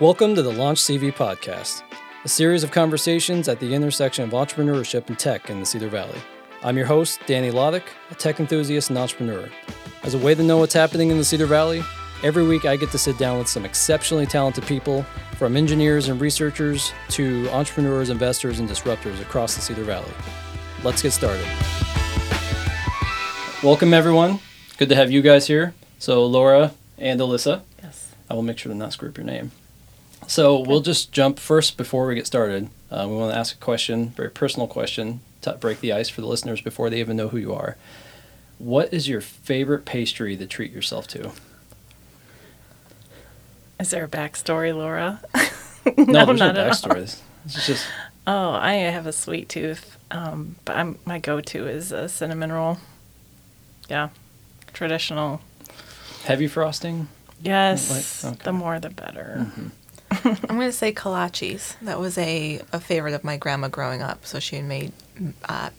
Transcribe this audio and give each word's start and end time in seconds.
Welcome 0.00 0.36
to 0.36 0.42
the 0.42 0.52
Launch 0.52 0.78
CV 0.78 1.12
podcast, 1.12 1.82
a 2.24 2.28
series 2.28 2.62
of 2.62 2.70
conversations 2.70 3.48
at 3.48 3.58
the 3.58 3.74
intersection 3.74 4.22
of 4.22 4.30
entrepreneurship 4.30 5.08
and 5.08 5.18
tech 5.18 5.50
in 5.50 5.58
the 5.58 5.66
Cedar 5.66 5.88
Valley. 5.88 6.20
I'm 6.62 6.76
your 6.76 6.86
host, 6.86 7.18
Danny 7.26 7.50
Loddick, 7.50 7.82
a 8.12 8.14
tech 8.14 8.38
enthusiast 8.38 8.90
and 8.90 8.98
entrepreneur. 8.98 9.48
As 10.04 10.14
a 10.14 10.18
way 10.18 10.36
to 10.36 10.42
know 10.44 10.58
what's 10.58 10.72
happening 10.72 11.10
in 11.10 11.18
the 11.18 11.24
Cedar 11.24 11.46
Valley, 11.46 11.82
every 12.22 12.44
week 12.44 12.64
I 12.64 12.76
get 12.76 12.92
to 12.92 12.98
sit 12.98 13.18
down 13.18 13.38
with 13.38 13.48
some 13.48 13.64
exceptionally 13.64 14.24
talented 14.24 14.64
people, 14.66 15.02
from 15.36 15.56
engineers 15.56 16.08
and 16.08 16.20
researchers 16.20 16.92
to 17.08 17.48
entrepreneurs, 17.50 18.08
investors, 18.08 18.60
and 18.60 18.68
disruptors 18.68 19.20
across 19.20 19.56
the 19.56 19.60
Cedar 19.60 19.82
Valley. 19.82 20.12
Let's 20.84 21.02
get 21.02 21.10
started. 21.12 21.44
Welcome, 23.64 23.92
everyone. 23.92 24.38
Good 24.76 24.90
to 24.90 24.94
have 24.94 25.10
you 25.10 25.22
guys 25.22 25.48
here. 25.48 25.74
So, 25.98 26.24
Laura 26.24 26.70
and 26.98 27.18
Alissa. 27.18 27.62
Yes. 27.82 28.14
I 28.30 28.34
will 28.34 28.42
make 28.42 28.58
sure 28.58 28.70
to 28.70 28.78
not 28.78 28.92
screw 28.92 29.08
up 29.08 29.16
your 29.16 29.26
name. 29.26 29.50
So 30.28 30.60
we'll 30.60 30.80
just 30.82 31.10
jump 31.10 31.38
first 31.38 31.76
before 31.76 32.06
we 32.06 32.14
get 32.14 32.26
started. 32.26 32.68
Uh, 32.90 33.06
we 33.08 33.16
want 33.16 33.32
to 33.32 33.38
ask 33.38 33.54
a 33.54 33.58
question, 33.58 34.10
very 34.10 34.30
personal 34.30 34.66
question, 34.68 35.20
to 35.40 35.52
break 35.54 35.80
the 35.80 35.92
ice 35.92 36.08
for 36.10 36.20
the 36.20 36.26
listeners 36.26 36.60
before 36.60 36.90
they 36.90 37.00
even 37.00 37.16
know 37.16 37.28
who 37.28 37.38
you 37.38 37.54
are. 37.54 37.76
What 38.58 38.92
is 38.92 39.08
your 39.08 39.20
favorite 39.22 39.84
pastry 39.84 40.36
to 40.36 40.46
treat 40.46 40.70
yourself 40.72 41.06
to? 41.08 41.30
Is 43.80 43.90
there 43.90 44.04
a 44.04 44.08
backstory, 44.08 44.74
Laura? 44.74 45.20
No, 45.96 46.26
there's 46.26 46.38
no 46.38 46.48
not 46.52 46.58
at 46.58 46.58
all. 46.58 46.70
backstory. 46.70 47.18
It's 47.46 47.66
just 47.66 47.86
Oh, 48.26 48.50
I 48.50 48.74
have 48.74 49.06
a 49.06 49.12
sweet 49.12 49.48
tooth, 49.48 49.96
um, 50.10 50.56
but 50.66 50.76
I'm, 50.76 50.98
my 51.06 51.18
go-to 51.18 51.66
is 51.66 51.92
a 51.92 52.10
cinnamon 52.10 52.52
roll. 52.52 52.76
Yeah, 53.88 54.10
traditional. 54.74 55.40
heavy 56.24 56.46
frosting. 56.46 57.08
Yes, 57.40 58.22
Like- 58.22 58.34
okay. 58.34 58.44
the 58.44 58.52
more 58.52 58.78
the 58.78 58.90
better. 58.90 59.46
I'm 60.10 60.34
going 60.56 60.60
to 60.60 60.72
say 60.72 60.92
kolaches. 60.92 61.76
That 61.82 61.98
was 62.00 62.16
a, 62.18 62.60
a 62.72 62.80
favorite 62.80 63.14
of 63.14 63.24
my 63.24 63.36
grandma 63.36 63.68
growing 63.68 64.02
up. 64.02 64.24
So 64.26 64.38
she 64.40 64.56
had 64.56 64.64
made 64.64 64.92
uh, 65.48 65.70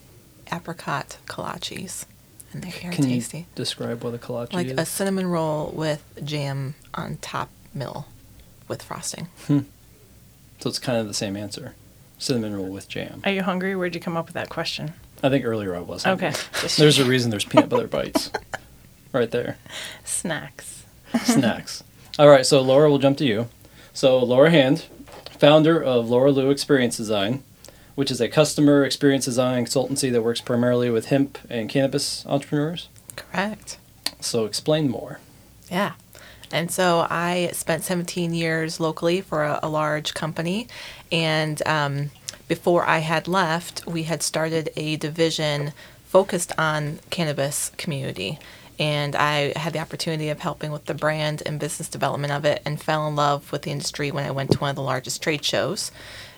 apricot 0.51 1.17
kolaches, 1.27 2.05
and 2.53 2.63
they 2.63 2.69
are 2.87 2.91
Can 2.91 3.05
tasty. 3.05 3.39
you 3.39 3.45
describe 3.55 4.03
what 4.03 4.13
a 4.13 4.17
kolache 4.17 4.53
Like 4.53 4.67
is? 4.67 4.77
a 4.79 4.85
cinnamon 4.85 5.27
roll 5.27 5.71
with 5.75 6.03
jam 6.23 6.75
on 6.93 7.17
top 7.17 7.49
mill 7.73 8.05
with 8.67 8.81
frosting. 8.83 9.27
so 9.47 9.63
it's 10.69 10.79
kind 10.79 10.97
of 10.99 11.07
the 11.07 11.13
same 11.13 11.35
answer. 11.35 11.75
Cinnamon 12.17 12.55
roll 12.55 12.67
with 12.69 12.87
jam. 12.89 13.21
Are 13.25 13.31
you 13.31 13.41
hungry? 13.43 13.75
Where'd 13.75 13.95
you 13.95 14.01
come 14.01 14.17
up 14.17 14.25
with 14.25 14.33
that 14.35 14.49
question? 14.49 14.93
I 15.23 15.29
think 15.29 15.43
earlier 15.45 15.75
I 15.75 15.79
was. 15.79 16.05
Okay, 16.05 16.33
There's 16.77 16.99
a 16.99 17.05
reason 17.05 17.29
there's 17.31 17.45
peanut 17.45 17.69
butter 17.69 17.87
bites. 17.87 18.31
Right 19.11 19.31
there. 19.31 19.57
snacks. 20.05 20.85
snacks. 21.23 21.83
All 22.19 22.29
right, 22.29 22.45
so 22.45 22.61
Laura, 22.61 22.91
we'll 22.91 22.99
jump 22.99 23.17
to 23.17 23.25
you. 23.25 23.47
So 23.93 24.19
Laura 24.23 24.51
Hand, 24.51 24.85
founder 25.37 25.81
of 25.81 26.09
Laura 26.09 26.31
Loo 26.31 26.49
Experience 26.49 26.97
Design, 26.97 27.43
which 27.95 28.11
is 28.11 28.21
a 28.21 28.29
customer 28.29 28.85
experience 28.85 29.25
design 29.25 29.65
consultancy 29.65 30.11
that 30.11 30.21
works 30.21 30.41
primarily 30.41 30.89
with 30.89 31.07
hemp 31.07 31.37
and 31.49 31.69
cannabis 31.69 32.25
entrepreneurs. 32.27 32.87
Correct. 33.15 33.77
So 34.21 34.45
explain 34.45 34.89
more. 34.89 35.19
Yeah. 35.69 35.93
And 36.51 36.71
so 36.71 37.05
I 37.09 37.49
spent 37.53 37.83
17 37.83 38.33
years 38.33 38.79
locally 38.79 39.21
for 39.21 39.43
a, 39.43 39.59
a 39.61 39.69
large 39.69 40.13
company. 40.13 40.67
And 41.11 41.61
um, 41.67 42.11
before 42.47 42.85
I 42.85 42.99
had 42.99 43.27
left, 43.27 43.85
we 43.85 44.03
had 44.03 44.23
started 44.23 44.71
a 44.75 44.95
division 44.95 45.73
focused 46.05 46.51
on 46.57 46.99
cannabis 47.09 47.71
community. 47.77 48.39
And 48.79 49.13
I 49.15 49.57
had 49.59 49.73
the 49.73 49.79
opportunity 49.79 50.29
of 50.29 50.39
helping 50.39 50.71
with 50.71 50.85
the 50.85 50.93
brand 50.93 51.43
and 51.45 51.59
business 51.59 51.89
development 51.89 52.31
of 52.31 52.45
it 52.45 52.61
and 52.65 52.81
fell 52.81 53.05
in 53.07 53.15
love 53.15 53.51
with 53.51 53.63
the 53.63 53.71
industry 53.71 54.09
when 54.09 54.25
I 54.25 54.31
went 54.31 54.51
to 54.51 54.57
one 54.57 54.69
of 54.69 54.77
the 54.77 54.81
largest 54.81 55.21
trade 55.21 55.43
shows. 55.43 55.91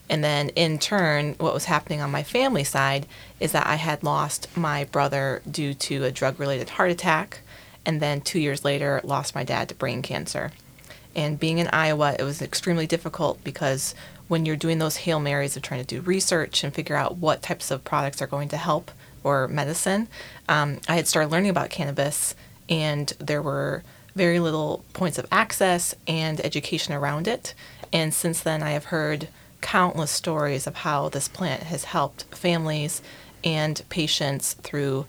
And 0.09 0.23
then 0.23 0.49
in 0.49 0.79
turn, 0.79 1.35
what 1.37 1.53
was 1.53 1.65
happening 1.65 2.01
on 2.01 2.11
my 2.11 2.23
family 2.23 2.63
side 2.63 3.05
is 3.39 3.51
that 3.51 3.67
I 3.67 3.75
had 3.75 4.03
lost 4.03 4.47
my 4.57 4.85
brother 4.85 5.41
due 5.49 5.73
to 5.75 6.03
a 6.03 6.11
drug 6.11 6.39
related 6.39 6.71
heart 6.71 6.89
attack. 6.89 7.41
And 7.85 8.01
then 8.01 8.21
two 8.21 8.39
years 8.39 8.65
later, 8.65 8.99
lost 9.03 9.35
my 9.35 9.43
dad 9.43 9.69
to 9.69 9.75
brain 9.75 10.01
cancer. 10.01 10.51
And 11.15 11.39
being 11.39 11.59
in 11.59 11.67
Iowa, 11.67 12.15
it 12.17 12.23
was 12.23 12.41
extremely 12.41 12.87
difficult 12.87 13.43
because 13.43 13.93
when 14.27 14.45
you're 14.45 14.55
doing 14.55 14.79
those 14.79 14.97
Hail 14.97 15.19
Marys 15.19 15.55
of 15.55 15.61
trying 15.61 15.81
to 15.81 15.95
do 15.95 16.01
research 16.01 16.63
and 16.63 16.73
figure 16.73 16.95
out 16.95 17.17
what 17.17 17.41
types 17.41 17.69
of 17.69 17.83
products 17.83 18.21
are 18.21 18.27
going 18.27 18.49
to 18.49 18.57
help 18.57 18.91
or 19.23 19.47
medicine, 19.47 20.07
um, 20.49 20.79
I 20.87 20.95
had 20.95 21.07
started 21.07 21.31
learning 21.31 21.49
about 21.49 21.69
cannabis, 21.69 22.35
and 22.69 23.13
there 23.19 23.41
were 23.41 23.83
very 24.15 24.39
little 24.39 24.83
points 24.93 25.17
of 25.17 25.27
access 25.31 25.95
and 26.07 26.43
education 26.45 26.93
around 26.93 27.27
it. 27.27 27.53
And 27.93 28.13
since 28.13 28.41
then, 28.41 28.61
I 28.61 28.71
have 28.71 28.85
heard 28.85 29.27
countless 29.61 30.11
stories 30.11 30.67
of 30.67 30.77
how 30.77 31.09
this 31.09 31.27
plant 31.27 31.63
has 31.63 31.85
helped 31.85 32.23
families 32.35 33.01
and 33.43 33.81
patients 33.89 34.53
through 34.53 35.05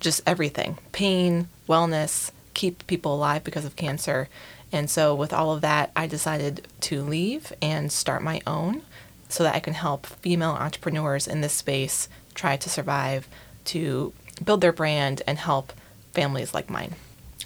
just 0.00 0.20
everything 0.26 0.78
pain, 0.92 1.48
wellness, 1.68 2.30
keep 2.54 2.86
people 2.86 3.14
alive 3.14 3.44
because 3.44 3.64
of 3.64 3.76
cancer. 3.76 4.28
And 4.72 4.90
so, 4.90 5.14
with 5.14 5.32
all 5.32 5.52
of 5.52 5.60
that, 5.60 5.92
I 5.94 6.06
decided 6.06 6.66
to 6.82 7.02
leave 7.02 7.52
and 7.62 7.92
start 7.92 8.22
my 8.22 8.40
own 8.46 8.82
so 9.28 9.44
that 9.44 9.54
I 9.54 9.60
can 9.60 9.74
help 9.74 10.06
female 10.06 10.50
entrepreneurs 10.50 11.26
in 11.26 11.40
this 11.40 11.52
space 11.52 12.08
try 12.34 12.56
to 12.56 12.68
survive, 12.68 13.28
to 13.66 14.12
build 14.44 14.60
their 14.60 14.72
brand, 14.72 15.22
and 15.26 15.38
help 15.38 15.72
families 16.12 16.54
like 16.54 16.68
mine. 16.68 16.94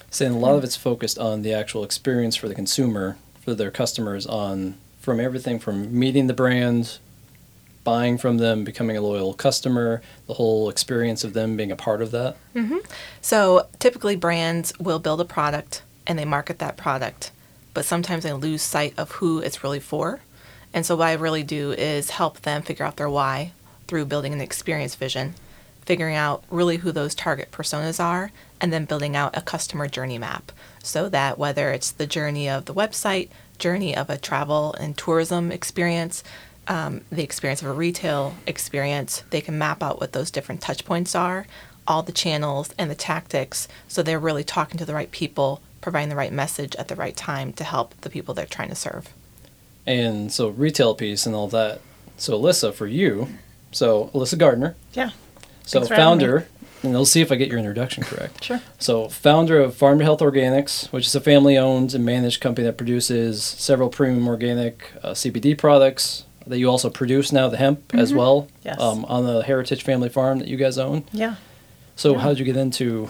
Saying 0.09 0.33
a 0.33 0.39
lot 0.39 0.55
of 0.55 0.63
it's 0.63 0.75
focused 0.75 1.19
on 1.19 1.43
the 1.43 1.53
actual 1.53 1.83
experience 1.83 2.35
for 2.35 2.47
the 2.47 2.55
consumer, 2.55 3.17
for 3.41 3.53
their 3.53 3.71
customers, 3.71 4.25
on 4.25 4.75
from 4.99 5.19
everything 5.19 5.59
from 5.59 5.97
meeting 5.97 6.27
the 6.27 6.33
brand, 6.33 6.99
buying 7.83 8.17
from 8.17 8.37
them, 8.37 8.63
becoming 8.63 8.97
a 8.97 9.01
loyal 9.01 9.33
customer, 9.33 10.01
the 10.27 10.35
whole 10.35 10.69
experience 10.69 11.23
of 11.23 11.33
them 11.33 11.55
being 11.55 11.71
a 11.71 11.75
part 11.75 12.01
of 12.01 12.11
that. 12.11 12.35
Mm-hmm. 12.55 12.77
So 13.21 13.67
typically, 13.79 14.15
brands 14.15 14.77
will 14.79 14.99
build 14.99 15.21
a 15.21 15.25
product 15.25 15.83
and 16.05 16.17
they 16.17 16.25
market 16.25 16.59
that 16.59 16.77
product, 16.77 17.31
but 17.73 17.85
sometimes 17.85 18.23
they 18.23 18.33
lose 18.33 18.61
sight 18.61 18.93
of 18.97 19.11
who 19.13 19.39
it's 19.39 19.63
really 19.63 19.79
for. 19.79 20.19
And 20.73 20.85
so, 20.85 20.95
what 20.95 21.07
I 21.07 21.13
really 21.13 21.43
do 21.43 21.71
is 21.71 22.11
help 22.11 22.41
them 22.41 22.61
figure 22.61 22.85
out 22.85 22.97
their 22.97 23.09
why 23.09 23.53
through 23.87 24.05
building 24.05 24.33
an 24.33 24.41
experience 24.41 24.95
vision, 24.95 25.33
figuring 25.89 26.15
out 26.15 26.43
really 26.51 26.77
who 26.77 26.91
those 26.91 27.15
target 27.15 27.49
personas 27.51 27.99
are, 27.99 28.31
and 28.61 28.71
then 28.71 28.85
building 28.85 29.15
out 29.15 29.35
a 29.35 29.41
customer 29.41 29.87
journey 29.87 30.19
map 30.19 30.51
so 30.83 31.09
that 31.09 31.39
whether 31.39 31.71
it's 31.71 31.89
the 31.89 32.05
journey 32.05 32.47
of 32.47 32.65
the 32.65 32.73
website, 32.75 33.27
journey 33.57 33.97
of 33.97 34.07
a 34.07 34.15
travel 34.15 34.75
and 34.75 34.95
tourism 34.95 35.51
experience, 35.51 36.23
um, 36.67 37.01
the 37.11 37.23
experience 37.23 37.63
of 37.63 37.67
a 37.67 37.73
retail 37.73 38.35
experience, 38.45 39.23
they 39.31 39.41
can 39.41 39.57
map 39.57 39.81
out 39.81 39.99
what 39.99 40.11
those 40.11 40.29
different 40.29 40.61
touch 40.61 40.85
points 40.85 41.15
are, 41.15 41.47
all 41.87 42.03
the 42.03 42.11
channels 42.11 42.69
and 42.77 42.91
the 42.91 42.95
tactics, 42.95 43.67
so 43.87 44.03
they're 44.03 44.19
really 44.19 44.43
talking 44.43 44.77
to 44.77 44.85
the 44.85 44.93
right 44.93 45.09
people, 45.09 45.59
providing 45.81 46.09
the 46.09 46.15
right 46.15 46.31
message 46.31 46.75
at 46.75 46.87
the 46.87 46.95
right 46.95 47.15
time 47.15 47.51
to 47.53 47.63
help 47.63 47.99
the 48.01 48.11
people 48.11 48.35
they're 48.35 48.45
trying 48.45 48.69
to 48.69 48.75
serve. 48.75 49.11
And 49.87 50.31
so 50.31 50.49
retail 50.49 50.93
piece 50.93 51.25
and 51.25 51.33
all 51.33 51.47
that. 51.47 51.81
So 52.15 52.39
Alissa, 52.39 52.71
for 52.75 52.85
you, 52.85 53.27
so 53.71 54.11
Alissa 54.13 54.37
Gardner, 54.37 54.75
Yeah, 54.93 55.09
so 55.69 55.79
Thanks 55.79 55.87
for 55.89 55.93
me. 55.93 55.97
founder, 55.97 56.47
and 56.83 56.97
let's 56.97 57.11
see 57.11 57.21
if 57.21 57.31
I 57.31 57.35
get 57.35 57.49
your 57.49 57.59
introduction 57.59 58.03
correct. 58.03 58.43
sure. 58.43 58.61
So 58.79 59.07
founder 59.09 59.59
of 59.59 59.75
Farm 59.75 59.99
to 59.99 60.03
Health 60.05 60.19
Organics, 60.21 60.91
which 60.91 61.05
is 61.05 61.13
a 61.15 61.21
family-owned 61.21 61.93
and 61.93 62.03
managed 62.05 62.41
company 62.41 62.65
that 62.65 62.77
produces 62.77 63.43
several 63.43 63.89
premium 63.89 64.27
organic 64.27 64.91
uh, 65.03 65.11
CBD 65.11 65.57
products 65.57 66.23
that 66.47 66.57
you 66.57 66.67
also 66.69 66.89
produce 66.89 67.31
now, 67.31 67.47
the 67.47 67.57
hemp 67.57 67.93
as 67.93 68.13
well, 68.13 68.43
Mm-hmm. 68.43 68.67
Yes. 68.67 68.79
um, 68.81 69.05
on 69.05 69.25
the 69.25 69.43
Heritage 69.43 69.83
Family 69.83 70.09
Farm 70.09 70.39
that 70.39 70.47
you 70.47 70.57
guys 70.57 70.77
own. 70.77 71.03
Yeah. 71.11 71.35
So 71.95 72.13
Yeah. 72.13 72.19
how 72.19 72.29
did 72.29 72.39
you 72.39 72.45
get 72.45 72.57
into 72.57 73.09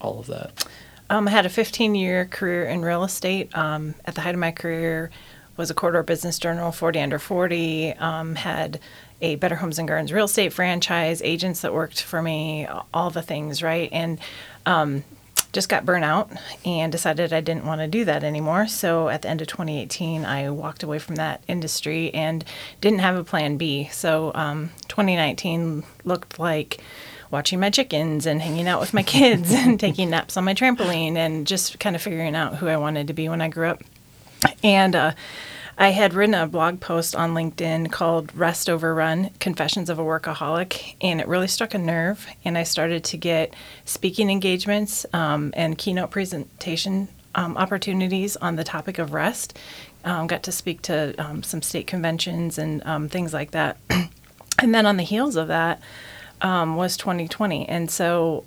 all 0.00 0.20
of 0.20 0.26
that? 0.28 0.64
Um, 1.10 1.26
I 1.26 1.30
had 1.32 1.46
a 1.46 1.48
15 1.48 1.94
year 1.96 2.26
career 2.26 2.66
in 2.66 2.82
real 2.82 3.02
estate. 3.02 3.50
Um, 3.56 3.94
at 4.04 4.14
the 4.14 4.20
height 4.20 4.34
of 4.34 4.40
my 4.40 4.52
career, 4.52 5.10
was 5.56 5.70
a 5.70 5.74
corridor 5.74 6.04
business 6.04 6.38
journal, 6.38 6.70
40 6.70 7.00
under 7.00 7.18
40. 7.18 7.94
Um, 7.94 8.36
had 8.36 8.78
a 9.20 9.36
Better 9.36 9.56
Homes 9.56 9.78
and 9.78 9.88
Gardens 9.88 10.12
real 10.12 10.26
estate 10.26 10.52
franchise, 10.52 11.20
agents 11.22 11.60
that 11.62 11.74
worked 11.74 12.02
for 12.02 12.22
me, 12.22 12.66
all 12.94 13.10
the 13.10 13.22
things, 13.22 13.62
right? 13.62 13.88
And 13.92 14.18
um, 14.66 15.04
just 15.52 15.68
got 15.68 15.86
burnt 15.86 16.04
out 16.04 16.30
and 16.64 16.92
decided 16.92 17.32
I 17.32 17.40
didn't 17.40 17.64
want 17.64 17.80
to 17.80 17.88
do 17.88 18.04
that 18.04 18.22
anymore. 18.22 18.68
So 18.68 19.08
at 19.08 19.22
the 19.22 19.28
end 19.28 19.40
of 19.40 19.48
2018, 19.48 20.24
I 20.24 20.50
walked 20.50 20.82
away 20.82 20.98
from 20.98 21.16
that 21.16 21.42
industry 21.48 22.12
and 22.12 22.44
didn't 22.80 23.00
have 23.00 23.16
a 23.16 23.24
plan 23.24 23.56
B. 23.56 23.88
So 23.92 24.30
um, 24.34 24.70
2019 24.88 25.84
looked 26.04 26.38
like 26.38 26.80
watching 27.30 27.60
my 27.60 27.70
chickens 27.70 28.26
and 28.26 28.40
hanging 28.42 28.68
out 28.68 28.80
with 28.80 28.94
my 28.94 29.02
kids 29.04 29.52
and 29.52 29.80
taking 29.80 30.10
naps 30.10 30.36
on 30.36 30.44
my 30.44 30.54
trampoline 30.54 31.16
and 31.16 31.46
just 31.46 31.78
kind 31.78 31.96
of 31.96 32.02
figuring 32.02 32.34
out 32.34 32.56
who 32.56 32.68
I 32.68 32.76
wanted 32.76 33.06
to 33.06 33.12
be 33.12 33.28
when 33.28 33.40
I 33.40 33.48
grew 33.48 33.68
up. 33.68 33.82
And 34.62 34.94
uh, 34.94 35.12
I 35.80 35.90
had 35.90 36.12
written 36.12 36.34
a 36.34 36.48
blog 36.48 36.80
post 36.80 37.14
on 37.14 37.34
LinkedIn 37.34 37.92
called 37.92 38.34
Rest 38.34 38.68
Over 38.68 38.92
Run 38.92 39.30
Confessions 39.38 39.88
of 39.88 40.00
a 40.00 40.02
Workaholic, 40.02 40.96
and 41.00 41.20
it 41.20 41.28
really 41.28 41.46
struck 41.46 41.72
a 41.72 41.78
nerve. 41.78 42.26
And 42.44 42.58
I 42.58 42.64
started 42.64 43.04
to 43.04 43.16
get 43.16 43.54
speaking 43.84 44.28
engagements 44.28 45.06
um, 45.12 45.54
and 45.56 45.78
keynote 45.78 46.10
presentation 46.10 47.06
um, 47.36 47.56
opportunities 47.56 48.36
on 48.38 48.56
the 48.56 48.64
topic 48.64 48.98
of 48.98 49.12
rest. 49.12 49.56
Um, 50.04 50.26
got 50.26 50.42
to 50.42 50.52
speak 50.52 50.82
to 50.82 51.14
um, 51.16 51.44
some 51.44 51.62
state 51.62 51.86
conventions 51.86 52.58
and 52.58 52.84
um, 52.84 53.08
things 53.08 53.32
like 53.32 53.52
that. 53.52 53.76
and 54.58 54.74
then 54.74 54.84
on 54.84 54.96
the 54.96 55.04
heels 55.04 55.36
of 55.36 55.46
that 55.46 55.80
um, 56.40 56.74
was 56.74 56.96
2020. 56.96 57.68
And 57.68 57.88
so 57.88 58.44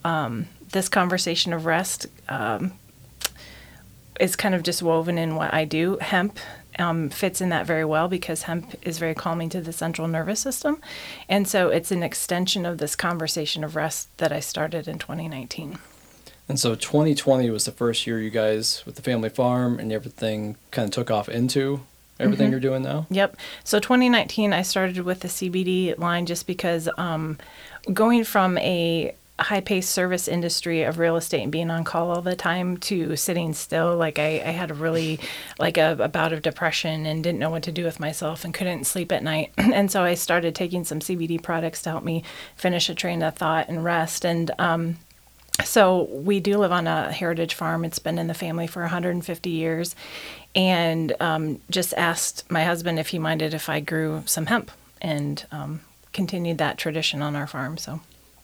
this 0.71 0.89
conversation 0.89 1.53
of 1.53 1.65
rest 1.65 2.07
is 4.19 4.35
kind 4.35 4.53
of 4.53 4.63
just 4.63 4.83
woven 4.83 5.17
in 5.17 5.35
what 5.35 5.53
I 5.53 5.63
do. 5.63 5.97
Hemp 6.01 6.37
um, 6.79 7.09
fits 7.09 7.41
in 7.41 7.49
that 7.49 7.65
very 7.65 7.85
well 7.85 8.07
because 8.07 8.43
hemp 8.43 8.75
is 8.81 8.97
very 8.97 9.13
calming 9.15 9.49
to 9.49 9.61
the 9.61 9.73
central 9.73 10.07
nervous 10.07 10.39
system. 10.39 10.81
And 11.27 11.47
so 11.47 11.69
it's 11.69 11.91
an 11.91 12.03
extension 12.03 12.65
of 12.65 12.77
this 12.77 12.95
conversation 12.95 13.63
of 13.63 13.75
rest 13.75 14.15
that 14.17 14.31
I 14.31 14.39
started 14.39 14.87
in 14.87 14.97
2019. 14.99 15.77
And 16.49 16.59
so 16.59 16.75
2020 16.75 17.49
was 17.49 17.65
the 17.65 17.71
first 17.71 18.05
year 18.05 18.19
you 18.19 18.29
guys 18.29 18.83
with 18.85 18.95
the 18.95 19.01
family 19.01 19.29
farm 19.29 19.79
and 19.79 19.91
everything 19.91 20.57
kind 20.71 20.85
of 20.87 20.91
took 20.93 21.09
off 21.11 21.29
into 21.29 21.81
everything 22.19 22.45
Mm-hmm. 22.47 22.51
you're 22.51 22.59
doing 22.59 22.83
now. 22.83 23.07
Yep. 23.09 23.37
So 23.63 23.79
2019, 23.79 24.53
I 24.53 24.61
started 24.61 24.99
with 24.99 25.21
the 25.21 25.27
CBD 25.27 25.97
line 25.97 26.25
just 26.25 26.45
because 26.45 26.87
um, 26.97 27.37
going 27.93 28.23
from 28.23 28.57
a 28.59 29.15
high 29.39 29.61
paced 29.61 29.89
service 29.89 30.27
industry 30.27 30.83
of 30.83 30.99
real 30.99 31.15
estate 31.15 31.41
and 31.41 31.51
being 31.51 31.71
on 31.71 31.83
call 31.83 32.11
all 32.11 32.21
the 32.21 32.35
time 32.35 32.77
to 32.77 33.15
sitting 33.15 33.53
still, 33.53 33.95
like 33.95 34.19
I, 34.19 34.41
I 34.45 34.51
had 34.51 34.71
a 34.71 34.75
really, 34.75 35.19
like 35.59 35.77
a, 35.77 35.97
a 35.99 36.07
bout 36.07 36.33
of 36.33 36.41
depression 36.41 37.05
and 37.05 37.23
didn't 37.23 37.39
know 37.39 37.49
what 37.49 37.63
to 37.63 37.71
do 37.71 37.83
with 37.83 37.99
myself 37.99 38.45
and 38.45 38.53
couldn't 38.53 38.85
sleep 38.85 39.11
at 39.11 39.23
night. 39.23 39.51
and 39.57 39.91
so 39.91 40.03
I 40.03 40.13
started 40.13 40.53
taking 40.55 40.83
some 40.83 40.99
CBD 40.99 41.41
products 41.41 41.81
to 41.83 41.89
help 41.89 42.03
me 42.03 42.23
finish 42.55 42.89
a 42.89 42.95
train 42.95 43.23
of 43.23 43.35
thought 43.35 43.67
and 43.69 43.83
rest. 43.83 44.25
And, 44.25 44.51
um, 44.59 44.97
so 45.65 46.03
we 46.11 46.39
do 46.39 46.57
live 46.57 46.71
on 46.71 46.87
a 46.87 47.11
heritage 47.11 47.53
farm. 47.53 47.85
It's 47.85 47.99
been 47.99 48.17
in 48.17 48.27
the 48.27 48.33
family 48.33 48.67
for 48.67 48.81
150 48.81 49.49
years, 49.49 49.95
and 50.55 51.13
um, 51.19 51.61
just 51.69 51.93
asked 51.95 52.49
my 52.49 52.63
husband 52.63 52.97
if 52.97 53.09
he 53.09 53.19
minded 53.19 53.53
if 53.53 53.69
I 53.69 53.79
grew 53.79 54.23
some 54.25 54.47
hemp 54.47 54.71
and 55.01 55.45
um, 55.51 55.81
continued 56.13 56.57
that 56.59 56.77
tradition 56.77 57.21
on 57.21 57.35
our 57.35 57.47
farm. 57.47 57.77
So. 57.77 58.01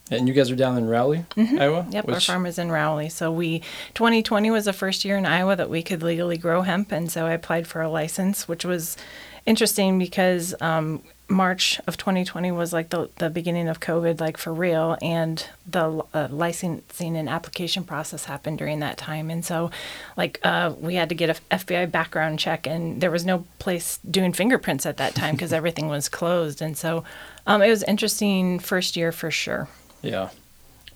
And 0.10 0.28
you 0.28 0.34
guys 0.34 0.50
are 0.50 0.56
down 0.56 0.78
in 0.78 0.88
Rowley, 0.88 1.26
Iowa? 1.38 1.84
Mm-hmm. 1.84 1.92
Yep, 1.92 2.10
our 2.10 2.20
farm 2.20 2.46
is 2.46 2.58
in 2.58 2.72
Rowley. 2.72 3.10
So 3.10 3.32
we 3.32 3.60
2020 3.94 4.52
was 4.52 4.66
the 4.66 4.74
first 4.74 5.04
year 5.04 5.18
in 5.18 5.26
Iowa 5.26 5.56
that 5.56 5.70
we 5.70 5.84
could 5.84 6.02
legally 6.02 6.38
grow 6.38 6.62
hemp, 6.62 6.92
and 6.92 7.12
so 7.12 7.26
I 7.26 7.34
applied 7.34 7.68
for 7.68 7.82
a 7.82 7.90
license, 7.90 8.48
which 8.48 8.64
was 8.64 8.98
interesting 9.46 9.98
because 9.98 10.54
um, 10.62 11.02
March 11.30 11.80
of 11.88 11.98
2020 11.98 12.52
was 12.52 12.72
like 12.72 12.90
the 12.90 13.10
the 13.18 13.30
beginning 13.30 13.68
of 13.68 13.80
COVID, 13.80 14.22
like 14.22 14.38
for 14.38 14.54
real, 14.54 14.98
and 15.02 15.46
the 15.66 16.04
uh, 16.14 16.28
licensing 16.30 17.18
and 17.18 17.28
application 17.28 17.84
process 17.84 18.26
happened 18.26 18.60
during 18.60 18.80
that 18.80 18.98
time, 18.98 19.30
and 19.30 19.44
so 19.44 19.70
like 20.16 20.40
uh, 20.44 20.74
we 20.80 20.96
had 20.96 21.10
to 21.10 21.16
get 21.16 21.30
a 21.30 21.56
FBI 21.56 21.92
background 21.92 22.40
check, 22.40 22.66
and 22.66 23.02
there 23.02 23.12
was 23.12 23.26
no 23.26 23.46
place 23.60 24.00
doing 24.10 24.32
fingerprints 24.32 24.86
at 24.86 24.98
that 24.98 25.16
time 25.16 25.36
because 25.36 25.52
everything 25.60 25.88
was 25.90 26.08
closed, 26.08 26.62
and 26.62 26.78
so 26.78 27.04
um, 27.46 27.62
it 27.62 27.70
was 27.70 27.84
interesting 27.84 28.60
first 28.60 28.96
year 28.96 29.12
for 29.12 29.32
sure. 29.32 29.68
Yeah. 30.08 30.30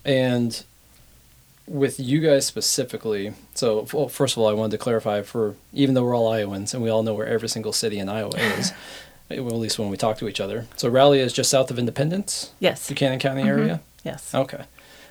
And 0.04 0.64
with 1.66 2.00
you 2.00 2.20
guys 2.20 2.44
specifically, 2.46 3.34
so 3.54 3.86
well, 3.92 4.08
first 4.08 4.36
of 4.36 4.42
all, 4.42 4.48
I 4.48 4.52
wanted 4.52 4.72
to 4.72 4.78
clarify 4.78 5.22
for 5.22 5.54
even 5.72 5.94
though 5.94 6.04
we're 6.04 6.16
all 6.16 6.32
Iowans 6.32 6.74
and 6.74 6.82
we 6.82 6.90
all 6.90 7.02
know 7.02 7.14
where 7.14 7.26
every 7.26 7.48
single 7.48 7.72
city 7.72 7.98
in 7.98 8.08
Iowa 8.08 8.36
is, 8.58 8.72
well, 9.30 9.46
at 9.48 9.54
least 9.54 9.78
when 9.78 9.88
we 9.90 9.96
talk 9.96 10.18
to 10.18 10.28
each 10.28 10.40
other. 10.40 10.66
So 10.76 10.88
Rowley 10.88 11.20
is 11.20 11.32
just 11.32 11.50
south 11.50 11.70
of 11.70 11.78
Independence, 11.78 12.50
Yes. 12.58 12.88
Buchanan 12.88 13.18
County 13.18 13.42
area. 13.42 13.80
Yes. 14.04 14.34
Okay. 14.34 14.64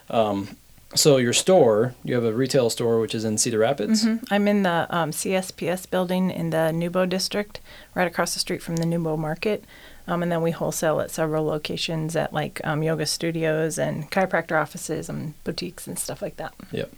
Um, 0.10 0.58
so 0.94 1.16
your 1.16 1.32
store, 1.32 1.96
you 2.04 2.16
have 2.16 2.26
a 2.26 2.34
retail 2.34 2.70
store 2.70 3.00
which 3.00 3.16
is 3.16 3.24
in 3.24 3.38
Cedar 3.38 3.60
Rapids. 3.60 4.06
I'm 4.30 4.46
in 4.48 4.64
the 4.64 4.88
um, 4.90 5.12
CSPS 5.12 5.90
building 5.90 6.30
in 6.30 6.50
the 6.50 6.72
NewBo 6.74 7.08
district, 7.08 7.62
right 7.96 8.08
across 8.08 8.34
the 8.34 8.42
street 8.42 8.62
from 8.62 8.76
the 8.76 8.84
NewBo 8.84 9.18
Market. 9.18 9.64
Um, 10.08 10.24
and 10.24 10.32
then 10.32 10.42
we 10.42 10.52
wholesale 10.52 11.00
at 11.00 11.12
several 11.12 11.46
locations 11.46 12.16
at 12.16 12.34
like 12.34 12.60
um, 12.64 12.84
yoga 12.84 13.06
studios 13.06 13.78
and 13.78 14.10
chiropractor 14.12 14.60
offices 14.60 15.10
and 15.10 15.42
boutiques 15.44 15.88
and 15.88 15.98
stuff 15.98 16.22
like 16.22 16.38
that. 16.38 16.54
Yep. 16.72 16.92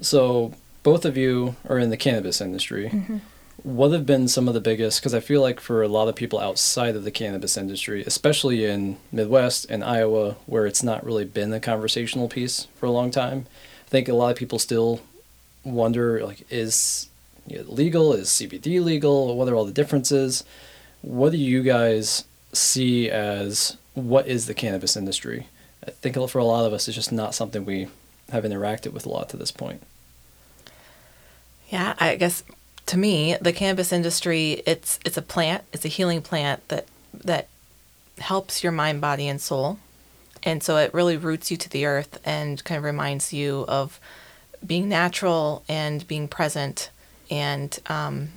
So 0.00 0.54
both 0.82 1.04
of 1.04 1.16
you 1.16 1.56
are 1.68 1.78
in 1.78 1.90
the 1.90 1.96
cannabis 1.96 2.40
industry. 2.40 2.90
Mm-hmm. 2.90 3.18
What 3.62 3.90
have 3.92 4.06
been 4.06 4.28
some 4.28 4.46
of 4.46 4.54
the 4.54 4.60
biggest? 4.60 5.00
Because 5.00 5.14
I 5.14 5.20
feel 5.20 5.40
like 5.40 5.58
for 5.60 5.82
a 5.82 5.88
lot 5.88 6.08
of 6.08 6.14
people 6.14 6.38
outside 6.38 6.94
of 6.94 7.04
the 7.04 7.10
cannabis 7.10 7.56
industry, 7.56 8.04
especially 8.06 8.64
in 8.64 8.98
Midwest 9.10 9.66
and 9.70 9.82
Iowa, 9.82 10.36
where 10.44 10.66
it's 10.66 10.82
not 10.82 11.04
really 11.04 11.24
been 11.24 11.52
a 11.52 11.58
conversational 11.58 12.28
piece 12.28 12.68
for 12.76 12.86
a 12.86 12.90
long 12.90 13.10
time, 13.10 13.46
I 13.86 13.88
think 13.88 14.08
a 14.08 14.14
lot 14.14 14.30
of 14.30 14.36
people 14.36 14.58
still 14.58 15.00
wonder 15.64 16.24
like, 16.24 16.46
is 16.50 17.08
legal? 17.48 18.12
Is 18.12 18.28
CBD 18.28 18.82
legal? 18.84 19.36
What 19.36 19.48
are 19.48 19.54
all 19.54 19.64
the 19.64 19.72
differences? 19.72 20.44
What 21.02 21.32
do 21.32 21.38
you 21.38 21.62
guys 21.62 22.24
see 22.52 23.10
as 23.10 23.76
what 23.94 24.26
is 24.26 24.46
the 24.46 24.54
cannabis 24.54 24.96
industry? 24.96 25.48
I 25.86 25.90
think 25.90 26.16
for 26.28 26.38
a 26.38 26.44
lot 26.44 26.66
of 26.66 26.72
us, 26.72 26.88
it's 26.88 26.94
just 26.94 27.12
not 27.12 27.34
something 27.34 27.64
we 27.64 27.88
have 28.30 28.44
interacted 28.44 28.92
with 28.92 29.06
a 29.06 29.08
lot 29.08 29.28
to 29.30 29.36
this 29.36 29.50
point. 29.50 29.82
Yeah, 31.68 31.94
I 31.98 32.16
guess 32.16 32.42
to 32.86 32.98
me, 32.98 33.36
the 33.40 33.52
cannabis 33.52 33.92
industry 33.92 34.62
it's 34.66 34.98
it's 35.04 35.16
a 35.16 35.22
plant, 35.22 35.64
it's 35.72 35.84
a 35.84 35.88
healing 35.88 36.22
plant 36.22 36.66
that 36.68 36.86
that 37.12 37.48
helps 38.18 38.62
your 38.62 38.72
mind, 38.72 39.00
body, 39.00 39.28
and 39.28 39.40
soul. 39.40 39.78
And 40.42 40.62
so 40.62 40.76
it 40.76 40.94
really 40.94 41.16
roots 41.16 41.50
you 41.50 41.56
to 41.56 41.68
the 41.68 41.86
earth 41.86 42.20
and 42.24 42.62
kind 42.64 42.78
of 42.78 42.84
reminds 42.84 43.32
you 43.32 43.64
of 43.66 43.98
being 44.64 44.88
natural 44.88 45.64
and 45.68 46.06
being 46.06 46.28
present. 46.28 46.90
And 47.30 47.76
um, 47.86 48.28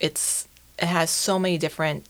it's 0.00 0.46
it 0.78 0.86
has 0.86 1.10
so 1.10 1.38
many 1.38 1.58
different 1.58 2.06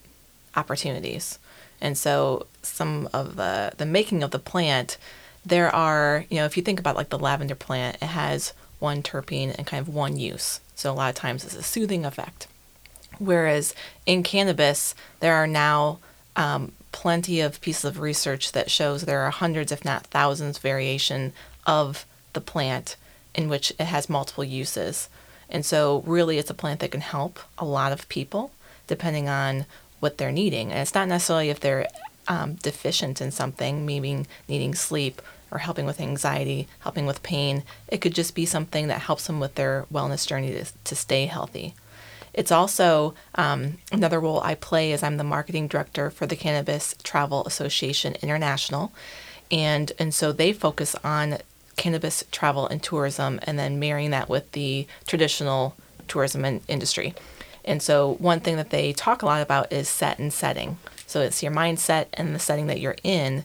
opportunities. 0.54 1.38
And 1.80 1.96
so 1.96 2.46
some 2.62 3.08
of 3.12 3.36
the 3.36 3.72
the 3.76 3.86
making 3.86 4.22
of 4.22 4.30
the 4.30 4.38
plant, 4.38 4.96
there 5.44 5.74
are 5.74 6.24
you 6.30 6.36
know 6.36 6.44
if 6.44 6.56
you 6.56 6.62
think 6.62 6.80
about 6.80 6.96
like 6.96 7.10
the 7.10 7.18
lavender 7.18 7.54
plant, 7.54 7.96
it 7.96 8.06
has 8.06 8.52
one 8.78 9.02
terpene 9.02 9.54
and 9.56 9.66
kind 9.66 9.80
of 9.80 9.92
one 9.92 10.16
use. 10.16 10.60
So 10.74 10.92
a 10.92 10.94
lot 10.94 11.08
of 11.08 11.14
times 11.14 11.44
it's 11.44 11.54
a 11.54 11.62
soothing 11.62 12.04
effect. 12.04 12.46
Whereas 13.18 13.74
in 14.04 14.22
cannabis, 14.22 14.94
there 15.20 15.34
are 15.34 15.46
now 15.46 15.98
um, 16.34 16.72
plenty 16.92 17.40
of 17.40 17.60
pieces 17.60 17.84
of 17.84 18.00
research 18.00 18.52
that 18.52 18.70
shows 18.70 19.02
there 19.02 19.20
are 19.20 19.30
hundreds, 19.30 19.72
if 19.72 19.84
not 19.84 20.06
thousands, 20.06 20.58
variation 20.58 21.32
of 21.66 22.04
the 22.34 22.40
plant 22.40 22.96
in 23.34 23.48
which 23.48 23.70
it 23.72 23.84
has 23.84 24.08
multiple 24.08 24.44
uses. 24.44 25.08
And 25.48 25.64
so, 25.64 26.02
really, 26.06 26.38
it's 26.38 26.50
a 26.50 26.54
plant 26.54 26.80
that 26.80 26.90
can 26.90 27.00
help 27.00 27.38
a 27.56 27.64
lot 27.64 27.92
of 27.92 28.08
people 28.08 28.50
depending 28.86 29.28
on 29.28 29.66
what 30.00 30.18
they're 30.18 30.32
needing. 30.32 30.70
And 30.70 30.80
it's 30.80 30.94
not 30.94 31.08
necessarily 31.08 31.50
if 31.50 31.60
they're 31.60 31.88
um, 32.28 32.54
deficient 32.54 33.20
in 33.20 33.30
something, 33.30 33.86
meaning 33.86 34.26
needing 34.48 34.74
sleep 34.74 35.22
or 35.50 35.58
helping 35.58 35.86
with 35.86 36.00
anxiety, 36.00 36.66
helping 36.80 37.06
with 37.06 37.22
pain. 37.22 37.62
It 37.88 38.00
could 38.00 38.14
just 38.14 38.34
be 38.34 38.46
something 38.46 38.88
that 38.88 39.02
helps 39.02 39.26
them 39.26 39.40
with 39.40 39.54
their 39.54 39.86
wellness 39.92 40.26
journey 40.26 40.52
to, 40.52 40.64
to 40.84 40.96
stay 40.96 41.26
healthy. 41.26 41.74
It's 42.34 42.52
also 42.52 43.14
um, 43.36 43.78
another 43.90 44.20
role 44.20 44.40
I 44.42 44.54
play 44.54 44.92
is 44.92 45.02
I'm 45.02 45.16
the 45.16 45.24
marketing 45.24 45.68
director 45.68 46.10
for 46.10 46.26
the 46.26 46.36
Cannabis 46.36 46.94
Travel 47.02 47.44
Association 47.46 48.14
International, 48.22 48.92
and 49.50 49.92
and 49.98 50.12
so 50.12 50.32
they 50.32 50.52
focus 50.52 50.94
on 51.02 51.38
cannabis 51.76 52.24
travel 52.30 52.66
and 52.68 52.82
tourism, 52.82 53.40
and 53.44 53.58
then 53.58 53.78
marrying 53.78 54.10
that 54.10 54.28
with 54.28 54.52
the 54.52 54.86
traditional 55.06 55.76
tourism 56.08 56.44
in- 56.44 56.60
industry. 56.68 57.14
And 57.66 57.82
so 57.82 58.14
one 58.14 58.40
thing 58.40 58.56
that 58.56 58.70
they 58.70 58.92
talk 58.92 59.22
a 59.22 59.26
lot 59.26 59.42
about 59.42 59.72
is 59.72 59.88
set 59.88 60.18
and 60.18 60.32
setting. 60.32 60.78
So 61.06 61.20
it's 61.20 61.42
your 61.42 61.52
mindset 61.52 62.06
and 62.14 62.34
the 62.34 62.38
setting 62.38 62.68
that 62.68 62.80
you're 62.80 62.96
in 63.02 63.44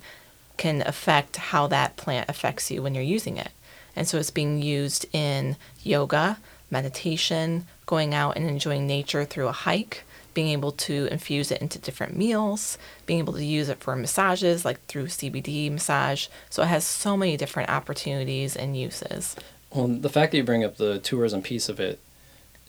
can 0.58 0.84
affect 0.86 1.38
how 1.38 1.68
that 1.68 1.98
plant 1.98 2.30
affects 2.30 2.70
you 2.70 2.84
when 2.84 2.94
you're 2.94 3.04
using 3.04 3.38
it. 3.38 3.50
And 3.96 4.08
so 4.08 4.18
it's 4.18 4.32
being 4.32 4.62
used 4.62 5.06
in 5.12 5.58
yoga, 5.82 6.38
meditation, 6.70 7.66
going 7.86 8.14
out 8.14 8.38
and 8.38 8.48
enjoying 8.48 8.88
nature 8.88 9.26
through 9.26 9.48
a 9.48 9.52
hike, 9.52 10.04
being 10.34 10.50
able 10.50 10.72
to 10.72 11.08
infuse 11.12 11.52
it 11.52 11.62
into 11.62 11.78
different 11.80 12.16
meals, 12.16 12.78
being 13.06 13.20
able 13.20 13.34
to 13.34 13.44
use 13.44 13.70
it 13.70 13.80
for 13.80 13.96
massages 13.96 14.64
like 14.64 14.84
through 14.86 15.08
CBD 15.08 15.70
massage. 15.70 16.28
So 16.50 16.64
it 16.64 16.68
has 16.68 16.86
so 16.86 17.18
many 17.18 17.36
different 17.38 17.70
opportunities 17.70 18.56
and 18.56 18.78
uses. 18.78 19.36
Well, 19.72 19.88
the 19.88 20.10
fact 20.10 20.32
that 20.32 20.38
you 20.38 20.44
bring 20.44 20.64
up 20.64 20.78
the 20.78 21.00
tourism 21.00 21.42
piece 21.42 21.70
of 21.70 21.80
it, 21.80 22.00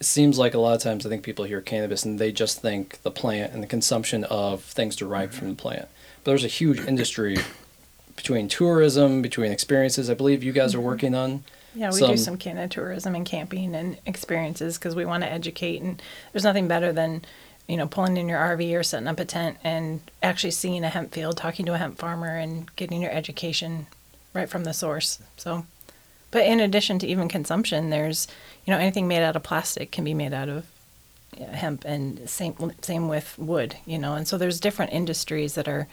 seems 0.04 0.38
like 0.38 0.54
a 0.54 0.58
lot 0.58 0.74
of 0.74 0.82
times 0.82 1.04
I 1.04 1.08
think 1.08 1.22
people 1.22 1.44
hear 1.44 1.60
cannabis 1.60 2.04
and 2.04 2.18
they 2.18 2.32
just 2.32 2.60
think 2.60 3.02
the 3.02 3.10
plant 3.10 3.52
and 3.52 3.62
the 3.62 3.66
consumption 3.66 4.24
of 4.24 4.62
things 4.62 4.96
derived 4.96 5.34
from 5.34 5.50
the 5.50 5.54
plant. 5.54 5.88
But 6.22 6.32
there's 6.32 6.44
a 6.44 6.48
huge 6.48 6.80
industry 6.80 7.38
between 8.16 8.48
tourism, 8.48 9.22
between 9.22 9.52
experiences. 9.52 10.08
I 10.08 10.14
believe 10.14 10.42
you 10.42 10.52
guys 10.52 10.74
are 10.74 10.78
mm-hmm. 10.78 10.86
working 10.86 11.14
on. 11.14 11.44
Yeah, 11.74 11.90
we 11.90 12.00
do 12.00 12.16
some 12.16 12.36
canna 12.36 12.68
tourism 12.68 13.14
and 13.14 13.24
camping 13.24 13.74
and 13.74 13.96
experiences 14.04 14.76
because 14.76 14.94
we 14.94 15.06
want 15.06 15.22
to 15.22 15.32
educate. 15.32 15.80
And 15.80 16.02
there's 16.32 16.44
nothing 16.44 16.68
better 16.68 16.92
than, 16.92 17.24
you 17.66 17.78
know, 17.78 17.86
pulling 17.86 18.18
in 18.18 18.28
your 18.28 18.38
RV 18.38 18.78
or 18.78 18.82
setting 18.82 19.08
up 19.08 19.18
a 19.18 19.24
tent 19.24 19.56
and 19.64 20.02
actually 20.22 20.50
seeing 20.50 20.84
a 20.84 20.90
hemp 20.90 21.12
field, 21.12 21.38
talking 21.38 21.64
to 21.66 21.74
a 21.74 21.78
hemp 21.78 21.98
farmer, 21.98 22.36
and 22.36 22.74
getting 22.76 23.00
your 23.00 23.10
education 23.10 23.86
right 24.34 24.50
from 24.50 24.64
the 24.64 24.74
source. 24.74 25.22
So, 25.38 25.64
but 26.32 26.44
in 26.44 26.58
addition 26.58 26.98
to 26.98 27.06
even 27.06 27.28
consumption, 27.28 27.90
there's, 27.90 28.26
you 28.66 28.72
know, 28.72 28.78
anything 28.80 29.06
made 29.06 29.22
out 29.22 29.36
of 29.36 29.44
plastic 29.44 29.92
can 29.92 30.02
be 30.02 30.14
made 30.14 30.32
out 30.34 30.48
of 30.48 30.66
hemp, 31.52 31.84
and 31.84 32.28
same 32.28 32.72
same 32.82 33.08
with 33.08 33.38
wood. 33.38 33.76
You 33.86 33.98
know, 33.98 34.14
and 34.14 34.26
so 34.26 34.36
there's 34.36 34.58
different 34.60 34.92
industries 34.92 35.54
that 35.54 35.68
are. 35.68 35.86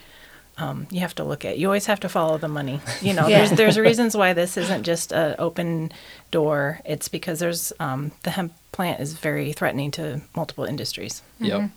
Um, 0.57 0.87
you 0.91 0.99
have 0.99 1.15
to 1.15 1.23
look 1.23 1.45
at. 1.45 1.57
You 1.57 1.67
always 1.67 1.85
have 1.85 2.01
to 2.01 2.09
follow 2.09 2.37
the 2.37 2.49
money. 2.49 2.81
You 3.01 3.13
know, 3.13 3.27
Yeah. 3.29 3.37
there's 3.37 3.51
there's 3.51 3.79
reasons 3.79 4.17
why 4.17 4.33
this 4.33 4.57
isn't 4.57 4.83
just 4.83 5.13
an 5.13 5.35
open 5.39 5.89
door. 6.31 6.81
It's 6.83 7.07
because 7.07 7.39
there's 7.39 7.71
um, 7.79 8.11
the 8.23 8.31
hemp 8.31 8.51
plant 8.73 8.99
is 8.99 9.13
very 9.13 9.53
threatening 9.53 9.89
to 9.91 10.19
multiple 10.35 10.65
industries. 10.65 11.21
Yep. 11.39 11.69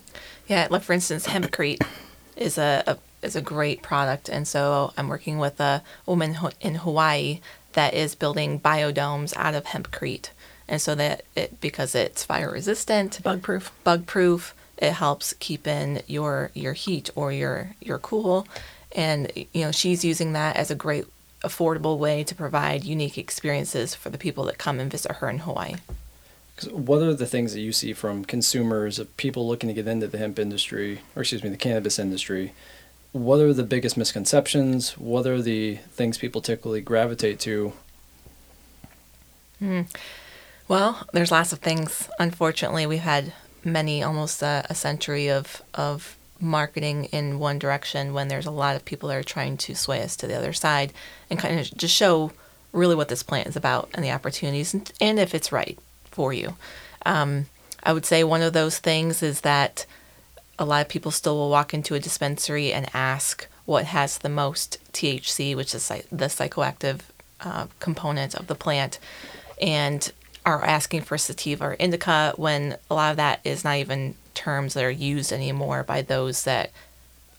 Yeah, 0.47 0.67
like 0.69 0.81
for 0.81 0.91
instance, 0.91 1.27
hempcrete 1.27 1.81
is 2.35 2.57
a, 2.57 2.83
a 2.85 2.97
is 3.25 3.37
a 3.37 3.41
great 3.41 3.81
product, 3.83 4.27
and 4.27 4.45
so 4.45 4.91
I'm 4.97 5.07
working 5.07 5.37
with 5.37 5.61
a 5.61 5.81
woman 6.05 6.33
ho- 6.33 6.51
in 6.59 6.75
Hawaii 6.75 7.39
that 7.73 7.93
is 7.93 8.15
building 8.15 8.59
biodomes 8.59 9.33
out 9.35 9.55
of 9.55 9.65
hempcrete, 9.65 10.29
and 10.67 10.81
so 10.81 10.95
that 10.95 11.23
it 11.35 11.59
because 11.61 11.93
it's 11.95 12.23
fire 12.23 12.51
resistant, 12.51 13.21
Bug 13.23 13.41
proof. 13.41 13.71
bug 13.83 14.05
proof, 14.05 14.53
it 14.77 14.93
helps 14.93 15.33
keep 15.39 15.67
in 15.67 16.01
your 16.07 16.51
your 16.53 16.73
heat 16.73 17.09
or 17.15 17.31
your 17.31 17.71
your 17.81 17.99
cool, 17.99 18.47
and 18.95 19.31
you 19.35 19.61
know 19.65 19.71
she's 19.71 20.03
using 20.05 20.33
that 20.33 20.55
as 20.55 20.71
a 20.71 20.75
great 20.75 21.05
affordable 21.43 21.97
way 21.97 22.23
to 22.23 22.33
provide 22.33 22.85
unique 22.85 23.17
experiences 23.17 23.93
for 23.93 24.09
the 24.09 24.17
people 24.17 24.45
that 24.45 24.57
come 24.57 24.79
and 24.79 24.89
visit 24.89 25.11
her 25.13 25.29
in 25.29 25.39
Hawaii. 25.39 25.75
'Cause 26.55 26.69
What 26.69 27.01
are 27.01 27.13
the 27.15 27.25
things 27.25 27.51
that 27.53 27.59
you 27.61 27.73
see 27.73 27.93
from 27.93 28.23
consumers 28.23 28.99
of 28.99 29.15
people 29.17 29.47
looking 29.47 29.67
to 29.67 29.73
get 29.73 29.87
into 29.87 30.07
the 30.07 30.19
hemp 30.19 30.37
industry, 30.39 31.01
or 31.15 31.23
excuse 31.23 31.43
me, 31.43 31.49
the 31.49 31.57
cannabis 31.57 31.97
industry? 31.99 32.53
What 33.13 33.39
are 33.39 33.53
the 33.53 33.63
biggest 33.63 33.95
misconceptions? 33.95 34.97
What 34.97 35.25
are 35.27 35.41
the 35.41 35.75
things 35.91 36.17
people 36.17 36.41
typically 36.41 36.81
gravitate 36.81 37.39
to? 37.41 37.73
Well, 40.67 41.07
there's 41.13 41.31
lots 41.31 41.53
of 41.53 41.59
things. 41.59 42.09
Unfortunately, 42.19 42.85
we've 42.85 42.99
had 42.99 43.31
many, 43.63 44.03
almost 44.03 44.41
a, 44.41 44.65
a 44.69 44.75
century 44.75 45.29
of 45.29 45.61
of 45.73 46.17
marketing 46.39 47.05
in 47.05 47.39
one 47.39 47.57
direction 47.59 48.13
when 48.13 48.27
there's 48.27 48.45
a 48.45 48.51
lot 48.51 48.75
of 48.75 48.83
people 48.83 49.07
that 49.09 49.17
are 49.17 49.23
trying 49.23 49.55
to 49.55 49.75
sway 49.75 50.01
us 50.01 50.15
to 50.17 50.27
the 50.27 50.37
other 50.37 50.51
side 50.51 50.91
and 51.29 51.39
kind 51.39 51.57
of 51.57 51.77
just 51.77 51.95
show 51.95 52.31
really 52.73 52.95
what 52.95 53.07
this 53.07 53.23
plant 53.23 53.47
is 53.47 53.55
about 53.55 53.89
and 53.93 54.03
the 54.03 54.11
opportunities 54.11 54.73
and, 54.73 54.91
and 54.99 55.19
if 55.19 55.33
it's 55.33 55.53
right 55.53 55.77
for 56.05 56.33
you. 56.33 56.55
Um, 57.05 57.45
I 57.83 57.93
would 57.93 58.05
say 58.05 58.23
one 58.23 58.41
of 58.41 58.53
those 58.53 58.79
things 58.79 59.23
is 59.23 59.41
that 59.41 59.85
a 60.59 60.65
lot 60.65 60.81
of 60.81 60.89
people 60.89 61.11
still 61.11 61.35
will 61.35 61.49
walk 61.49 61.73
into 61.73 61.95
a 61.95 61.99
dispensary 61.99 62.71
and 62.71 62.89
ask 62.93 63.47
what 63.65 63.85
has 63.85 64.17
the 64.17 64.29
most 64.29 64.77
THC, 64.93 65.55
which 65.55 65.73
is 65.73 65.87
the 65.87 66.25
psychoactive 66.25 66.99
uh, 67.41 67.67
component 67.79 68.35
of 68.35 68.47
the 68.47 68.55
plant, 68.55 68.99
and 69.61 70.11
are 70.45 70.63
asking 70.63 71.01
for 71.01 71.17
sativa 71.17 71.65
or 71.65 71.73
indica 71.75 72.33
when 72.35 72.77
a 72.89 72.93
lot 72.93 73.11
of 73.11 73.17
that 73.17 73.39
is 73.43 73.63
not 73.63 73.77
even 73.77 74.15
terms 74.33 74.73
that 74.73 74.83
are 74.83 74.91
used 74.91 75.31
anymore 75.31 75.83
by 75.83 76.01
those 76.01 76.43
that 76.43 76.71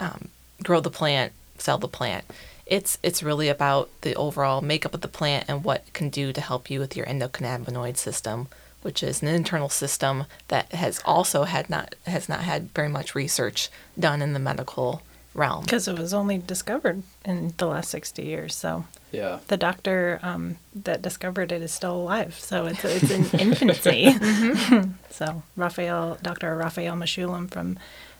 um, 0.00 0.28
grow 0.62 0.80
the 0.80 0.90
plant, 0.90 1.32
sell 1.58 1.78
the 1.78 1.88
plant. 1.88 2.24
It's 2.66 2.96
it's 3.02 3.22
really 3.22 3.48
about 3.48 3.90
the 4.00 4.14
overall 4.14 4.62
makeup 4.62 4.94
of 4.94 5.02
the 5.02 5.08
plant 5.08 5.44
and 5.48 5.64
what 5.64 5.84
it 5.86 5.92
can 5.92 6.08
do 6.08 6.32
to 6.32 6.40
help 6.40 6.70
you 6.70 6.80
with 6.80 6.96
your 6.96 7.04
endocannabinoid 7.04 7.98
system, 7.98 8.48
which 8.84 9.02
is 9.02 9.22
an 9.22 9.28
internal 9.28 9.68
system 9.68 10.24
that 10.48 10.70
has 10.72 11.00
also 11.04 11.44
had 11.44 11.68
not 11.70 11.94
has 12.06 12.28
not 12.28 12.40
had 12.40 12.70
very 12.74 12.88
much 12.88 13.14
research 13.14 13.70
done 13.98 14.20
in 14.22 14.32
the 14.34 14.38
medical 14.38 15.00
realm. 15.34 15.64
Because 15.64 15.88
it 15.88 15.98
was 15.98 16.12
only 16.14 16.38
discovered 16.38 17.02
in 17.24 17.54
the 17.56 17.66
last 17.66 17.90
60 17.90 18.22
years. 18.22 18.54
So 18.54 18.84
Yeah. 19.10 19.38
the 19.48 19.56
doctor 19.56 20.20
um, 20.22 20.58
that 20.84 21.02
discovered 21.02 21.50
it 21.50 21.60
is 21.62 21.72
still 21.72 21.96
alive. 21.96 22.38
So 22.38 22.66
it's, 22.66 22.84
it's 22.84 23.10
in 23.10 23.24
infancy. 23.48 24.14
so 25.10 25.42
Raphael, 25.56 26.18
Dr. 26.22 26.54
Raphael 26.56 26.94
Mechoulam 26.94 27.50
from 27.50 27.78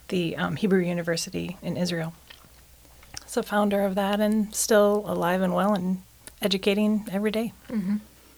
the 0.09 0.37
um, 0.37 0.56
Hebrew 0.56 0.80
University 0.83 1.56
in 1.62 1.76
Israel. 1.76 2.14
So 3.26 3.42
founder 3.42 3.83
of 3.83 3.94
that 3.94 4.18
and 4.21 4.54
still 4.54 5.04
alive 5.06 5.40
and 5.42 5.54
well 5.54 5.75
and 5.75 6.02
educating 6.42 7.06
every 7.12 7.30
day. 7.30 7.52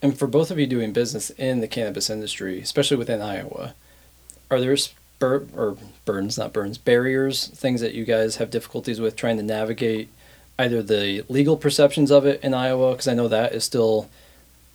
And 0.02 0.18
for 0.18 0.26
both 0.26 0.50
of 0.50 0.58
you 0.58 0.66
doing 0.66 0.92
business 0.92 1.30
in 1.30 1.60
the 1.60 1.68
cannabis 1.68 2.10
industry, 2.10 2.60
especially 2.60 2.96
within 2.96 3.22
Iowa, 3.22 3.74
are 4.50 4.60
there 4.60 4.76
spur 4.76 5.46
or 5.56 5.76
burns, 6.04 6.36
not 6.38 6.52
burns, 6.52 6.78
barriers, 6.78 7.48
things 7.48 7.80
that 7.80 7.94
you 7.94 8.04
guys 8.04 8.36
have 8.36 8.50
difficulties 8.50 9.00
with 9.00 9.16
trying 9.16 9.36
to 9.38 9.42
navigate 9.42 10.08
either 10.58 10.82
the 10.82 11.24
legal 11.28 11.56
perceptions 11.56 12.10
of 12.10 12.26
it 12.26 12.42
in 12.42 12.54
Iowa? 12.54 12.92
Because 12.92 13.08
I 13.08 13.14
know 13.14 13.28
that 13.28 13.52
is 13.52 13.64
still, 13.64 14.08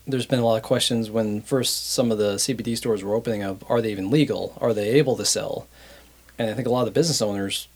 there's 0.07 0.25
been 0.25 0.39
a 0.39 0.45
lot 0.45 0.57
of 0.57 0.63
questions 0.63 1.09
when 1.09 1.41
first 1.41 1.91
some 1.91 2.11
of 2.11 2.17
the 2.17 2.35
CBD 2.35 2.75
stores 2.75 3.03
were 3.03 3.15
opening 3.15 3.43
up 3.43 3.69
are 3.69 3.81
they 3.81 3.91
even 3.91 4.09
legal? 4.09 4.57
Are 4.59 4.73
they 4.73 4.89
able 4.91 5.15
to 5.17 5.25
sell? 5.25 5.67
And 6.39 6.49
I 6.49 6.53
think 6.53 6.67
a 6.67 6.71
lot 6.71 6.81
of 6.81 6.93
the 6.93 6.99
business 6.99 7.21
owners 7.21 7.67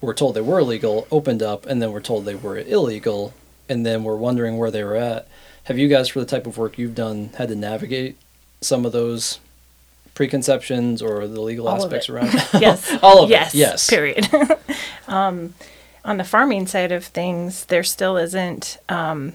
were 0.00 0.14
told 0.14 0.34
they 0.34 0.40
were 0.40 0.62
legal, 0.62 1.06
opened 1.10 1.42
up, 1.42 1.66
and 1.66 1.82
then 1.82 1.92
were 1.92 2.00
told 2.00 2.24
they 2.24 2.34
were 2.34 2.58
illegal, 2.58 3.34
and 3.68 3.84
then 3.84 4.04
were 4.04 4.16
wondering 4.16 4.56
where 4.56 4.70
they 4.70 4.82
were 4.82 4.96
at. 4.96 5.28
Have 5.70 5.78
you 5.78 5.86
guys, 5.86 6.08
for 6.08 6.18
the 6.18 6.26
type 6.26 6.48
of 6.48 6.58
work 6.58 6.78
you've 6.78 6.96
done, 6.96 7.30
had 7.36 7.48
to 7.50 7.54
navigate 7.54 8.16
some 8.60 8.84
of 8.84 8.90
those 8.90 9.38
preconceptions 10.14 11.00
or 11.00 11.28
the 11.28 11.40
legal 11.40 11.68
All 11.68 11.76
aspects 11.76 12.08
around 12.08 12.34
it? 12.34 12.44
yes. 12.54 12.98
All 13.00 13.22
of 13.22 13.30
yes, 13.30 13.54
it. 13.54 13.58
Yes. 13.58 13.88
Period. 13.88 14.28
um, 15.06 15.54
on 16.04 16.16
the 16.16 16.24
farming 16.24 16.66
side 16.66 16.90
of 16.90 17.04
things, 17.04 17.66
there 17.66 17.84
still 17.84 18.16
isn't 18.16 18.78
um, 18.88 19.34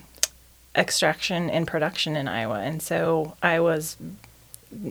extraction 0.76 1.50
and 1.50 1.66
production 1.66 2.18
in 2.18 2.28
Iowa, 2.28 2.60
and 2.60 2.82
so 2.82 3.38
Iowa's 3.42 3.96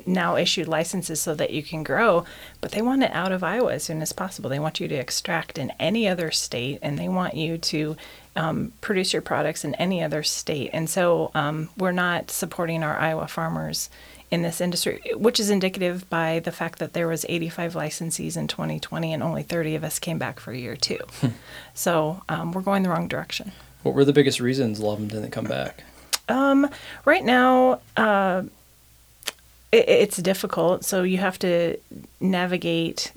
now 0.06 0.36
issued 0.36 0.66
licenses 0.66 1.20
so 1.20 1.34
that 1.34 1.50
you 1.50 1.62
can 1.62 1.82
grow, 1.82 2.24
but 2.62 2.72
they 2.72 2.80
want 2.80 3.02
it 3.02 3.10
out 3.12 3.32
of 3.32 3.44
Iowa 3.44 3.74
as 3.74 3.84
soon 3.84 4.00
as 4.00 4.14
possible. 4.14 4.48
They 4.48 4.58
want 4.58 4.80
you 4.80 4.88
to 4.88 4.94
extract 4.94 5.58
in 5.58 5.72
any 5.78 6.08
other 6.08 6.30
state, 6.30 6.78
and 6.80 6.98
they 6.98 7.08
want 7.10 7.34
you 7.34 7.58
to 7.58 7.98
um, 8.36 8.72
produce 8.80 9.12
your 9.12 9.22
products 9.22 9.64
in 9.64 9.74
any 9.76 10.02
other 10.02 10.22
state. 10.22 10.70
And 10.72 10.88
so 10.88 11.30
um, 11.34 11.70
we're 11.76 11.92
not 11.92 12.30
supporting 12.30 12.82
our 12.82 12.96
Iowa 12.96 13.28
farmers 13.28 13.90
in 14.30 14.42
this 14.42 14.60
industry, 14.60 15.00
which 15.14 15.38
is 15.38 15.50
indicative 15.50 16.08
by 16.10 16.40
the 16.40 16.50
fact 16.50 16.78
that 16.80 16.92
there 16.92 17.06
was 17.06 17.24
85 17.28 17.74
licensees 17.74 18.36
in 18.36 18.48
2020 18.48 19.12
and 19.12 19.22
only 19.22 19.42
30 19.42 19.76
of 19.76 19.84
us 19.84 19.98
came 19.98 20.18
back 20.18 20.40
for 20.40 20.52
year 20.52 20.76
two. 20.76 20.98
so 21.74 22.22
um, 22.28 22.52
we're 22.52 22.62
going 22.62 22.82
the 22.82 22.88
wrong 22.88 23.06
direction. 23.06 23.52
What 23.82 23.94
were 23.94 24.04
the 24.04 24.12
biggest 24.12 24.40
reasons 24.40 24.80
a 24.80 24.84
lot 24.84 24.94
of 24.94 25.00
them 25.00 25.08
didn't 25.08 25.30
come 25.30 25.44
back? 25.44 25.84
Um, 26.28 26.68
right 27.04 27.24
now, 27.24 27.80
uh, 27.96 28.42
it, 29.70 29.88
it's 29.88 30.16
difficult. 30.16 30.84
So 30.84 31.02
you 31.02 31.18
have 31.18 31.38
to 31.40 31.78
navigate 32.20 33.12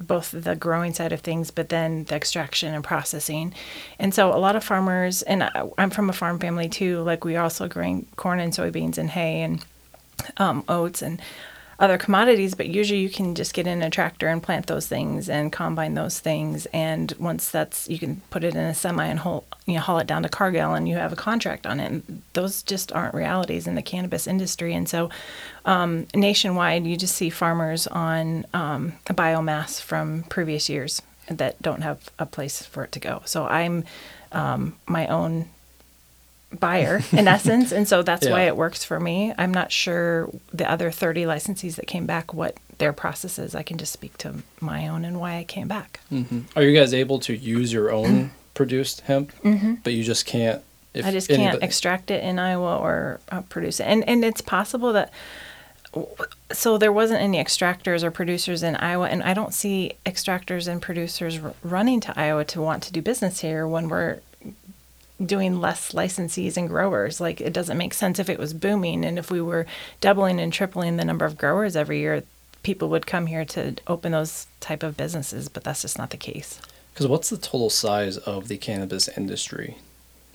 both 0.00 0.30
the 0.30 0.54
growing 0.54 0.94
side 0.94 1.12
of 1.12 1.20
things, 1.20 1.50
but 1.50 1.68
then 1.68 2.04
the 2.04 2.14
extraction 2.14 2.74
and 2.74 2.84
processing. 2.84 3.54
And 3.98 4.14
so 4.14 4.32
a 4.32 4.38
lot 4.38 4.56
of 4.56 4.64
farmers, 4.64 5.22
and 5.22 5.50
I'm 5.76 5.90
from 5.90 6.08
a 6.08 6.12
farm 6.12 6.38
family 6.38 6.68
too. 6.68 7.02
Like 7.02 7.24
we 7.24 7.36
are 7.36 7.42
also 7.42 7.68
growing 7.68 8.06
corn 8.16 8.40
and 8.40 8.52
soybeans 8.52 8.98
and 8.98 9.10
hay 9.10 9.42
and 9.42 9.64
um, 10.36 10.64
oats 10.68 11.02
and 11.02 11.20
other 11.78 11.96
commodities, 11.96 12.54
but 12.54 12.66
usually 12.66 12.98
you 13.00 13.08
can 13.08 13.36
just 13.36 13.54
get 13.54 13.66
in 13.66 13.82
a 13.82 13.90
tractor 13.90 14.26
and 14.26 14.42
plant 14.42 14.66
those 14.66 14.88
things 14.88 15.28
and 15.28 15.52
combine 15.52 15.94
those 15.94 16.18
things. 16.18 16.66
And 16.66 17.12
once 17.20 17.50
that's, 17.50 17.88
you 17.88 18.00
can 18.00 18.20
put 18.30 18.42
it 18.42 18.54
in 18.54 18.60
a 18.60 18.74
semi 18.74 19.06
and 19.06 19.20
haul, 19.20 19.44
you 19.64 19.74
know, 19.74 19.80
haul 19.80 19.98
it 19.98 20.08
down 20.08 20.24
to 20.24 20.28
Cargill 20.28 20.74
and 20.74 20.88
you 20.88 20.96
have 20.96 21.12
a 21.12 21.16
contract 21.16 21.66
on 21.66 21.78
it. 21.78 21.86
And 21.86 22.22
those 22.32 22.64
just 22.64 22.90
aren't 22.92 23.14
realities 23.14 23.68
in 23.68 23.76
the 23.76 23.82
cannabis 23.82 24.26
industry. 24.26 24.74
And 24.74 24.88
so 24.88 25.08
um, 25.64 26.08
nationwide, 26.14 26.84
you 26.84 26.96
just 26.96 27.14
see 27.14 27.30
farmers 27.30 27.86
on 27.86 28.44
um, 28.52 28.94
biomass 29.06 29.80
from 29.80 30.24
previous 30.24 30.68
years 30.68 31.00
that 31.30 31.62
don't 31.62 31.82
have 31.82 32.10
a 32.18 32.26
place 32.26 32.64
for 32.64 32.82
it 32.84 32.92
to 32.92 32.98
go. 32.98 33.22
So 33.24 33.46
I'm 33.46 33.84
um, 34.32 34.76
my 34.86 35.06
own 35.06 35.48
buyer 36.58 37.02
in 37.12 37.28
essence 37.36 37.72
and 37.72 37.86
so 37.86 38.02
that's 38.02 38.26
why 38.26 38.42
it 38.42 38.56
works 38.56 38.84
for 38.84 38.98
me. 38.98 39.32
I'm 39.36 39.52
not 39.52 39.70
sure 39.70 40.30
the 40.52 40.70
other 40.70 40.90
30 40.90 41.24
licensees 41.24 41.76
that 41.76 41.86
came 41.86 42.06
back 42.06 42.32
what 42.32 42.56
their 42.78 42.92
process 42.92 43.40
is 43.40 43.56
i 43.56 43.62
can 43.64 43.76
just 43.76 43.92
speak 43.92 44.16
to 44.18 44.32
my 44.60 44.86
own 44.86 45.04
and 45.04 45.18
why 45.18 45.36
i 45.36 45.44
came 45.44 45.66
back. 45.68 46.00
Are 46.56 46.62
you 46.62 46.78
guys 46.78 46.94
able 46.94 47.18
to 47.20 47.34
use 47.36 47.72
your 47.72 47.90
own 47.90 48.30
produced 48.54 49.00
hemp, 49.02 49.32
but 49.84 49.92
you 49.92 50.02
just 50.04 50.26
can't? 50.26 50.62
If 50.94 51.04
i 51.04 51.10
just 51.10 51.28
can't 51.28 51.40
anybody- 51.40 51.64
extract 51.64 52.10
it 52.10 52.22
in 52.24 52.38
iowa 52.38 52.76
or 52.78 53.20
uh, 53.30 53.42
produce 53.42 53.78
it. 53.80 53.84
And 53.84 54.08
and 54.08 54.24
it's 54.24 54.40
possible 54.40 54.92
that 54.94 55.12
so 56.52 56.78
there 56.78 56.92
wasn't 56.92 57.20
any 57.20 57.38
extractors 57.42 58.02
or 58.02 58.10
producers 58.10 58.62
in 58.62 58.76
Iowa, 58.76 59.08
and 59.08 59.22
I 59.22 59.32
don't 59.32 59.54
see 59.54 59.92
extractors 60.04 60.68
and 60.68 60.82
producers 60.82 61.38
r- 61.38 61.54
running 61.62 62.00
to 62.00 62.12
Iowa 62.18 62.44
to 62.46 62.60
want 62.60 62.82
to 62.84 62.92
do 62.92 63.00
business 63.00 63.40
here 63.40 63.66
when 63.66 63.88
we're 63.88 64.20
doing 65.24 65.60
less 65.60 65.92
licensees 65.92 66.56
and 66.56 66.68
growers. 66.68 67.20
Like 67.20 67.40
it 67.40 67.52
doesn't 67.52 67.76
make 67.78 67.94
sense 67.94 68.18
if 68.18 68.28
it 68.28 68.38
was 68.38 68.54
booming 68.54 69.04
and 69.04 69.18
if 69.18 69.30
we 69.30 69.40
were 69.40 69.66
doubling 70.00 70.38
and 70.40 70.52
tripling 70.52 70.96
the 70.96 71.04
number 71.04 71.24
of 71.24 71.36
growers 71.38 71.74
every 71.76 71.98
year, 72.00 72.22
people 72.62 72.88
would 72.88 73.06
come 73.06 73.26
here 73.26 73.44
to 73.46 73.76
open 73.86 74.12
those 74.12 74.46
type 74.60 74.82
of 74.82 74.96
businesses, 74.96 75.48
but 75.48 75.64
that's 75.64 75.82
just 75.82 75.98
not 75.98 76.10
the 76.10 76.16
case. 76.16 76.60
Because 76.92 77.06
what's 77.06 77.30
the 77.30 77.36
total 77.36 77.70
size 77.70 78.16
of 78.18 78.48
the 78.48 78.56
cannabis 78.56 79.08
industry 79.08 79.78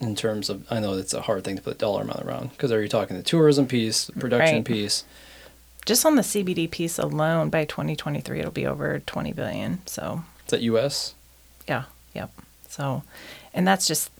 in 0.00 0.14
terms 0.16 0.48
of? 0.48 0.66
I 0.70 0.80
know 0.80 0.94
it's 0.94 1.12
a 1.14 1.22
hard 1.22 1.44
thing 1.44 1.56
to 1.56 1.62
put 1.62 1.74
a 1.74 1.78
dollar 1.78 2.02
amount 2.02 2.22
around. 2.24 2.50
Because 2.50 2.72
are 2.72 2.82
you 2.82 2.88
talking 2.88 3.16
the 3.16 3.22
tourism 3.22 3.66
piece, 3.66 4.10
production 4.18 4.56
Right. 4.56 4.64
piece? 4.64 5.04
just 5.86 6.06
on 6.06 6.16
the 6.16 6.22
CBD 6.22 6.70
piece 6.70 6.98
alone, 6.98 7.50
by 7.50 7.66
2023, 7.66 8.38
it'll 8.38 8.50
be 8.50 8.66
over 8.66 9.00
20 9.00 9.34
billion. 9.34 9.86
So 9.86 10.24
Is 10.46 10.50
that 10.50 10.62
U.S.? 10.62 11.14
yeah, 11.68 11.84
yep. 12.14 12.30
So, 12.70 13.02
and 13.52 13.68
that's 13.68 13.86
just 13.86 14.10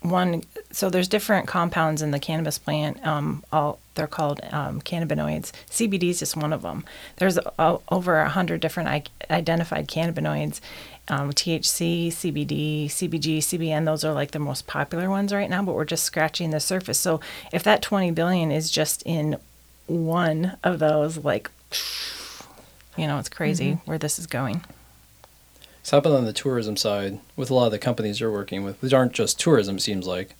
one. 0.00 0.42
So 0.70 0.90
there's 0.90 1.08
different 1.08 1.46
compounds 1.46 2.02
in 2.02 2.10
the 2.10 2.18
cannabis 2.18 2.58
plant. 2.58 3.04
Um, 3.06 3.44
all 3.52 3.78
they're 3.94 4.06
called 4.06 4.40
um, 4.50 4.80
cannabinoids. 4.80 5.52
CBD 5.70 6.10
is 6.10 6.18
just 6.18 6.36
one 6.36 6.52
of 6.52 6.62
them. 6.62 6.84
There's 7.16 7.38
uh, 7.58 7.78
over 7.90 8.18
a 8.18 8.28
hundred 8.28 8.60
different 8.60 8.88
I- 8.88 9.04
identified 9.30 9.88
cannabinoids. 9.88 10.60
Um, 11.06 11.32
THC, 11.32 12.08
CBD, 12.08 12.86
CBG, 12.86 13.38
CBN. 13.38 13.84
Those 13.84 14.04
are 14.04 14.14
like 14.14 14.30
the 14.30 14.38
most 14.38 14.66
popular 14.66 15.10
ones 15.10 15.32
right 15.34 15.50
now. 15.50 15.62
But 15.62 15.74
we're 15.74 15.84
just 15.84 16.04
scratching 16.04 16.50
the 16.50 16.60
surface. 16.60 16.98
So 16.98 17.20
if 17.52 17.62
that 17.64 17.82
20 17.82 18.10
billion 18.12 18.50
is 18.50 18.70
just 18.70 19.02
in 19.04 19.36
one 19.86 20.56
of 20.64 20.78
those, 20.78 21.18
like, 21.18 21.50
you 22.96 23.06
know, 23.06 23.18
it's 23.18 23.28
crazy 23.28 23.78
where 23.84 23.98
this 23.98 24.18
is 24.18 24.26
going. 24.26 24.62
How 25.90 25.98
about 25.98 26.14
on 26.14 26.24
the 26.24 26.32
tourism 26.32 26.76
side 26.76 27.20
with 27.36 27.50
a 27.50 27.54
lot 27.54 27.66
of 27.66 27.72
the 27.72 27.78
companies 27.78 28.18
you're 28.18 28.32
working 28.32 28.64
with? 28.64 28.80
which 28.82 28.92
aren't 28.92 29.12
just 29.12 29.38
tourism, 29.38 29.78
seems 29.78 30.06
like, 30.06 30.34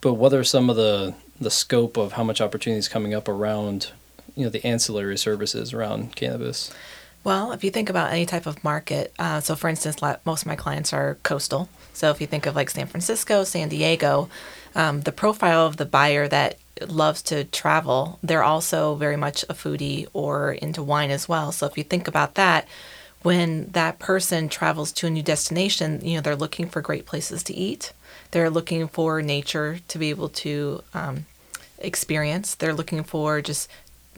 but 0.00 0.14
what 0.14 0.32
are 0.32 0.44
some 0.44 0.68
of 0.70 0.76
the 0.76 1.14
the 1.40 1.50
scope 1.50 1.96
of 1.96 2.12
how 2.12 2.24
much 2.24 2.40
opportunity 2.40 2.78
is 2.78 2.88
coming 2.88 3.14
up 3.14 3.28
around, 3.28 3.92
you 4.34 4.42
know, 4.42 4.50
the 4.50 4.66
ancillary 4.66 5.16
services 5.16 5.72
around 5.72 6.16
cannabis? 6.16 6.72
Well, 7.22 7.52
if 7.52 7.62
you 7.62 7.70
think 7.70 7.88
about 7.88 8.12
any 8.12 8.26
type 8.26 8.46
of 8.46 8.62
market, 8.64 9.12
uh, 9.18 9.40
so 9.40 9.54
for 9.54 9.68
instance, 9.68 10.00
most 10.24 10.42
of 10.42 10.46
my 10.46 10.56
clients 10.56 10.92
are 10.92 11.16
coastal. 11.22 11.68
So 11.92 12.10
if 12.10 12.20
you 12.20 12.26
think 12.26 12.46
of 12.46 12.56
like 12.56 12.70
San 12.70 12.86
Francisco, 12.86 13.44
San 13.44 13.68
Diego, 13.68 14.28
um, 14.74 15.02
the 15.02 15.12
profile 15.12 15.66
of 15.66 15.76
the 15.76 15.84
buyer 15.84 16.28
that 16.28 16.58
loves 16.86 17.22
to 17.22 17.44
travel, 17.44 18.18
they're 18.22 18.42
also 18.42 18.94
very 18.94 19.16
much 19.16 19.44
a 19.48 19.54
foodie 19.54 20.06
or 20.12 20.52
into 20.52 20.82
wine 20.82 21.10
as 21.10 21.28
well. 21.28 21.52
So 21.52 21.66
if 21.66 21.76
you 21.76 21.84
think 21.84 22.08
about 22.08 22.34
that, 22.34 22.66
when 23.22 23.70
that 23.72 23.98
person 23.98 24.48
travels 24.48 24.92
to 24.92 25.06
a 25.06 25.10
new 25.10 25.22
destination, 25.22 26.00
you 26.04 26.16
know, 26.16 26.20
they're 26.20 26.36
looking 26.36 26.68
for 26.68 26.80
great 26.80 27.06
places 27.06 27.42
to 27.44 27.54
eat. 27.54 27.92
They're 28.30 28.50
looking 28.50 28.88
for 28.88 29.22
nature 29.22 29.80
to 29.88 29.98
be 29.98 30.10
able 30.10 30.28
to 30.30 30.82
um, 30.94 31.26
experience. 31.78 32.54
They're 32.54 32.74
looking 32.74 33.02
for 33.04 33.40
just 33.40 33.70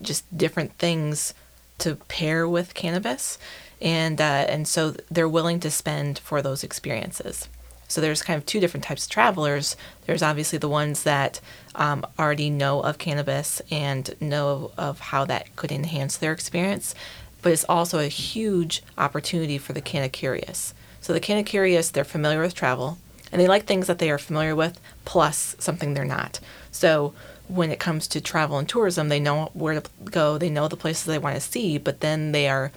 just 0.02 0.24
different 0.36 0.72
things 0.78 1.34
to 1.78 1.96
pair 1.96 2.48
with 2.48 2.74
cannabis, 2.74 3.38
and 3.80 4.20
uh, 4.20 4.46
and 4.48 4.66
so 4.66 4.94
they're 5.10 5.28
willing 5.28 5.60
to 5.60 5.70
spend 5.70 6.18
for 6.18 6.42
those 6.42 6.64
experiences. 6.64 7.48
So 7.88 8.00
there's 8.00 8.22
kind 8.22 8.38
of 8.38 8.46
two 8.46 8.60
different 8.60 8.84
types 8.84 9.04
of 9.04 9.10
travelers. 9.10 9.76
There's 10.06 10.22
obviously 10.22 10.58
the 10.60 10.68
ones 10.68 11.02
that 11.02 11.40
um, 11.74 12.06
already 12.18 12.48
know 12.48 12.80
of 12.82 12.98
cannabis 12.98 13.60
and 13.68 14.14
know 14.20 14.70
of 14.78 15.00
how 15.00 15.24
that 15.24 15.56
could 15.56 15.72
enhance 15.72 16.16
their 16.16 16.32
experience, 16.32 16.94
but 17.42 17.52
it's 17.52 17.64
also 17.68 17.98
a 17.98 18.08
huge 18.08 18.82
opportunity 18.98 19.58
for 19.58 19.72
the 19.72 19.80
canna 19.80 20.08
curious. 20.08 20.74
So 21.00 21.12
the 21.12 21.20
canna 21.20 21.42
curious, 21.42 21.90
they're 21.90 22.04
familiar 22.04 22.40
with 22.40 22.54
travel, 22.54 22.98
and 23.32 23.40
they 23.40 23.48
like 23.48 23.64
things 23.64 23.86
that 23.86 23.98
they 23.98 24.10
are 24.10 24.18
familiar 24.18 24.54
with, 24.54 24.80
plus 25.04 25.56
something 25.58 25.94
they're 25.94 26.04
not. 26.04 26.40
So 26.70 27.14
when 27.48 27.70
it 27.70 27.80
comes 27.80 28.06
to 28.08 28.20
travel 28.20 28.58
and 28.58 28.68
tourism, 28.68 29.08
they 29.08 29.20
know 29.20 29.50
where 29.54 29.80
to 29.80 29.90
go, 30.04 30.38
they 30.38 30.50
know 30.50 30.68
the 30.68 30.76
places 30.76 31.04
they 31.04 31.18
want 31.18 31.34
to 31.34 31.40
see, 31.40 31.78
but 31.78 32.00
then 32.00 32.32
they 32.32 32.48
are 32.48 32.70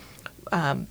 um, 0.51 0.87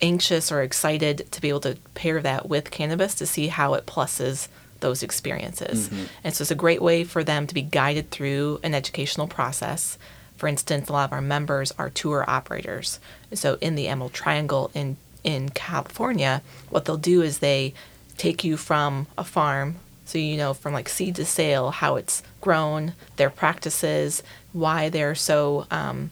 anxious 0.00 0.52
or 0.52 0.62
excited 0.62 1.26
to 1.32 1.40
be 1.40 1.48
able 1.48 1.60
to 1.60 1.76
pair 1.94 2.20
that 2.22 2.48
with 2.48 2.70
cannabis 2.70 3.14
to 3.16 3.26
see 3.26 3.48
how 3.48 3.74
it 3.74 3.86
pluses 3.86 4.48
those 4.80 5.02
experiences. 5.02 5.88
And 6.22 6.34
so 6.34 6.42
it's 6.42 6.50
a 6.52 6.54
great 6.54 6.80
way 6.80 7.02
for 7.02 7.24
them 7.24 7.46
to 7.48 7.54
be 7.54 7.62
guided 7.62 8.10
through 8.10 8.60
an 8.62 8.74
educational 8.74 9.26
process. 9.26 9.98
For 10.38 10.46
instance, 10.46 10.88
a 10.88 10.92
lot 10.92 11.04
of 11.04 11.12
our 11.12 11.20
members 11.20 11.72
are 11.78 11.90
tour 11.90 12.24
operators. 12.28 13.00
So 13.34 13.58
in 13.60 13.74
the 13.74 13.88
Emerald 13.88 14.14
Triangle 14.14 14.70
in 14.72 14.96
in 15.24 15.48
California, 15.48 16.42
what 16.70 16.84
they'll 16.84 16.96
do 16.96 17.22
is 17.22 17.38
they 17.38 17.74
take 18.16 18.44
you 18.44 18.56
from 18.56 19.08
a 19.18 19.24
farm, 19.24 19.76
so 20.04 20.16
you 20.16 20.36
know 20.36 20.54
from 20.54 20.72
like 20.72 20.88
seed 20.88 21.16
to 21.16 21.24
sale 21.24 21.70
how 21.70 21.96
it's 21.96 22.22
grown, 22.40 22.94
their 23.16 23.28
practices, 23.28 24.22
why 24.52 24.88
they're 24.88 25.16
so 25.16 25.66
um, 25.72 26.10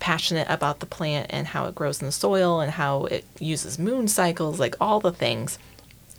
passionate 0.00 0.48
about 0.50 0.80
the 0.80 0.86
plant 0.86 1.28
and 1.30 1.46
how 1.48 1.66
it 1.66 1.74
grows 1.74 2.00
in 2.00 2.06
the 2.06 2.12
soil 2.12 2.60
and 2.60 2.72
how 2.72 3.04
it 3.04 3.24
uses 3.38 3.78
moon 3.78 4.08
cycles, 4.08 4.58
like 4.58 4.74
all 4.80 5.00
the 5.00 5.12
things. 5.12 5.58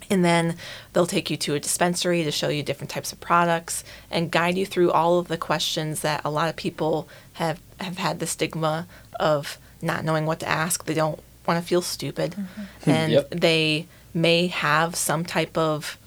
And 0.10 0.24
then 0.24 0.56
they'll 0.94 1.06
take 1.08 1.30
you 1.30 1.38
to 1.38 1.56
a 1.56 1.60
dispensary 1.60 2.24
to 2.24 2.32
show 2.32 2.50
you 2.50 2.64
different 2.64 2.90
types 2.90 3.12
of 3.12 3.20
products 3.20 3.84
and 4.10 4.32
guide 4.32 4.58
you 4.58 4.66
through 4.66 4.92
all 4.92 5.20
of 5.20 5.28
the 5.28 5.38
questions 5.38 6.02
that 6.02 6.22
a 6.24 6.30
lot 6.30 6.50
of 6.50 6.56
people 6.56 7.08
have, 7.34 7.60
have 7.80 7.98
had 7.98 8.20
the 8.20 8.28
stigma 8.28 8.88
of 9.20 9.58
not 9.82 10.04
knowing 10.06 10.26
what 10.26 10.40
to 10.40 10.48
ask. 10.48 10.86
They 10.86 10.94
don't 10.94 11.20
want 11.46 11.62
to 11.62 11.68
feel 11.68 11.82
stupid. 11.82 12.32
Mm-hmm. 12.32 12.90
And 12.90 13.12
Yep. 13.14 13.30
they 13.32 13.88
may 14.14 14.48
have 14.48 14.96
some 14.96 15.26
type 15.26 15.58
of 15.58 15.98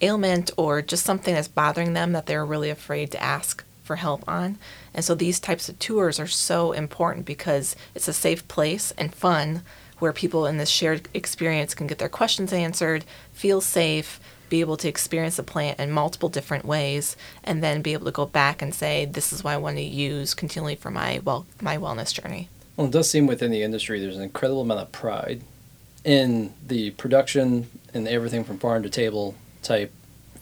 ailment 0.00 0.50
or 0.56 0.82
just 0.82 1.04
something 1.04 1.34
that's 1.34 1.48
bothering 1.48 1.92
them 1.94 2.12
that 2.12 2.26
they're 2.26 2.44
really 2.44 2.70
afraid 2.70 3.10
to 3.12 3.22
ask 3.22 3.64
for 3.84 3.96
help 3.96 4.24
on. 4.28 4.58
And 4.92 5.04
so 5.04 5.14
these 5.14 5.40
types 5.40 5.68
of 5.68 5.78
tours 5.78 6.18
are 6.18 6.26
so 6.26 6.72
important 6.72 7.26
because 7.26 7.76
it's 7.94 8.08
a 8.08 8.12
safe 8.12 8.46
place 8.48 8.92
and 8.98 9.14
fun 9.14 9.62
where 9.98 10.12
people 10.12 10.46
in 10.46 10.58
this 10.58 10.68
shared 10.68 11.08
experience 11.14 11.74
can 11.74 11.86
get 11.86 11.98
their 11.98 12.08
questions 12.08 12.52
answered, 12.52 13.04
feel 13.32 13.60
safe, 13.60 14.20
be 14.48 14.60
able 14.60 14.76
to 14.76 14.88
experience 14.88 15.36
the 15.36 15.42
plant 15.42 15.78
in 15.78 15.90
multiple 15.90 16.28
different 16.28 16.64
ways, 16.64 17.16
and 17.42 17.62
then 17.62 17.82
be 17.82 17.92
able 17.92 18.06
to 18.06 18.12
go 18.12 18.26
back 18.26 18.62
and 18.62 18.74
say, 18.74 19.04
"This 19.04 19.32
is 19.32 19.42
what 19.42 19.52
I 19.52 19.56
want 19.56 19.76
to 19.76 19.82
use 19.82 20.34
continually 20.34 20.76
for 20.76 20.90
my 20.90 21.20
well 21.24 21.46
my 21.60 21.76
wellness 21.76 22.12
journey." 22.12 22.48
Well, 22.76 22.88
it 22.88 22.92
does 22.92 23.08
seem 23.08 23.26
within 23.26 23.50
the 23.50 23.62
industry 23.62 24.00
there's 24.00 24.16
an 24.16 24.22
incredible 24.22 24.62
amount 24.62 24.80
of 24.80 24.92
pride 24.92 25.42
in 26.04 26.52
the 26.64 26.90
production 26.90 27.70
and 27.94 28.06
everything 28.06 28.44
from 28.44 28.58
farm 28.58 28.82
to 28.82 28.90
table 28.90 29.34
type 29.62 29.92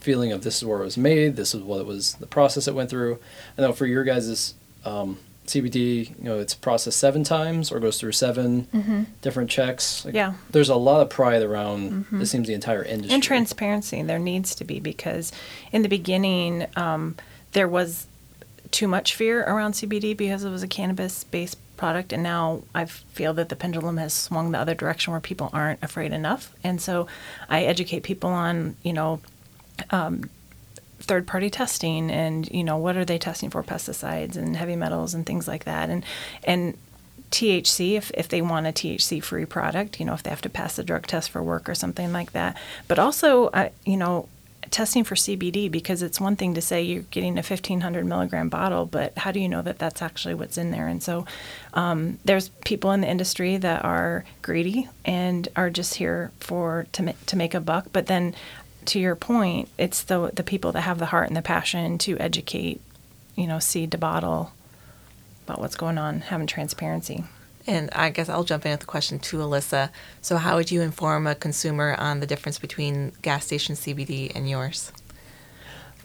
feeling 0.01 0.33
of 0.33 0.43
this 0.43 0.57
is 0.57 0.65
where 0.65 0.81
it 0.81 0.85
was 0.85 0.99
made, 0.99 1.37
this 1.37 1.55
is 1.55 1.63
what 1.63 1.81
it 1.81 1.87
was, 1.87 2.15
the 2.15 2.27
process 2.27 2.67
it 2.67 2.75
went 2.75 2.91
through. 2.91 3.19
I 3.57 3.63
know 3.63 3.73
for 3.73 3.87
your 3.87 4.03
guys' 4.03 4.55
um, 4.85 5.19
CBD, 5.47 6.09
you 6.19 6.25
know, 6.25 6.39
it's 6.39 6.55
processed 6.55 6.99
seven 6.99 7.25
times 7.25 7.73
or 7.73 7.81
goes 7.81 7.99
through 7.99 8.13
7 8.13 8.69
mm-hmm. 8.73 9.03
different 9.23 9.51
checks. 9.51 10.05
Like, 10.05 10.15
Yeah. 10.15 10.35
There's 10.51 10.69
a 10.69 10.77
lot 10.77 11.03
of 11.03 11.11
pride 11.11 11.43
around, 11.43 11.93
mm-hmm. 11.93 12.23
it 12.23 12.27
seems, 12.27 12.47
the 12.47 12.55
entire 12.55 12.83
industry. 12.83 13.15
and 13.15 13.23
transparency 13.23 14.03
there 14.03 14.19
needs 14.19 14.55
to 14.55 14.65
be 14.65 14.81
because 14.81 15.33
in 15.71 15.83
the 15.83 15.89
beginning 15.89 16.67
um, 16.77 17.17
there 17.53 17.69
was 17.69 18.07
too 18.71 18.89
much 18.89 19.15
fear 19.15 19.43
around 19.43 19.73
cbd 19.73 20.17
because 20.17 20.45
it 20.45 20.51
was 20.51 20.63
a 20.63 20.69
cannabis 20.69 21.25
based 21.25 21.59
product 21.77 22.13
and 22.13 22.23
now 22.23 22.63
i 22.75 22.85
feel 22.85 23.35
that 23.35 23.49
the 23.49 23.57
pendulum 23.57 23.99
has 23.99 24.15
swung 24.15 24.51
the 24.51 24.59
other 24.59 24.75
direction 24.75 25.11
where 25.11 25.21
people 25.21 25.51
aren't 25.53 25.83
afraid 25.83 26.13
enough 26.13 26.53
and 26.65 26.81
so 26.81 27.07
i 27.51 27.65
educate 27.65 28.03
people 28.03 28.31
on 28.31 28.75
you 28.83 28.93
know 28.93 29.21
um, 29.91 30.29
third 31.03 31.27
party 31.27 31.51
testing 31.51 32.11
and 32.11 32.49
you 32.51 32.65
know 32.65 32.77
what 32.77 32.97
are 32.97 33.05
they 33.05 33.19
testing 33.19 33.51
for 33.51 33.63
pesticides 33.63 34.37
and 34.37 34.57
heavy 34.57 34.77
metals 34.77 35.15
and 35.15 35.27
things 35.27 35.49
like 35.49 35.65
that. 35.65 35.91
And 35.91 36.05
and 36.45 36.77
THC 37.31 37.97
if, 37.97 38.11
if 38.13 38.29
they 38.29 38.43
want 38.43 38.67
a 38.67 38.73
THC 38.73 39.23
free 39.23 39.47
product 39.47 39.99
you 39.99 40.05
know 40.07 40.13
if 40.13 40.23
they 40.23 40.31
have 40.31 40.43
to 40.43 40.51
pass 40.51 40.77
the 40.77 40.85
drug 40.85 41.07
test 41.07 41.31
for 41.31 41.43
work 41.43 41.69
or 41.69 41.75
something 41.75 42.13
like 42.13 42.33
that. 42.33 42.57
But 42.89 42.99
also 42.99 43.47
uh, 43.49 43.71
you 43.85 43.97
know 43.97 44.29
testing 44.71 45.05
for 45.05 45.15
CBD 45.15 45.71
because 45.71 46.03
it's 46.03 46.21
one 46.21 46.35
thing 46.35 46.55
to 46.55 46.63
say 46.63 46.83
you're 46.83 47.03
getting 47.11 47.35
a 47.35 47.43
1500 47.43 48.07
milligram 48.07 48.49
bottle 48.49 48.87
but 48.87 49.17
how 49.19 49.31
do 49.31 49.39
you 49.39 49.49
know 49.49 49.61
that 49.63 49.79
that's 49.79 50.01
actually 50.01 50.35
what's 50.35 50.57
in 50.57 50.71
there? 50.71 50.89
And 50.89 51.03
so 51.03 51.27
um, 51.75 52.19
there's 52.25 52.49
people 52.65 52.91
in 52.93 53.03
the 53.03 53.09
industry 53.09 53.57
that 53.59 53.85
are 53.85 54.25
greedy 54.41 54.89
and 55.05 55.47
are 55.57 55.71
just 55.71 55.95
here 55.95 56.33
for 56.41 56.87
to, 56.93 57.03
ma- 57.03 57.13
to 57.27 57.37
make 57.37 57.55
a 57.55 57.61
buck. 57.61 57.87
But 57.93 58.07
then 58.07 58.35
to 58.87 58.99
your 58.99 59.17
point, 59.17 59.69
it's 59.79 60.03
the 60.03 60.31
the 60.35 60.43
people 60.43 60.73
that 60.73 60.83
have 60.83 60.99
the 60.99 61.07
heart 61.07 61.29
and 61.29 61.37
the 61.37 61.43
passion 61.43 61.99
to 61.99 62.19
educate, 62.19 62.81
you 63.37 63.47
know, 63.47 63.59
seed 63.59 63.91
to 63.93 63.99
bottle 63.99 64.53
about 65.47 65.61
what's 65.61 65.77
going 65.77 65.99
on, 65.99 66.21
having 66.21 66.47
transparency. 66.47 67.25
And 67.67 67.91
I 67.93 68.11
guess 68.11 68.29
I'll 68.29 68.45
jump 68.45 68.67
in 68.67 68.73
with 68.73 68.81
the 68.81 68.87
question 68.87 69.19
to 69.21 69.39
Alissa. 69.39 69.91
So, 70.21 70.37
how 70.37 70.57
would 70.57 70.71
you 70.71 70.83
inform 70.83 71.27
a 71.27 71.35
consumer 71.35 71.95
on 71.99 72.21
the 72.21 72.27
difference 72.27 72.59
between 72.59 73.13
gas 73.23 73.47
station 73.47 73.77
CBD 73.77 74.35
and 74.35 74.49
yours? 74.49 74.93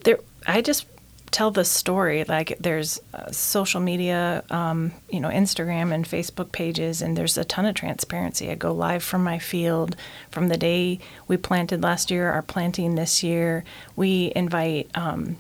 There, 0.04 0.20
I 0.46 0.62
just 0.62 0.86
tell 1.32 1.52
the 1.52 1.66
story. 1.66 2.24
Like 2.24 2.58
there's 2.60 3.00
uh, 3.14 3.32
social 3.32 3.82
media, 3.82 4.44
um, 4.50 4.92
you 5.10 5.20
know, 5.20 5.30
Instagram 5.30 5.94
and 5.94 6.06
Facebook 6.06 6.52
pages, 6.52 7.02
and 7.02 7.18
there's 7.18 7.38
a 7.38 7.46
ton 7.46 7.66
of 7.66 7.76
transparency. 7.76 8.50
I 8.50 8.56
go 8.56 8.74
live 8.74 9.04
from 9.04 9.24
my 9.24 9.40
field 9.40 9.96
from 10.32 10.48
the 10.48 10.58
day 10.58 11.00
we 11.28 11.38
planted 11.38 11.84
last 11.84 12.12
year, 12.12 12.32
our 12.32 12.42
planting 12.42 12.96
this 12.96 13.24
year. 13.24 13.64
We 13.96 14.32
invite 14.36 14.90
um, 14.96 15.38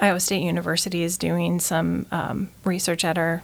Iowa 0.00 0.20
State 0.20 0.42
University 0.42 1.02
is 1.02 1.18
doing 1.18 1.60
some 1.60 2.06
um, 2.10 2.50
research 2.64 3.04
at 3.04 3.18
our 3.18 3.42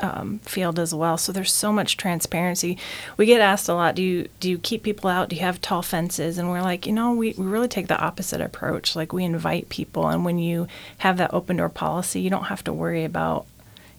um, 0.00 0.38
field 0.40 0.78
as 0.78 0.94
well. 0.94 1.16
So 1.16 1.32
there's 1.32 1.52
so 1.52 1.72
much 1.72 1.96
transparency. 1.96 2.78
We 3.16 3.26
get 3.26 3.40
asked 3.40 3.68
a 3.68 3.74
lot, 3.74 3.94
do 3.94 4.02
you 4.02 4.28
do 4.40 4.50
you 4.50 4.58
keep 4.58 4.82
people 4.82 5.10
out? 5.10 5.28
Do 5.28 5.36
you 5.36 5.42
have 5.42 5.60
tall 5.60 5.82
fences? 5.82 6.38
And 6.38 6.50
we're 6.50 6.62
like, 6.62 6.86
you 6.86 6.92
know, 6.92 7.12
we, 7.12 7.34
we 7.36 7.44
really 7.46 7.68
take 7.68 7.88
the 7.88 7.98
opposite 7.98 8.40
approach. 8.40 8.96
Like 8.96 9.12
we 9.12 9.24
invite 9.24 9.68
people 9.68 10.08
and 10.08 10.24
when 10.24 10.38
you 10.38 10.66
have 10.98 11.16
that 11.18 11.34
open 11.34 11.56
door 11.56 11.68
policy, 11.68 12.20
you 12.20 12.30
don't 12.30 12.44
have 12.44 12.64
to 12.64 12.72
worry 12.72 13.04
about, 13.04 13.46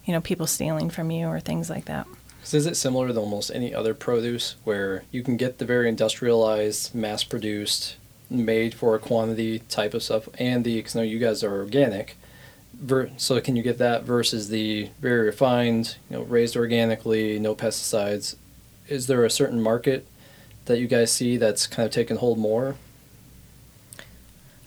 you 0.05 0.13
know, 0.13 0.21
people 0.21 0.47
stealing 0.47 0.89
from 0.89 1.11
you 1.11 1.27
or 1.27 1.39
things 1.39 1.69
like 1.69 1.85
that. 1.85 2.07
So 2.43 2.57
is 2.57 2.65
it 2.65 2.77
similar 2.77 3.09
to 3.09 3.19
almost 3.19 3.51
any 3.53 3.73
other 3.73 3.93
produce 3.93 4.55
where 4.63 5.03
you 5.11 5.21
can 5.23 5.37
get 5.37 5.57
the 5.57 5.65
very 5.65 5.87
industrialized, 5.87 6.95
mass 6.95 7.23
produced, 7.23 7.97
made 8.29 8.73
for 8.73 8.95
a 8.95 8.99
quantity 8.99 9.59
type 9.59 9.93
of 9.93 10.03
stuff, 10.03 10.29
and 10.37 10.63
the 10.63 10.77
because 10.77 10.95
know 10.95 11.01
you 11.01 11.19
guys 11.19 11.43
are 11.43 11.57
organic. 11.57 12.15
Ver, 12.79 13.09
so 13.17 13.39
can 13.41 13.55
you 13.55 13.63
get 13.63 13.77
that 13.77 14.03
versus 14.03 14.49
the 14.49 14.89
very 15.01 15.25
refined, 15.25 15.97
you 16.09 16.17
know, 16.17 16.23
raised 16.23 16.55
organically, 16.55 17.37
no 17.37 17.53
pesticides? 17.53 18.35
Is 18.87 19.07
there 19.07 19.25
a 19.25 19.29
certain 19.29 19.61
market 19.61 20.07
that 20.65 20.79
you 20.79 20.87
guys 20.87 21.11
see 21.11 21.35
that's 21.35 21.67
kind 21.67 21.85
of 21.85 21.91
taken 21.91 22.17
hold 22.17 22.37
more? 22.37 22.75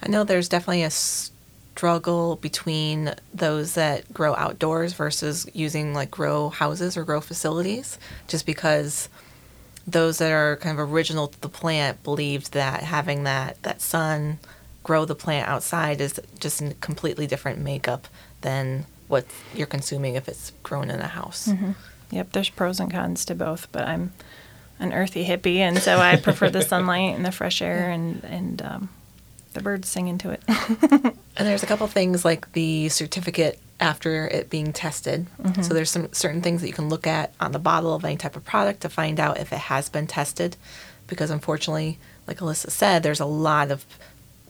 I 0.03 0.09
know 0.09 0.25
there's 0.25 0.49
definitely 0.49 0.83
a 0.83 0.91
struggle 0.91 2.37
between 2.37 3.15
those 3.33 3.75
that 3.75 4.13
grow 4.13 4.35
outdoors 4.35 4.93
versus 4.93 5.49
using 5.55 5.95
like 5.95 6.11
grow 6.11 6.51
houses 6.51 6.97
or 6.97 7.05
grow 7.05 7.21
facilities, 7.21 7.99
just 8.29 8.45
because 8.45 9.09
those 9.87 10.19
that 10.19 10.31
are 10.31 10.57
kind 10.57 10.79
of 10.79 10.93
original 10.93 11.29
to 11.29 11.41
the 11.41 11.49
plant 11.49 12.03
believed 12.03 12.53
that 12.53 12.83
having 12.83 13.25
that 13.25 13.61
that 13.63 13.81
sun 13.81 14.39
grow 14.83 15.05
the 15.05 15.15
plant 15.15 15.49
outside 15.49 16.01
is 16.01 16.21
just 16.39 16.61
a 16.61 16.75
completely 16.75 17.27
different 17.27 17.59
makeup 17.61 18.09
than 18.41 18.87
what 19.09 19.27
you're 19.55 19.67
consuming 19.67 20.15
if 20.15 20.29
it's 20.29 20.53
grown 20.63 20.91
in 20.91 21.01
a 21.01 21.07
house. 21.07 21.49
Mm-hmm. 21.49 21.73
Yep, 22.11 22.33
there's 22.33 22.49
pros 22.51 22.81
and 22.81 22.91
cons 22.91 23.25
to 23.27 23.35
both, 23.35 23.69
but 23.73 23.87
I'm 23.87 24.13
an 24.79 24.93
earthy 24.93 25.25
hippie, 25.25 25.59
and 25.59 25.79
so 25.79 25.99
I 25.99 26.17
prefer 26.17 26.51
the 26.51 26.63
sunlight 26.73 27.15
and 27.15 27.25
the 27.25 27.33
fresh 27.33 27.63
air 27.63 27.91
and 27.91 28.23
and 28.25 28.63
um, 28.63 28.89
the 29.53 29.61
birds 29.61 29.89
sing 29.89 30.09
into 30.09 30.31
it. 30.31 30.43
and 30.49 31.47
there's 31.47 31.63
a 31.63 31.67
couple 31.67 31.87
things 31.87 32.25
like 32.25 32.53
the 32.53 32.89
certificate 32.89 33.59
after 33.81 34.29
it 34.29 34.51
being 34.51 34.73
tested. 34.73 35.27
Mm-hmm. 35.41 35.63
So 35.63 35.75
there's 35.75 35.91
some 35.91 36.13
certain 36.13 36.43
things 36.43 36.61
that 36.61 36.69
you 36.69 36.73
can 36.73 36.89
look 36.89 37.07
at 37.07 37.35
on 37.41 37.53
the 37.53 37.59
bottle 37.59 37.95
of 37.95 38.05
any 38.05 38.17
type 38.17 38.37
of 38.37 38.45
product 38.45 38.83
to 38.83 38.89
find 38.89 39.19
out 39.19 39.39
if 39.39 39.53
it 39.53 39.59
has 39.59 39.89
been 39.89 40.07
tested, 40.07 40.57
because 41.07 41.31
unfortunately, 41.31 41.99
like 42.27 42.39
Alissa 42.39 42.71
said, 42.71 43.03
there's 43.03 43.21
a 43.21 43.27
lot 43.27 43.71
of 43.71 43.85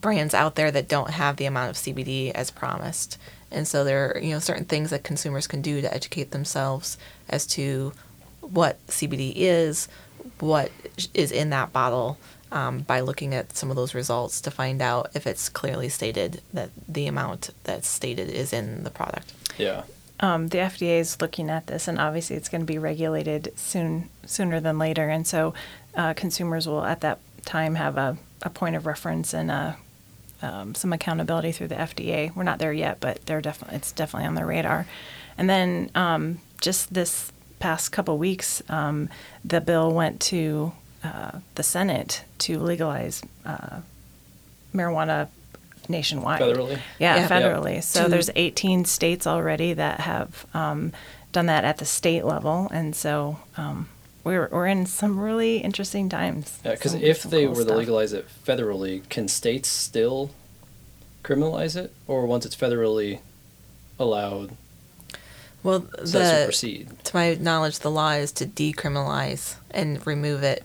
brands 0.03 0.35
out 0.35 0.57
there 0.57 0.71
that 0.71 0.89
don't 0.89 1.11
have 1.11 1.37
the 1.37 1.47
amount 1.47 1.71
of 1.71 1.77
CBD 1.77 2.33
as 2.33 2.51
promised. 2.51 3.17
And 3.51 3.67
so 3.67 3.85
there 3.85 4.13
are, 4.13 4.19
you 4.19 4.31
know, 4.31 4.39
certain 4.39 4.67
things 4.67 4.91
that 4.91 5.05
consumers 5.05 5.47
can 5.47 5.63
do 5.63 5.81
to 5.81 5.95
educate 5.95 6.33
themselves 6.33 6.99
as 7.29 7.47
to 7.49 7.95
what 8.41 8.85
CBD 8.89 9.33
is, 9.37 9.89
what 10.41 10.71
is 11.15 11.33
in 11.33 11.51
that 11.51 11.73
bottle, 11.73 12.19
um, 12.51 12.81
by 12.81 13.01
looking 13.01 13.35
at 13.35 13.57
some 13.57 13.71
of 13.71 13.77
those 13.77 13.95
results 13.95 14.41
to 14.43 14.51
find 14.51 14.83
out 14.83 15.11
if 15.15 15.27
it's 15.27 15.49
clearly 15.49 15.89
stated 15.89 16.43
that 16.53 16.71
the 16.87 17.07
amount 17.07 17.51
that's 17.65 17.89
stated 17.89 18.29
is 18.29 18.53
in 18.53 18.85
the 18.85 18.91
product. 18.91 19.33
Yeah. 19.57 19.85
Um, 20.21 20.49
the 20.49 20.59
FDA 20.59 21.01
is 21.01 21.21
looking 21.21 21.51
at 21.51 21.67
this, 21.67 21.89
and 21.89 21.99
obviously 21.99 22.37
it's 22.37 22.49
going 22.49 22.61
to 22.61 22.67
be 22.67 22.79
regulated 22.79 23.53
soon, 23.57 24.09
sooner 24.27 24.61
than 24.61 24.79
later, 24.79 25.09
and 25.09 25.27
so 25.27 25.55
uh, 25.97 26.15
consumers 26.15 26.67
will 26.67 26.85
at 26.85 27.01
that 27.01 27.19
time 27.45 27.75
have 27.75 27.97
a, 27.97 28.17
a 28.43 28.51
point 28.51 28.77
of 28.77 28.87
reference 28.87 29.35
and 29.35 29.51
a, 29.51 29.77
um, 30.43 30.75
some 30.75 30.93
accountability 30.93 31.53
through 31.53 31.69
the 31.69 31.77
FDA. 31.77 32.35
We're 32.35 32.43
not 32.43 32.59
there 32.59 32.73
yet, 32.73 32.99
but 33.01 33.25
they're 33.27 33.41
definitely 33.41 33.77
it's 33.77 33.93
definitely 33.93 34.27
on 34.27 34.35
their 34.35 34.47
radar. 34.47 34.87
And 35.39 35.49
then 35.49 35.91
um, 35.95 36.41
just 36.61 36.93
this 36.93 37.33
past 37.59 37.93
couple 37.93 38.19
weeks, 38.19 38.63
um, 38.69 39.09
the 39.45 39.61
bill 39.61 39.93
went 39.93 40.21
to 40.21 40.73
uh, 41.05 41.39
the 41.55 41.63
Senate 41.63 42.25
to 42.39 42.59
legalize 42.59 43.23
uh, 43.47 43.81
marijuana 44.75 45.29
nationwide. 45.89 46.41
Federally? 46.41 46.79
Yeah, 46.99 47.17
yeah. 47.17 47.29
federally. 47.29 47.83
So 47.83 48.09
there's 48.09 48.31
18 48.35 48.85
states 48.85 49.27
already 49.27 49.73
that 49.75 50.01
have 50.01 50.47
um, 50.55 50.93
done 51.33 51.47
that 51.47 51.65
at 51.65 51.79
the 51.79 51.85
state 51.85 52.25
level. 52.25 52.69
And 52.73 52.95
so 52.95 53.39
um, 53.57 53.89
we're, 54.25 54.49
we're 54.49 54.67
in 54.67 54.87
some 54.87 55.19
really 55.19 55.59
interesting 55.59 56.09
times. 56.09 56.61
Yeah, 56.65 56.73
because 56.73 56.95
if 56.95 57.23
they 57.23 57.45
cool 57.45 57.55
were 57.55 57.63
stuff. 57.63 57.69
to 57.69 57.77
legalize 57.77 58.13
it 58.13 58.27
federally, 58.47 59.09
can 59.09 59.29
states 59.29 59.69
still 59.69 60.31
criminalize 61.25 61.77
it? 61.77 61.93
Or 62.07 62.27
once 62.27 62.47
it's 62.47 62.57
federally 62.57 63.21
allowed, 63.99 64.57
well, 65.63 65.81
the, 65.81 66.87
to 67.05 67.17
my 67.17 67.35
knowledge, 67.35 67.79
the 67.81 67.91
law 67.91 68.13
is 68.13 68.33
to 68.33 68.47
decriminalize 68.47 69.55
and 69.71 70.05
remove 70.07 70.43
it 70.43 70.65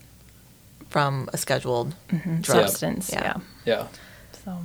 from 0.89 1.29
a 1.33 1.37
scheduled 1.37 1.93
mm-hmm. 2.09 2.41
substance. 2.41 3.11
Yeah. 3.11 3.37
Yeah. 3.65 3.75
yeah. 3.79 3.87
So. 4.43 4.57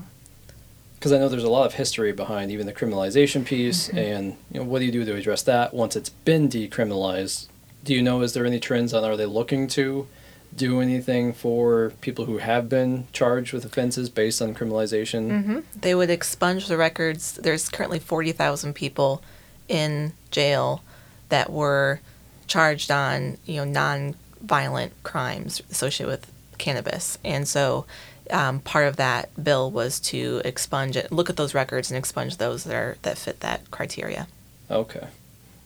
Because 0.95 1.13
I 1.13 1.19
know 1.19 1.29
there's 1.29 1.45
a 1.45 1.51
lot 1.51 1.67
of 1.67 1.75
history 1.75 2.13
behind 2.13 2.51
even 2.51 2.67
the 2.67 2.73
criminalization 2.73 3.45
piece, 3.45 3.89
mm-hmm. 3.89 3.99
and 3.99 4.37
you 4.51 4.61
know 4.61 4.65
what 4.65 4.79
do 4.79 4.87
you 4.87 4.93
do 4.93 5.05
to 5.05 5.15
address 5.15 5.43
that 5.43 5.75
once 5.75 5.97
it's 5.97 6.11
been 6.11 6.49
decriminalized? 6.49 7.49
Do 7.85 7.95
you 7.95 8.03
know 8.03 8.23
is 8.23 8.33
there 8.33 8.47
any 8.47 8.61
trends 8.61 8.95
on 8.95 9.05
are 9.05 9.17
they 9.17 9.27
looking 9.27 9.67
to 9.69 10.07
do 10.55 10.81
anything 10.81 11.33
for 11.33 11.93
people 12.01 12.27
who 12.27 12.39
have 12.39 12.69
been 12.69 13.07
charged 13.13 13.53
with 13.53 13.65
offenses 13.65 14.09
based 14.09 14.41
on 14.43 14.55
criminalization? 14.55 15.31
Mm-hmm. 15.31 15.59
They 15.75 15.95
would 15.95 16.11
expunge 16.11 16.69
the 16.69 16.77
records. 16.77 17.33
There's 17.33 17.69
currently 17.69 17.99
forty 17.99 18.33
thousand 18.33 18.75
people 18.75 19.23
in 19.69 20.13
jail 20.31 20.83
that 21.29 21.51
were 21.51 22.01
charged 22.47 22.91
on 22.91 23.39
you 23.47 23.57
know 23.57 23.65
non 23.65 24.15
violent 24.41 24.93
crimes 25.03 25.63
associated 25.71 26.11
with 26.11 26.31
cannabis. 26.59 27.19
And 27.25 27.47
so 27.49 27.87
um, 28.31 28.61
part 28.61 28.87
of 28.87 28.97
that 28.97 29.31
bill 29.43 29.71
was 29.71 30.01
to 30.01 30.41
expunge 30.45 30.97
it, 30.97 31.13
look 31.13 31.31
at 31.31 31.37
those 31.37 31.55
records 31.55 31.91
and 31.91 31.99
expunge 31.99 32.37
those 32.37 32.65
that 32.65 32.75
are 32.75 32.97
that 33.03 33.19
fit 33.19 33.41
that 33.41 33.71
criteria. 33.71 34.29
Okay. 34.71 35.09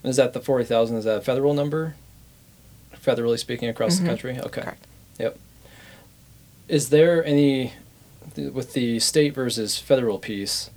Is 0.03 0.17
that 0.17 0.33
the 0.33 0.41
40,000? 0.41 0.97
Is 0.99 1.05
that 1.05 1.19
a 1.19 1.21
federal 1.21 1.53
number? 1.53 1.95
Federally 3.07 3.39
speaking, 3.39 3.69
across 3.69 3.97
mm-hmm. 3.97 4.05
the 4.05 4.11
country? 4.11 4.39
Okay. 4.39 4.63
Correct. 4.63 4.87
Yep. 5.19 5.39
Is 6.69 6.89
there 6.89 7.25
any, 7.25 7.73
with 8.37 8.73
the 8.73 8.99
state 8.99 9.35
versus 9.35 9.79
federal 9.79 10.19
piece, 10.19 10.71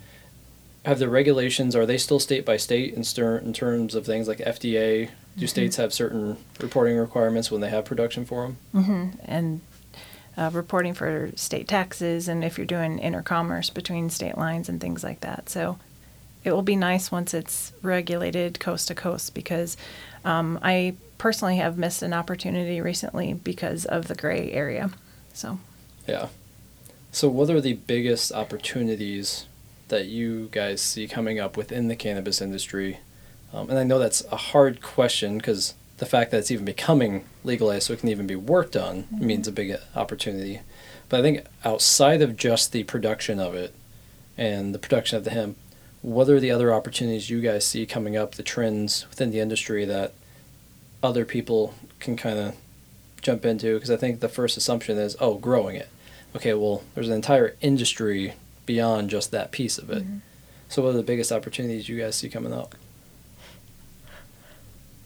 have 0.85 0.99
the 0.99 1.09
regulations, 1.09 1.75
are 1.75 1.85
they 1.85 1.97
still 1.97 2.19
state 2.19 2.45
by 2.45 2.57
state 2.57 2.93
in, 2.93 3.03
stir, 3.03 3.37
in 3.37 3.53
terms 3.53 3.95
of 3.95 4.05
things 4.05 4.27
like 4.27 4.37
FDA 4.37 5.09
do 5.35 5.45
mm-hmm. 5.45 5.45
states 5.47 5.77
have 5.77 5.93
certain 5.93 6.37
reporting 6.59 6.97
requirements 6.97 7.49
when 7.49 7.61
they 7.61 7.69
have 7.69 7.85
production 7.85 8.25
for 8.25 8.43
them? 8.43 8.57
Mm-hmm. 8.73 9.07
And 9.25 9.61
uh, 10.37 10.49
reporting 10.53 10.93
for 10.93 11.31
state 11.35 11.67
taxes, 11.67 12.27
and 12.27 12.43
if 12.43 12.57
you're 12.57 12.65
doing 12.65 12.99
intercommerce 12.99 13.73
between 13.73 14.09
state 14.09 14.37
lines 14.37 14.69
and 14.69 14.79
things 14.79 15.03
like 15.03 15.21
that. 15.21 15.49
So 15.49 15.77
it 16.43 16.53
will 16.53 16.61
be 16.61 16.75
nice 16.75 17.11
once 17.11 17.33
it's 17.33 17.73
regulated 17.81 18.59
coast 18.59 18.87
to 18.87 18.95
coast 18.95 19.33
because 19.33 19.75
um, 20.23 20.59
I 20.61 20.95
personally 21.19 21.57
have 21.57 21.77
missed 21.77 22.01
an 22.01 22.13
opportunity 22.13 22.81
recently 22.81 23.33
because 23.33 23.85
of 23.85 24.07
the 24.07 24.15
gray 24.15 24.51
area. 24.51 24.89
So, 25.33 25.59
yeah. 26.07 26.29
So, 27.11 27.29
what 27.29 27.51
are 27.51 27.61
the 27.61 27.73
biggest 27.73 28.31
opportunities 28.31 29.45
that 29.89 30.07
you 30.07 30.49
guys 30.51 30.81
see 30.81 31.07
coming 31.07 31.39
up 31.39 31.55
within 31.55 31.87
the 31.87 31.95
cannabis 31.95 32.41
industry 32.41 32.99
um, 33.53 33.69
and 33.69 33.79
I 33.79 33.83
know 33.83 33.99
that's 33.99 34.23
a 34.31 34.37
hard 34.37 34.81
question 34.81 35.37
because 35.37 35.73
the 35.97 36.05
fact 36.05 36.31
that 36.31 36.37
it's 36.37 36.51
even 36.51 36.65
becoming 36.65 37.25
legalized 37.43 37.87
so 37.87 37.93
it 37.93 37.99
can 37.99 38.09
even 38.09 38.27
be 38.27 38.35
worked 38.35 38.75
on 38.75 39.03
mm-hmm. 39.03 39.25
means 39.25 39.47
a 39.47 39.51
big 39.51 39.75
opportunity. 39.95 40.61
But 41.09 41.19
I 41.19 41.23
think 41.23 41.45
outside 41.65 42.21
of 42.21 42.37
just 42.37 42.71
the 42.71 42.83
production 42.83 43.39
of 43.39 43.55
it 43.55 43.73
and 44.37 44.73
the 44.73 44.79
production 44.79 45.17
of 45.17 45.23
the 45.23 45.31
hemp, 45.31 45.57
what 46.01 46.29
are 46.29 46.39
the 46.39 46.51
other 46.51 46.73
opportunities 46.73 47.29
you 47.29 47.41
guys 47.41 47.65
see 47.65 47.85
coming 47.85 48.15
up, 48.15 48.35
the 48.35 48.43
trends 48.43 49.05
within 49.09 49.31
the 49.31 49.39
industry 49.39 49.83
that 49.85 50.13
other 51.01 51.25
people 51.25 51.73
can 51.99 52.15
kind 52.15 52.39
of 52.39 52.55
jump 53.21 53.45
into? 53.45 53.75
Because 53.75 53.91
I 53.91 53.97
think 53.97 54.19
the 54.19 54.29
first 54.29 54.57
assumption 54.57 54.97
is, 54.97 55.15
oh, 55.19 55.35
growing 55.35 55.75
it. 55.75 55.89
Okay, 56.35 56.53
well, 56.53 56.83
there's 56.93 57.09
an 57.09 57.15
entire 57.15 57.55
industry 57.61 58.33
beyond 58.65 59.09
just 59.09 59.31
that 59.31 59.51
piece 59.51 59.77
of 59.77 59.89
it. 59.89 60.03
Mm-hmm. 60.03 60.17
So, 60.67 60.83
what 60.83 60.89
are 60.89 60.97
the 60.97 61.03
biggest 61.03 61.31
opportunities 61.31 61.89
you 61.89 61.97
guys 61.97 62.15
see 62.15 62.29
coming 62.29 62.53
up? 62.53 62.75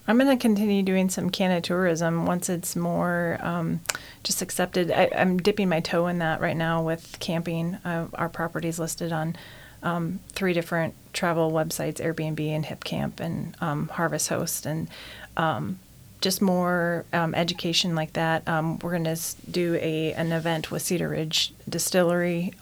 I'm 0.05 0.17
going 0.17 0.37
to 0.37 0.41
continue 0.41 0.83
doing 0.83 1.09
some 1.09 1.29
canna 1.29 1.61
tourism 1.61 2.25
once 2.25 2.49
it's 2.49 2.75
more 2.75 3.37
um, 3.41 3.79
just 4.23 4.41
accepted. 4.41 4.91
I, 4.91 5.05
am 5.13 5.37
dipping 5.37 5.69
my 5.69 5.79
toe 5.79 6.07
in 6.07 6.19
that 6.19 6.41
right 6.41 6.57
now 6.57 6.83
with 6.83 7.17
camping. 7.21 7.75
Uh, 7.85 8.07
our 8.15 8.27
property 8.27 8.67
is 8.67 8.79
listed 8.79 9.13
on 9.13 9.37
um, 9.81 10.19
three 10.33 10.51
different 10.51 10.95
travel 11.13 11.51
websites 11.51 12.01
Airbnb 12.01 12.45
and 12.45 12.65
HipCamp 12.65 13.21
and 13.21 13.55
um, 13.61 13.87
Harvest 13.89 14.27
Host. 14.27 14.65
And 14.65 14.89
um, 15.37 15.79
just 16.23 16.41
more 16.41 17.05
um, 17.13 17.35
education 17.35 17.93
like 17.93 18.13
that. 18.13 18.47
Um, 18.47 18.79
we're 18.79 18.97
going 18.97 19.03
to 19.03 19.19
do 19.51 19.75
a 19.75 20.13
an 20.13 20.31
event 20.31 20.71
with 20.71 20.81
Cedar 20.81 21.09
Ridge 21.09 21.53
Distillery 21.69 22.53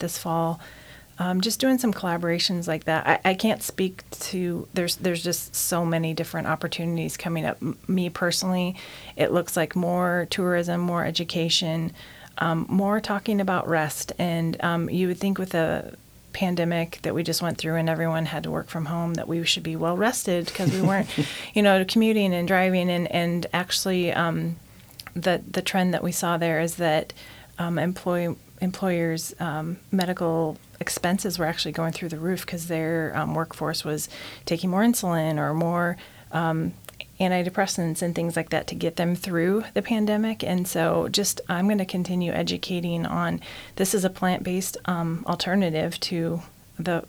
this 0.00 0.18
fall 0.18 0.60
um, 1.20 1.42
just 1.42 1.60
doing 1.60 1.76
some 1.76 1.92
collaborations 1.92 2.66
like 2.66 2.84
that. 2.84 3.06
I, 3.06 3.20
I, 3.30 3.34
can't 3.34 3.62
speak 3.62 4.08
to 4.20 4.66
there's 4.72 4.96
there's 4.96 5.22
just 5.22 5.54
so 5.54 5.84
many 5.84 6.14
different 6.14 6.46
opportunities 6.46 7.18
coming 7.18 7.44
up. 7.44 7.58
M- 7.60 7.76
me 7.86 8.08
personally, 8.08 8.74
it 9.16 9.30
looks 9.30 9.54
like 9.54 9.76
more 9.76 10.26
tourism, 10.30 10.80
more 10.80 11.04
education, 11.04 11.92
um, 12.38 12.64
more 12.70 13.00
talking 13.00 13.38
about 13.38 13.68
rest. 13.68 14.12
And 14.18 14.56
um, 14.64 14.88
you 14.88 15.08
would 15.08 15.18
think 15.18 15.38
with 15.38 15.54
a 15.54 15.94
pandemic 16.32 17.00
that 17.02 17.14
we 17.14 17.22
just 17.22 17.42
went 17.42 17.58
through 17.58 17.76
and 17.76 17.88
everyone 17.88 18.26
had 18.26 18.42
to 18.44 18.50
work 18.50 18.68
from 18.68 18.86
home 18.86 19.14
that 19.14 19.28
we 19.28 19.44
should 19.44 19.62
be 19.62 19.76
well 19.76 19.96
rested 19.96 20.46
because 20.46 20.72
we 20.72 20.80
weren't 20.80 21.08
you 21.54 21.62
know 21.62 21.84
commuting 21.84 22.34
and 22.34 22.46
driving. 22.46 22.90
And 22.90 23.10
and 23.10 23.46
actually 23.52 24.12
um, 24.12 24.56
the 25.14 25.42
the 25.48 25.62
trend 25.62 25.94
that 25.94 26.02
we 26.02 26.12
saw 26.12 26.36
there 26.36 26.60
is 26.60 26.76
that 26.76 27.12
um, 27.58 27.78
employ 27.78 28.34
employers 28.60 29.34
um, 29.40 29.78
medical 29.90 30.58
expenses 30.80 31.38
were 31.38 31.46
actually 31.46 31.72
going 31.72 31.92
through 31.92 32.08
the 32.08 32.18
roof 32.18 32.44
because 32.46 32.68
their 32.68 33.16
um, 33.16 33.34
workforce 33.34 33.84
was 33.84 34.08
taking 34.46 34.70
more 34.70 34.82
insulin 34.82 35.38
or 35.38 35.52
more 35.54 35.96
um, 36.32 36.72
antidepressants 37.20 38.02
and 38.02 38.14
things 38.14 38.34
like 38.34 38.50
that 38.50 38.66
to 38.68 38.74
get 38.74 38.96
them 38.96 39.14
through 39.14 39.64
the 39.74 39.82
pandemic. 39.82 40.42
And 40.42 40.66
so, 40.66 41.08
just 41.08 41.40
I'm 41.48 41.66
going 41.66 41.78
to 41.78 41.84
continue 41.84 42.32
educating 42.32 43.06
on 43.06 43.40
this 43.76 43.94
is 43.94 44.04
a 44.04 44.10
plant 44.10 44.42
based 44.42 44.76
um, 44.86 45.24
alternative 45.26 46.00
to 46.00 46.42
the 46.78 47.04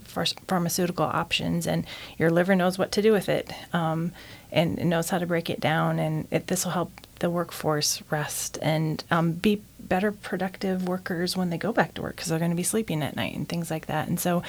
pharmaceutical 0.46 1.06
options, 1.06 1.66
and 1.66 1.86
your 2.18 2.30
liver 2.30 2.54
knows 2.54 2.78
what 2.78 2.92
to 2.92 3.02
do 3.02 3.12
with 3.12 3.28
it 3.28 3.52
um, 3.72 4.12
and 4.50 4.76
knows 4.84 5.10
how 5.10 5.18
to 5.18 5.26
break 5.26 5.48
it 5.48 5.60
down. 5.60 5.98
And 5.98 6.28
this 6.28 6.64
will 6.64 6.72
help 6.72 6.92
the 7.20 7.30
workforce 7.30 8.02
rest 8.10 8.58
and 8.60 9.02
um, 9.10 9.32
be 9.32 9.62
better 9.78 10.12
productive 10.12 10.88
workers 10.88 11.36
when 11.36 11.50
they 11.50 11.58
go 11.58 11.72
back 11.72 11.94
to 11.94 12.02
work 12.02 12.16
because 12.16 12.28
they're 12.28 12.38
going 12.38 12.50
to 12.50 12.56
be 12.56 12.62
sleeping 12.62 13.02
at 13.02 13.16
night 13.16 13.34
and 13.34 13.48
things 13.48 13.70
like 13.70 13.86
that. 13.86 14.08
And 14.08 14.20
so, 14.20 14.42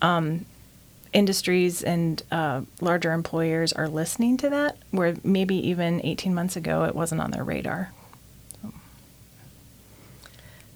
um, 0.00 0.46
industries 1.18 1.82
and 1.82 2.22
uh, 2.30 2.62
larger 2.80 3.12
employers 3.12 3.72
are 3.72 3.88
listening 3.88 4.36
to 4.38 4.48
that, 4.50 4.78
where 4.92 5.16
maybe 5.24 5.56
even 5.68 6.00
18 6.04 6.32
months 6.32 6.56
ago 6.56 6.84
it 6.84 6.94
wasn't 6.94 7.20
on 7.20 7.32
their 7.32 7.42
radar. 7.42 7.92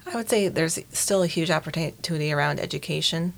I 0.04 0.16
would 0.16 0.28
say 0.28 0.48
there's 0.48 0.78
still 0.92 1.22
a 1.22 1.26
huge 1.26 1.50
opportunity 1.50 2.32
around 2.32 2.60
education 2.60 3.32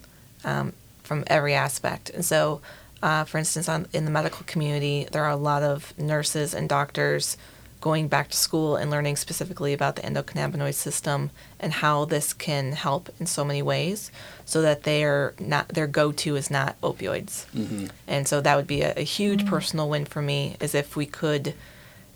um, 0.44 0.72
from 1.02 1.22
every 1.26 1.54
aspect. 1.54 2.10
And 2.10 2.24
so, 2.24 2.62
uh, 3.02 3.24
for 3.24 3.38
instance, 3.38 3.68
on, 3.68 3.86
in 3.92 4.06
the 4.06 4.10
medical 4.10 4.44
community, 4.46 5.06
there 5.12 5.24
are 5.24 5.30
a 5.30 5.36
lot 5.36 5.62
of 5.62 5.96
nurses 5.98 6.54
and 6.54 6.68
doctors 6.68 7.36
going 7.84 8.08
back 8.08 8.30
to 8.30 8.36
school 8.38 8.76
and 8.76 8.90
learning 8.90 9.14
specifically 9.14 9.74
about 9.74 9.94
the 9.94 10.00
endocannabinoid 10.00 10.72
system 10.72 11.30
and 11.60 11.70
how 11.70 12.06
this 12.06 12.32
can 12.32 12.72
help 12.72 13.10
in 13.20 13.26
so 13.26 13.44
many 13.44 13.60
ways 13.60 14.10
so 14.46 14.62
that 14.62 14.84
their 14.84 15.34
not 15.38 15.68
their 15.68 15.86
go-to 15.86 16.34
is 16.34 16.50
not 16.50 16.80
opioids 16.80 17.44
mm-hmm. 17.52 17.84
and 18.08 18.26
so 18.26 18.40
that 18.40 18.56
would 18.56 18.66
be 18.66 18.80
a, 18.80 18.94
a 18.96 19.02
huge 19.02 19.40
mm-hmm. 19.40 19.50
personal 19.50 19.86
win 19.86 20.06
for 20.06 20.22
me 20.22 20.56
is 20.60 20.74
if 20.74 20.96
we 20.96 21.04
could 21.04 21.52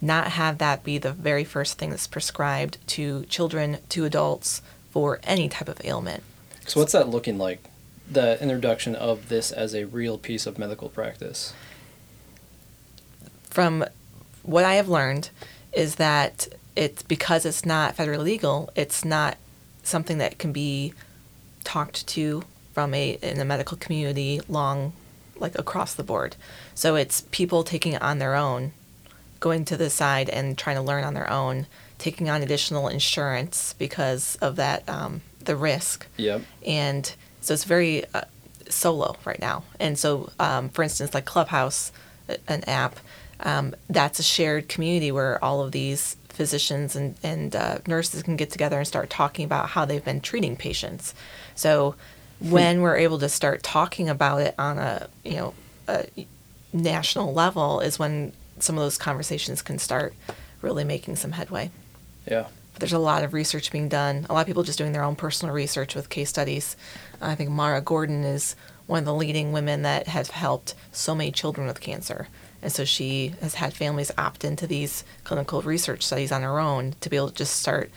not 0.00 0.28
have 0.28 0.56
that 0.56 0.82
be 0.82 0.96
the 0.96 1.12
very 1.12 1.44
first 1.44 1.76
thing 1.76 1.90
that's 1.90 2.06
prescribed 2.06 2.78
to 2.86 3.26
children 3.26 3.76
to 3.90 4.06
adults 4.06 4.62
for 4.90 5.20
any 5.24 5.50
type 5.50 5.68
of 5.68 5.78
ailment 5.84 6.22
so 6.66 6.80
what's 6.80 6.92
that 6.92 7.10
looking 7.10 7.36
like 7.36 7.62
the 8.10 8.42
introduction 8.42 8.94
of 8.94 9.28
this 9.28 9.52
as 9.52 9.74
a 9.74 9.84
real 9.84 10.16
piece 10.16 10.46
of 10.46 10.58
medical 10.58 10.88
practice 10.88 11.52
from 13.50 13.84
what 14.42 14.64
i 14.64 14.76
have 14.76 14.88
learned 14.88 15.28
is 15.78 15.94
that 15.94 16.48
it's 16.74 17.02
because 17.02 17.46
it's 17.46 17.64
not 17.64 17.96
federally 17.96 18.24
legal, 18.24 18.70
it's 18.74 19.04
not 19.04 19.36
something 19.84 20.18
that 20.18 20.38
can 20.38 20.52
be 20.52 20.92
talked 21.64 22.06
to 22.08 22.42
from 22.72 22.92
a 22.94 23.18
in 23.22 23.38
the 23.38 23.44
medical 23.44 23.76
community 23.76 24.40
long 24.48 24.92
like 25.36 25.56
across 25.56 25.94
the 25.94 26.02
board. 26.02 26.34
So 26.74 26.96
it's 26.96 27.22
people 27.30 27.62
taking 27.62 27.92
it 27.92 28.02
on 28.02 28.18
their 28.18 28.34
own, 28.34 28.72
going 29.38 29.64
to 29.66 29.76
the 29.76 29.88
side 29.88 30.28
and 30.28 30.58
trying 30.58 30.76
to 30.76 30.82
learn 30.82 31.04
on 31.04 31.14
their 31.14 31.30
own, 31.30 31.66
taking 31.96 32.28
on 32.28 32.42
additional 32.42 32.88
insurance 32.88 33.74
because 33.78 34.36
of 34.36 34.56
that 34.56 34.88
um, 34.88 35.20
the 35.44 35.54
risk. 35.54 36.06
Yep. 36.16 36.42
And 36.66 37.12
so 37.40 37.54
it's 37.54 37.64
very 37.64 38.04
uh, 38.14 38.22
solo 38.68 39.16
right 39.24 39.40
now. 39.40 39.62
And 39.78 39.96
so, 39.96 40.30
um, 40.40 40.70
for 40.70 40.82
instance, 40.82 41.14
like 41.14 41.24
Clubhouse, 41.24 41.92
an 42.48 42.64
app, 42.64 42.98
um, 43.40 43.74
that's 43.88 44.18
a 44.18 44.22
shared 44.22 44.68
community 44.68 45.12
where 45.12 45.42
all 45.42 45.62
of 45.62 45.72
these 45.72 46.16
physicians 46.28 46.94
and, 46.94 47.16
and 47.22 47.56
uh, 47.56 47.78
nurses 47.86 48.22
can 48.22 48.36
get 48.36 48.50
together 48.50 48.78
and 48.78 48.86
start 48.86 49.10
talking 49.10 49.44
about 49.44 49.70
how 49.70 49.84
they've 49.84 50.04
been 50.04 50.20
treating 50.20 50.56
patients. 50.56 51.14
So 51.54 51.94
when 52.40 52.80
we're 52.80 52.96
able 52.96 53.18
to 53.18 53.28
start 53.28 53.62
talking 53.62 54.08
about 54.08 54.40
it 54.40 54.54
on 54.58 54.78
a 54.78 55.08
you 55.24 55.34
know 55.34 55.54
a 55.88 56.06
national 56.72 57.32
level 57.32 57.80
is 57.80 57.98
when 57.98 58.32
some 58.58 58.76
of 58.76 58.82
those 58.82 58.98
conversations 58.98 59.62
can 59.62 59.78
start 59.78 60.14
really 60.62 60.84
making 60.84 61.16
some 61.16 61.32
headway. 61.32 61.70
Yeah. 62.26 62.46
But 62.72 62.80
there's 62.80 62.92
a 62.92 62.98
lot 62.98 63.24
of 63.24 63.32
research 63.32 63.72
being 63.72 63.88
done. 63.88 64.26
A 64.28 64.32
lot 64.32 64.40
of 64.40 64.46
people 64.46 64.62
just 64.62 64.78
doing 64.78 64.92
their 64.92 65.02
own 65.02 65.16
personal 65.16 65.54
research 65.54 65.94
with 65.94 66.10
case 66.10 66.28
studies. 66.28 66.76
I 67.20 67.34
think 67.34 67.50
Mara 67.50 67.80
Gordon 67.80 68.24
is 68.24 68.54
one 68.86 69.00
of 69.00 69.04
the 69.04 69.14
leading 69.14 69.52
women 69.52 69.82
that 69.82 70.08
has 70.08 70.30
helped 70.30 70.74
so 70.92 71.14
many 71.14 71.32
children 71.32 71.66
with 71.66 71.80
cancer. 71.80 72.28
And 72.62 72.72
so 72.72 72.84
she 72.84 73.34
has 73.40 73.54
had 73.54 73.72
families 73.72 74.10
opt 74.18 74.44
into 74.44 74.66
these 74.66 75.04
clinical 75.24 75.62
research 75.62 76.02
studies 76.02 76.32
on 76.32 76.42
her 76.42 76.58
own 76.58 76.94
to 77.00 77.08
be 77.08 77.16
able 77.16 77.28
to 77.28 77.34
just 77.34 77.56
start 77.56 77.90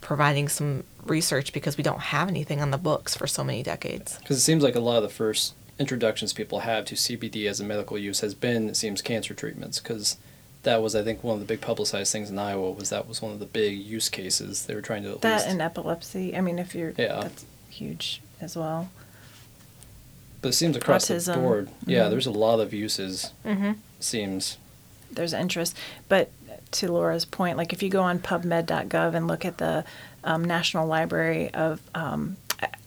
providing 0.00 0.48
some 0.48 0.84
research 1.04 1.52
because 1.52 1.76
we 1.76 1.84
don't 1.84 2.00
have 2.00 2.28
anything 2.28 2.60
on 2.60 2.70
the 2.70 2.78
books 2.78 3.16
for 3.16 3.26
so 3.26 3.44
many 3.44 3.62
decades. 3.62 4.18
Because 4.18 4.38
it 4.38 4.40
seems 4.40 4.62
like 4.62 4.74
a 4.74 4.80
lot 4.80 4.96
of 4.96 5.02
the 5.04 5.08
first 5.08 5.54
introductions 5.78 6.32
people 6.32 6.60
have 6.60 6.84
to 6.86 6.94
CBD 6.94 7.48
as 7.48 7.60
a 7.60 7.64
medical 7.64 7.96
use 7.96 8.20
has 8.20 8.34
been, 8.34 8.68
it 8.68 8.76
seems, 8.76 9.00
cancer 9.00 9.34
treatments. 9.34 9.78
Because 9.78 10.16
that 10.64 10.82
was, 10.82 10.96
I 10.96 11.02
think, 11.02 11.22
one 11.22 11.34
of 11.34 11.40
the 11.40 11.46
big 11.46 11.60
publicized 11.60 12.12
things 12.12 12.28
in 12.28 12.38
Iowa 12.38 12.72
was 12.72 12.90
that 12.90 13.08
was 13.08 13.22
one 13.22 13.32
of 13.32 13.38
the 13.38 13.46
big 13.46 13.78
use 13.78 14.08
cases 14.08 14.66
they 14.66 14.74
were 14.74 14.82
trying 14.82 15.04
to. 15.04 15.18
that 15.20 15.34
least... 15.34 15.46
and 15.46 15.62
epilepsy. 15.62 16.36
I 16.36 16.40
mean, 16.40 16.58
if 16.58 16.74
you're 16.74 16.92
yeah, 16.98 17.20
that's 17.22 17.44
huge 17.70 18.20
as 18.40 18.56
well. 18.56 18.90
But 20.40 20.48
it 20.48 20.52
seems 20.54 20.76
across 20.76 21.08
Autism. 21.08 21.34
the 21.34 21.40
board, 21.40 21.70
yeah, 21.86 22.00
mm-hmm. 22.00 22.10
there's 22.10 22.26
a 22.26 22.32
lot 22.32 22.58
of 22.58 22.74
uses. 22.74 23.32
Mm-hmm 23.44 23.72
seems 24.04 24.58
there's 25.10 25.32
interest. 25.32 25.76
But 26.08 26.30
to 26.72 26.90
Laura's 26.90 27.24
point, 27.24 27.56
like 27.56 27.72
if 27.72 27.82
you 27.82 27.90
go 27.90 28.02
on 28.02 28.18
PubMed.gov 28.18 29.14
and 29.14 29.26
look 29.26 29.44
at 29.44 29.58
the 29.58 29.84
um, 30.24 30.44
National 30.44 30.86
Library 30.86 31.52
of 31.52 31.80
um, 31.94 32.36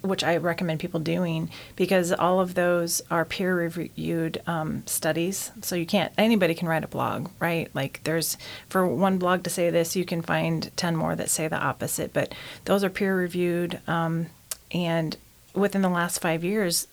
which 0.01 0.23
I 0.23 0.37
recommend 0.37 0.79
people 0.79 0.99
doing 0.99 1.49
because 1.75 2.11
all 2.11 2.39
of 2.39 2.53
those 2.53 3.01
are 3.11 3.25
peer 3.25 3.55
reviewed 3.55 4.41
um, 4.47 4.83
studies. 4.85 5.51
So 5.61 5.75
you 5.75 5.85
can't, 5.85 6.13
anybody 6.17 6.53
can 6.53 6.67
write 6.67 6.83
a 6.83 6.87
blog, 6.87 7.29
right? 7.39 7.69
Like 7.73 8.01
there's, 8.03 8.37
for 8.69 8.87
one 8.87 9.17
blog 9.17 9.43
to 9.43 9.49
say 9.49 9.69
this, 9.69 9.95
you 9.95 10.05
can 10.05 10.21
find 10.21 10.71
10 10.77 10.95
more 10.95 11.15
that 11.15 11.29
say 11.29 11.47
the 11.47 11.57
opposite. 11.57 12.13
But 12.13 12.33
those 12.65 12.83
are 12.83 12.89
peer 12.89 13.17
reviewed. 13.17 13.79
Um, 13.87 14.27
and 14.71 15.17
within 15.53 15.81
the 15.81 15.89
last 15.89 16.21
five 16.21 16.43
years, 16.43 16.87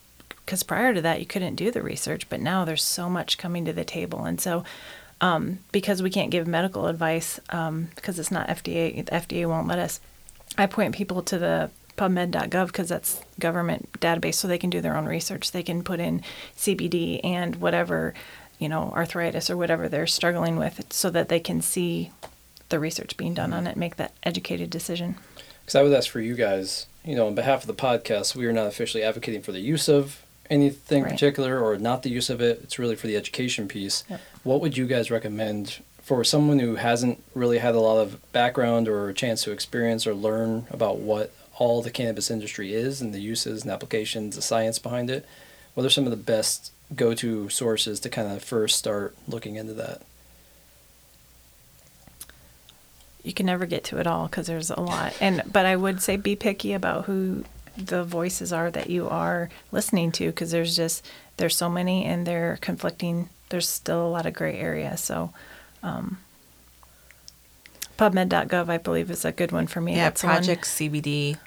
because 0.52 0.62
prior 0.62 0.92
to 0.92 1.00
that 1.00 1.18
you 1.18 1.24
couldn't 1.24 1.54
do 1.54 1.70
the 1.70 1.80
research 1.80 2.28
but 2.28 2.38
now 2.38 2.62
there's 2.62 2.82
so 2.82 3.08
much 3.08 3.38
coming 3.38 3.64
to 3.64 3.72
the 3.72 3.86
table. 3.86 4.26
And 4.26 4.38
so 4.38 4.64
um, 5.22 5.60
because 5.72 6.02
we 6.02 6.10
can't 6.10 6.30
give 6.30 6.46
medical 6.46 6.88
advice 6.88 7.40
um, 7.48 7.88
because 7.94 8.18
it's 8.18 8.30
not 8.30 8.48
fda 8.48 9.06
the 9.06 9.12
fda 9.12 9.48
won't 9.48 9.66
let 9.66 9.78
us 9.78 9.98
i 10.58 10.66
point 10.66 10.94
people 10.94 11.22
to 11.22 11.38
the 11.38 11.70
pubmed.gov 11.96 12.66
because 12.66 12.90
that's 12.90 13.22
government 13.40 13.90
database 13.92 14.34
so 14.34 14.46
they 14.46 14.58
can 14.58 14.68
do 14.68 14.82
their 14.82 14.94
own 14.94 15.06
research. 15.06 15.52
They 15.52 15.62
can 15.62 15.82
put 15.82 16.00
in 16.00 16.20
cbd 16.54 17.20
and 17.24 17.56
whatever 17.56 18.12
you 18.58 18.68
know 18.68 18.92
arthritis 18.94 19.48
or 19.48 19.56
whatever 19.56 19.88
they're 19.88 20.06
struggling 20.06 20.56
with 20.56 20.84
so 20.90 21.08
that 21.08 21.30
they 21.30 21.40
can 21.40 21.62
see 21.62 22.10
the 22.68 22.78
research 22.78 23.16
being 23.16 23.32
done 23.32 23.54
on 23.54 23.66
it 23.66 23.78
make 23.78 23.96
that 23.96 24.12
educated 24.22 24.68
decision. 24.68 25.14
Because 25.62 25.76
i 25.76 25.82
would 25.82 25.94
ask 25.94 26.10
for 26.10 26.20
you 26.20 26.34
guys 26.34 26.84
you 27.06 27.16
know 27.16 27.26
on 27.26 27.34
behalf 27.34 27.62
of 27.62 27.68
the 27.68 27.82
podcast 27.82 28.34
we 28.34 28.44
are 28.44 28.52
not 28.52 28.66
officially 28.66 29.02
advocating 29.02 29.40
for 29.40 29.52
the 29.52 29.60
use 29.60 29.88
of 29.88 30.21
anything 30.52 31.02
right. 31.02 31.12
particular 31.12 31.58
or 31.58 31.78
not 31.78 32.02
the 32.02 32.10
use 32.10 32.28
of 32.28 32.40
it. 32.40 32.60
It's 32.62 32.78
really 32.78 32.94
for 32.94 33.06
the 33.06 33.16
education 33.16 33.66
piece. 33.66 34.04
Yep. 34.08 34.20
What 34.44 34.60
would 34.60 34.76
you 34.76 34.86
guys 34.86 35.10
recommend 35.10 35.82
for 36.02 36.22
someone 36.22 36.58
who 36.58 36.76
hasn't 36.76 37.22
really 37.34 37.58
had 37.58 37.74
a 37.74 37.80
lot 37.80 37.98
of 37.98 38.32
background 38.32 38.86
or 38.86 39.08
a 39.08 39.14
chance 39.14 39.42
to 39.44 39.52
experience 39.52 40.06
or 40.06 40.14
learn 40.14 40.66
about 40.70 40.98
what 40.98 41.32
all 41.58 41.80
the 41.80 41.90
cannabis 41.90 42.30
industry 42.30 42.74
is 42.74 43.00
and 43.00 43.14
the 43.14 43.20
uses 43.20 43.62
and 43.62 43.70
applications, 43.70 44.36
the 44.36 44.42
science 44.42 44.78
behind 44.78 45.08
it? 45.08 45.26
What 45.74 45.86
are 45.86 45.90
some 45.90 46.04
of 46.04 46.10
the 46.10 46.16
best 46.16 46.70
go 46.94 47.14
to 47.14 47.48
sources 47.48 47.98
to 48.00 48.10
kind 48.10 48.30
of 48.30 48.44
first 48.44 48.76
start 48.76 49.16
looking 49.26 49.56
into 49.56 49.72
that? 49.74 50.02
You 53.22 53.32
can 53.32 53.46
never 53.46 53.64
get 53.66 53.84
to 53.84 53.98
it 53.98 54.06
all 54.06 54.26
because 54.26 54.48
there's 54.48 54.70
a 54.70 54.80
lot. 54.80 55.14
And 55.20 55.42
but 55.50 55.64
I 55.64 55.76
would 55.76 56.02
say 56.02 56.16
be 56.16 56.34
picky 56.36 56.72
about 56.72 57.04
who 57.04 57.44
the 57.76 58.04
voices 58.04 58.52
are 58.52 58.70
that 58.70 58.90
you 58.90 59.08
are 59.08 59.48
listening 59.70 60.12
to 60.12 60.26
because 60.26 60.50
there's 60.50 60.76
just 60.76 61.06
there's 61.36 61.56
so 61.56 61.68
many 61.68 62.04
and 62.04 62.26
they're 62.26 62.58
conflicting 62.60 63.28
there's 63.48 63.68
still 63.68 64.06
a 64.06 64.08
lot 64.08 64.26
of 64.26 64.34
gray 64.34 64.58
area. 64.58 64.96
So 64.96 65.32
um, 65.82 66.18
pubmed.gov 67.98 68.68
i 68.68 68.78
believe 68.78 69.10
is 69.10 69.24
a 69.24 69.32
good 69.32 69.52
one 69.52 69.66
for 69.66 69.80
me. 69.80 69.96
Yeah 69.96 70.04
That's 70.04 70.22
project 70.22 70.62
one. 70.62 70.90
cbd 70.90 71.38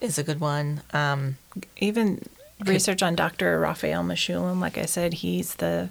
is 0.00 0.18
a 0.18 0.22
good 0.22 0.40
one. 0.40 0.82
Um, 0.92 1.36
even 1.76 2.22
research 2.64 3.02
on 3.02 3.14
dr 3.16 3.60
raphael 3.60 4.02
mechoulam 4.04 4.60
like 4.60 4.78
i 4.78 4.86
said 4.86 5.12
he's 5.14 5.56
the 5.56 5.88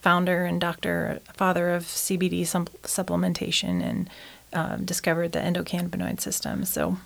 founder 0.00 0.44
and 0.44 0.60
doctor 0.60 1.20
father 1.34 1.70
of 1.70 1.84
cbd 1.84 2.42
supplementation 2.42 3.82
and 3.82 4.10
um, 4.52 4.84
discovered 4.84 5.32
the 5.32 5.38
endocannabinoid 5.38 6.20
system. 6.20 6.64
So 6.64 6.98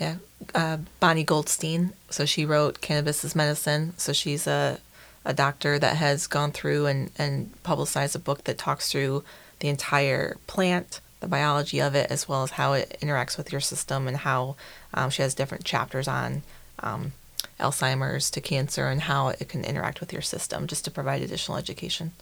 yeah, 0.00 0.16
uh, 0.54 0.78
Bonni 1.00 1.24
Goldstein. 1.24 1.92
So 2.10 2.24
she 2.24 2.44
wrote 2.44 2.80
Cannabis 2.80 3.24
is 3.24 3.34
Medicine. 3.34 3.94
So 3.96 4.12
she's 4.12 4.46
a, 4.46 4.78
a 5.24 5.34
doctor 5.34 5.78
that 5.78 5.96
has 5.96 6.26
gone 6.26 6.52
through 6.52 6.86
and, 6.86 7.10
and 7.18 7.62
publicized 7.62 8.16
a 8.16 8.20
book 8.20 8.44
that 8.44 8.58
talks 8.58 8.90
through 8.90 9.24
the 9.60 9.68
entire 9.68 10.36
plant, 10.46 11.00
the 11.20 11.28
biology 11.28 11.80
of 11.80 11.94
it, 11.94 12.10
as 12.10 12.28
well 12.28 12.42
as 12.42 12.52
how 12.52 12.74
it 12.74 12.96
interacts 13.02 13.36
with 13.36 13.50
your 13.50 13.60
system 13.60 14.06
and 14.06 14.18
how 14.18 14.56
um, 14.94 15.10
she 15.10 15.22
has 15.22 15.34
different 15.34 15.64
chapters 15.64 16.06
on 16.06 16.42
um, 16.80 17.12
Alzheimer's 17.58 18.30
to 18.30 18.40
cancer 18.40 18.86
and 18.86 19.02
how 19.02 19.28
it 19.28 19.48
can 19.48 19.64
interact 19.64 20.00
with 20.00 20.12
your 20.12 20.22
system 20.22 20.66
just 20.66 20.84
to 20.84 20.90
provide 20.90 21.22
additional 21.22 21.58
education. 21.58 22.12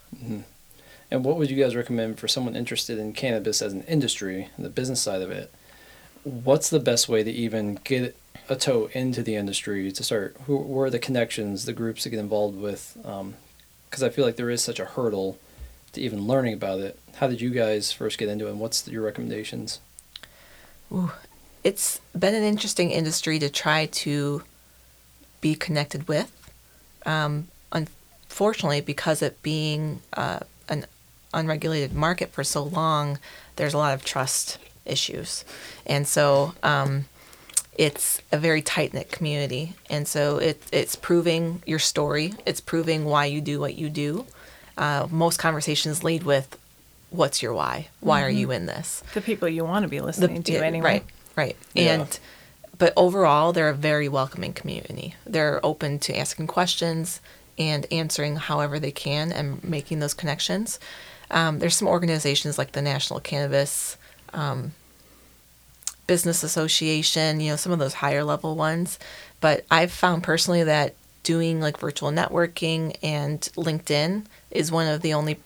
And 1.11 1.25
what 1.25 1.37
would 1.37 1.51
you 1.51 1.63
guys 1.63 1.77
recommend 1.77 2.19
for 2.19 2.27
someone 2.27 2.57
interested 2.57 2.99
in 2.99 3.13
cannabis 3.13 3.63
as 3.63 3.73
an 3.73 3.83
industry, 3.83 4.49
the 4.59 4.71
business 4.71 5.01
side 5.01 5.23
of 5.23 5.31
it? 5.31 5.53
What's 6.27 6.71
the 6.71 6.81
best 6.81 7.09
way 7.09 7.23
to 7.23 7.31
even 7.31 7.79
get 7.85 8.17
a 8.49 8.57
toe 8.57 8.91
into 8.93 9.23
the 9.23 9.37
industry 9.37 9.93
to 9.93 10.03
start? 10.03 10.37
Who, 10.47 10.57
where 10.57 10.87
are 10.87 10.91
the 10.91 10.99
connections, 10.99 11.67
the 11.67 11.73
groups 11.73 12.03
to 12.03 12.11
get 12.11 12.19
involved 12.19 12.61
with? 12.61 12.99
Because 13.89 14.03
I 14.03 14.09
feel 14.09 14.25
like 14.25 14.35
there 14.35 14.51
is 14.51 14.61
such 14.61 14.81
a 14.81 14.87
hurdle 14.87 15.39
to 15.93 16.01
even 16.01 16.27
learning 16.27 16.55
about 16.55 16.81
it. 16.81 16.99
How 17.19 17.29
did 17.29 17.41
you 17.41 17.51
guys 17.51 17.93
first 17.93 18.19
get 18.19 18.29
into 18.29 18.49
it, 18.49 18.51
and 18.51 18.59
what's 18.59 18.89
your 18.89 19.05
recommendations? 19.05 19.79
Ooh, 20.91 21.13
it's 21.63 22.01
been 22.19 22.35
an 22.35 22.43
interesting 22.43 22.91
industry 22.91 23.39
to 23.39 23.49
try 23.49 23.87
to 23.87 24.43
be 25.41 25.55
connected 25.55 26.09
with. 26.09 26.33
Um, 27.07 27.47
unfortunately, 27.71 28.81
because 28.81 29.23
it 29.23 29.41
being 29.45 30.03
uh, 30.15 30.41
an 30.69 30.87
unregulated 31.33 31.93
market 31.93 32.33
for 32.33 32.43
so 32.43 32.65
long, 32.65 33.21
there's 33.55 33.75
a 33.75 33.79
lot 33.79 33.95
of 33.95 34.05
trust 34.05 34.59
issues, 34.87 35.45
and 35.87 36.07
so 36.07 36.55
um, 36.63 37.07
it's 37.77 38.21
a 38.33 38.39
very 38.39 38.63
tight 38.63 38.95
knit 38.95 39.11
community. 39.11 39.75
And 39.91 40.09
so 40.09 40.39
it, 40.39 40.63
it's 40.73 40.97
proving 40.97 41.63
your 41.67 41.79
story. 41.79 42.35
It's 42.47 42.61
proving 42.61 43.05
why 43.05 43.27
you 43.27 43.41
do 43.41 43.61
what 43.61 43.75
you 43.75 43.91
do. 43.91 44.27
Uh, 44.77 45.07
most 45.11 45.39
conversations 45.39 46.05
lead 46.05 46.23
with, 46.23 46.59
"What's 47.11 47.43
your 47.43 47.55
why? 47.55 47.89
Why 48.01 48.23
are 48.23 48.31
you 48.31 48.51
in 48.51 48.67
this?" 48.67 49.03
The 49.15 49.21
people 49.21 49.49
you 49.49 49.65
want 49.65 49.85
to 49.85 49.89
be 49.89 49.99
the- 49.99 50.07
listening 50.07 50.43
to 50.45 50.53
yeah, 50.53 50.61
anyway. 50.61 50.85
Right, 50.85 51.05
right. 51.37 51.57
Yeah. 51.75 51.95
And 51.95 52.19
but 52.79 52.93
overall, 52.97 53.53
they're 53.53 53.71
a 53.71 53.75
very 53.75 54.09
welcoming 54.09 54.53
community. 54.53 55.15
They're 55.25 55.65
open 55.65 55.99
to 56.01 56.19
asking 56.19 56.49
questions 56.49 57.21
and 57.59 57.87
answering 57.91 58.37
however 58.37 58.79
they 58.79 58.91
can 58.91 59.33
and 59.33 59.63
making 59.65 60.01
those 60.01 60.15
connections. 60.15 60.79
Um, 61.31 61.59
there's 61.59 61.77
some 61.77 61.89
organizations 61.89 62.59
like 62.59 62.73
the 62.73 62.83
National 62.83 63.21
Cannabis 63.21 63.97
um, 64.37 64.73
Business 66.07 66.45
Association, 66.45 67.41
you 67.41 67.51
know, 67.51 67.57
some 67.57 67.73
of 67.73 67.81
those 67.81 67.95
higher 67.95 68.23
level 68.23 68.55
ones. 68.55 68.99
But 69.41 69.65
I've 69.71 69.91
found 69.91 70.23
personally 70.23 70.63
that 70.63 70.95
doing 71.25 71.61
like 71.61 71.79
virtual 71.79 72.13
networking 72.13 72.97
and 73.03 73.41
LinkedIn 73.57 74.27
is 74.53 74.71
one 74.71 74.87
of 74.87 75.03
the 75.03 75.13
only 75.13 75.41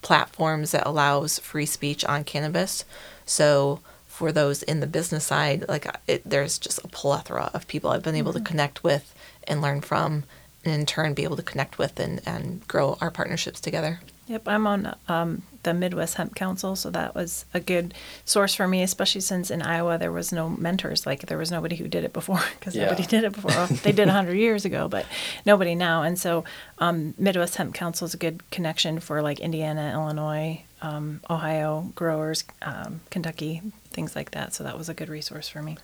platforms 0.00 0.70
that 0.70 0.86
allows 0.86 1.38
free 1.40 1.66
speech 1.66 2.04
on 2.06 2.24
cannabis. 2.24 2.84
So 3.26 3.80
for 4.06 4.32
those 4.32 4.62
in 4.62 4.80
the 4.80 4.86
business 4.86 5.26
side, 5.26 5.66
like 5.68 5.86
it, 6.06 6.22
there's 6.24 6.58
just 6.58 6.82
a 6.82 6.88
plethora 6.88 7.50
of 7.52 7.68
people 7.68 7.90
I've 7.90 8.02
been 8.02 8.14
able 8.14 8.32
to 8.32 8.40
connect 8.40 8.82
with 8.82 9.14
and 9.46 9.60
learn 9.60 9.82
from, 9.82 10.24
and 10.64 10.72
in 10.72 10.86
turn 10.86 11.12
be 11.12 11.24
able 11.24 11.36
to 11.36 11.42
connect 11.42 11.76
with 11.76 12.00
and, 12.00 12.22
and 12.24 12.66
grow 12.66 12.96
our 13.02 13.10
partnerships 13.10 13.60
together. 13.60 14.00
Yep, 14.28 14.48
I'm 14.48 14.66
on 14.66 14.96
um, 15.08 15.42
the 15.62 15.72
Midwest 15.72 16.16
Hemp 16.16 16.34
Council, 16.34 16.74
so 16.76 16.90
that 16.90 17.14
was 17.14 17.44
a 17.54 17.60
good 17.60 17.94
source 18.24 18.54
for 18.56 18.66
me, 18.66 18.82
especially 18.82 19.20
since 19.20 19.50
in 19.52 19.62
Iowa 19.62 19.98
there 19.98 20.10
was 20.10 20.32
no 20.32 20.48
mentors. 20.48 21.06
Like 21.06 21.26
there 21.26 21.38
was 21.38 21.50
nobody 21.52 21.76
who 21.76 21.86
did 21.88 22.04
it 22.04 22.12
before 22.12 22.40
because 22.58 22.74
Yeah. 22.74 22.86
nobody 22.86 23.04
did 23.04 23.24
it 23.24 23.32
before. 23.32 23.50
Well, 23.52 23.66
they 23.68 23.92
did 23.92 24.06
100 24.08 24.34
years 24.34 24.64
ago, 24.64 24.88
but 24.88 25.06
nobody 25.44 25.74
now. 25.76 26.02
And 26.02 26.18
so 26.18 26.44
um, 26.78 27.14
Midwest 27.18 27.56
Hemp 27.56 27.74
Council 27.74 28.04
is 28.06 28.14
a 28.14 28.18
good 28.18 28.48
connection 28.50 28.98
for 29.00 29.22
like 29.22 29.38
Indiana, 29.40 29.92
Illinois, 29.94 30.62
um, 30.82 31.20
Ohio 31.30 31.92
growers, 31.94 32.44
um, 32.62 33.00
Kentucky, 33.10 33.62
things 33.90 34.16
like 34.16 34.32
that. 34.32 34.54
So 34.54 34.64
that 34.64 34.76
was 34.76 34.88
a 34.88 34.94
good 34.94 35.08
resource 35.08 35.48
for 35.48 35.62
me. 35.62 35.78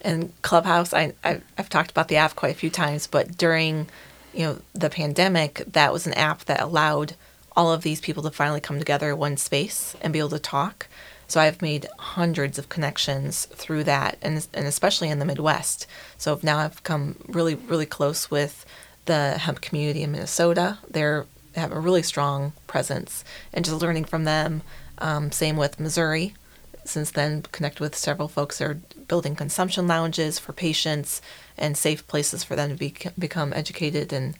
and 0.00 0.32
Clubhouse. 0.42 0.94
I, 0.94 1.12
I 1.22 1.42
I've 1.58 1.68
talked 1.68 1.90
about 1.90 2.08
the 2.08 2.16
app 2.16 2.34
quite 2.34 2.52
a 2.54 2.58
few 2.58 2.70
times, 2.70 3.06
but 3.06 3.36
during 3.36 3.88
you 4.32 4.44
know 4.46 4.58
the 4.74 4.90
pandemic, 4.90 5.62
that 5.72 5.92
was 5.92 6.06
an 6.06 6.14
app 6.14 6.46
that 6.46 6.60
allowed 6.62 7.14
all 7.56 7.72
of 7.72 7.82
these 7.82 8.00
people 8.00 8.22
to 8.22 8.30
finally 8.30 8.60
come 8.60 8.78
together 8.78 9.10
in 9.10 9.18
one 9.18 9.36
space 9.36 9.96
and 10.00 10.12
be 10.12 10.18
able 10.18 10.30
to 10.30 10.38
talk. 10.38 10.88
So 11.26 11.40
I've 11.40 11.62
made 11.62 11.86
hundreds 11.98 12.58
of 12.58 12.68
connections 12.68 13.46
through 13.46 13.84
that, 13.84 14.18
and 14.20 14.46
and 14.52 14.66
especially 14.66 15.08
in 15.08 15.18
the 15.18 15.24
Midwest. 15.24 15.86
So 16.18 16.38
now 16.42 16.58
I've 16.58 16.82
come 16.82 17.16
really 17.26 17.54
really 17.54 17.86
close 17.86 18.30
with 18.30 18.66
the 19.06 19.38
hemp 19.38 19.60
community 19.60 20.02
in 20.02 20.12
Minnesota. 20.12 20.78
They 20.88 21.00
have 21.54 21.72
a 21.72 21.80
really 21.80 22.02
strong 22.02 22.52
presence, 22.66 23.24
and 23.52 23.64
just 23.64 23.80
learning 23.80 24.04
from 24.04 24.24
them. 24.24 24.62
Um, 24.98 25.32
same 25.32 25.56
with 25.56 25.80
Missouri 25.80 26.34
since 26.84 27.10
then 27.10 27.42
connect 27.52 27.80
with 27.80 27.96
several 27.96 28.28
folks 28.28 28.58
that 28.58 28.70
are 28.70 28.80
building 29.08 29.34
consumption 29.34 29.86
lounges 29.86 30.38
for 30.38 30.52
patients 30.52 31.20
and 31.56 31.76
safe 31.76 32.06
places 32.06 32.44
for 32.44 32.56
them 32.56 32.70
to 32.70 32.76
be, 32.76 32.94
become 33.18 33.52
educated 33.52 34.12
and 34.12 34.34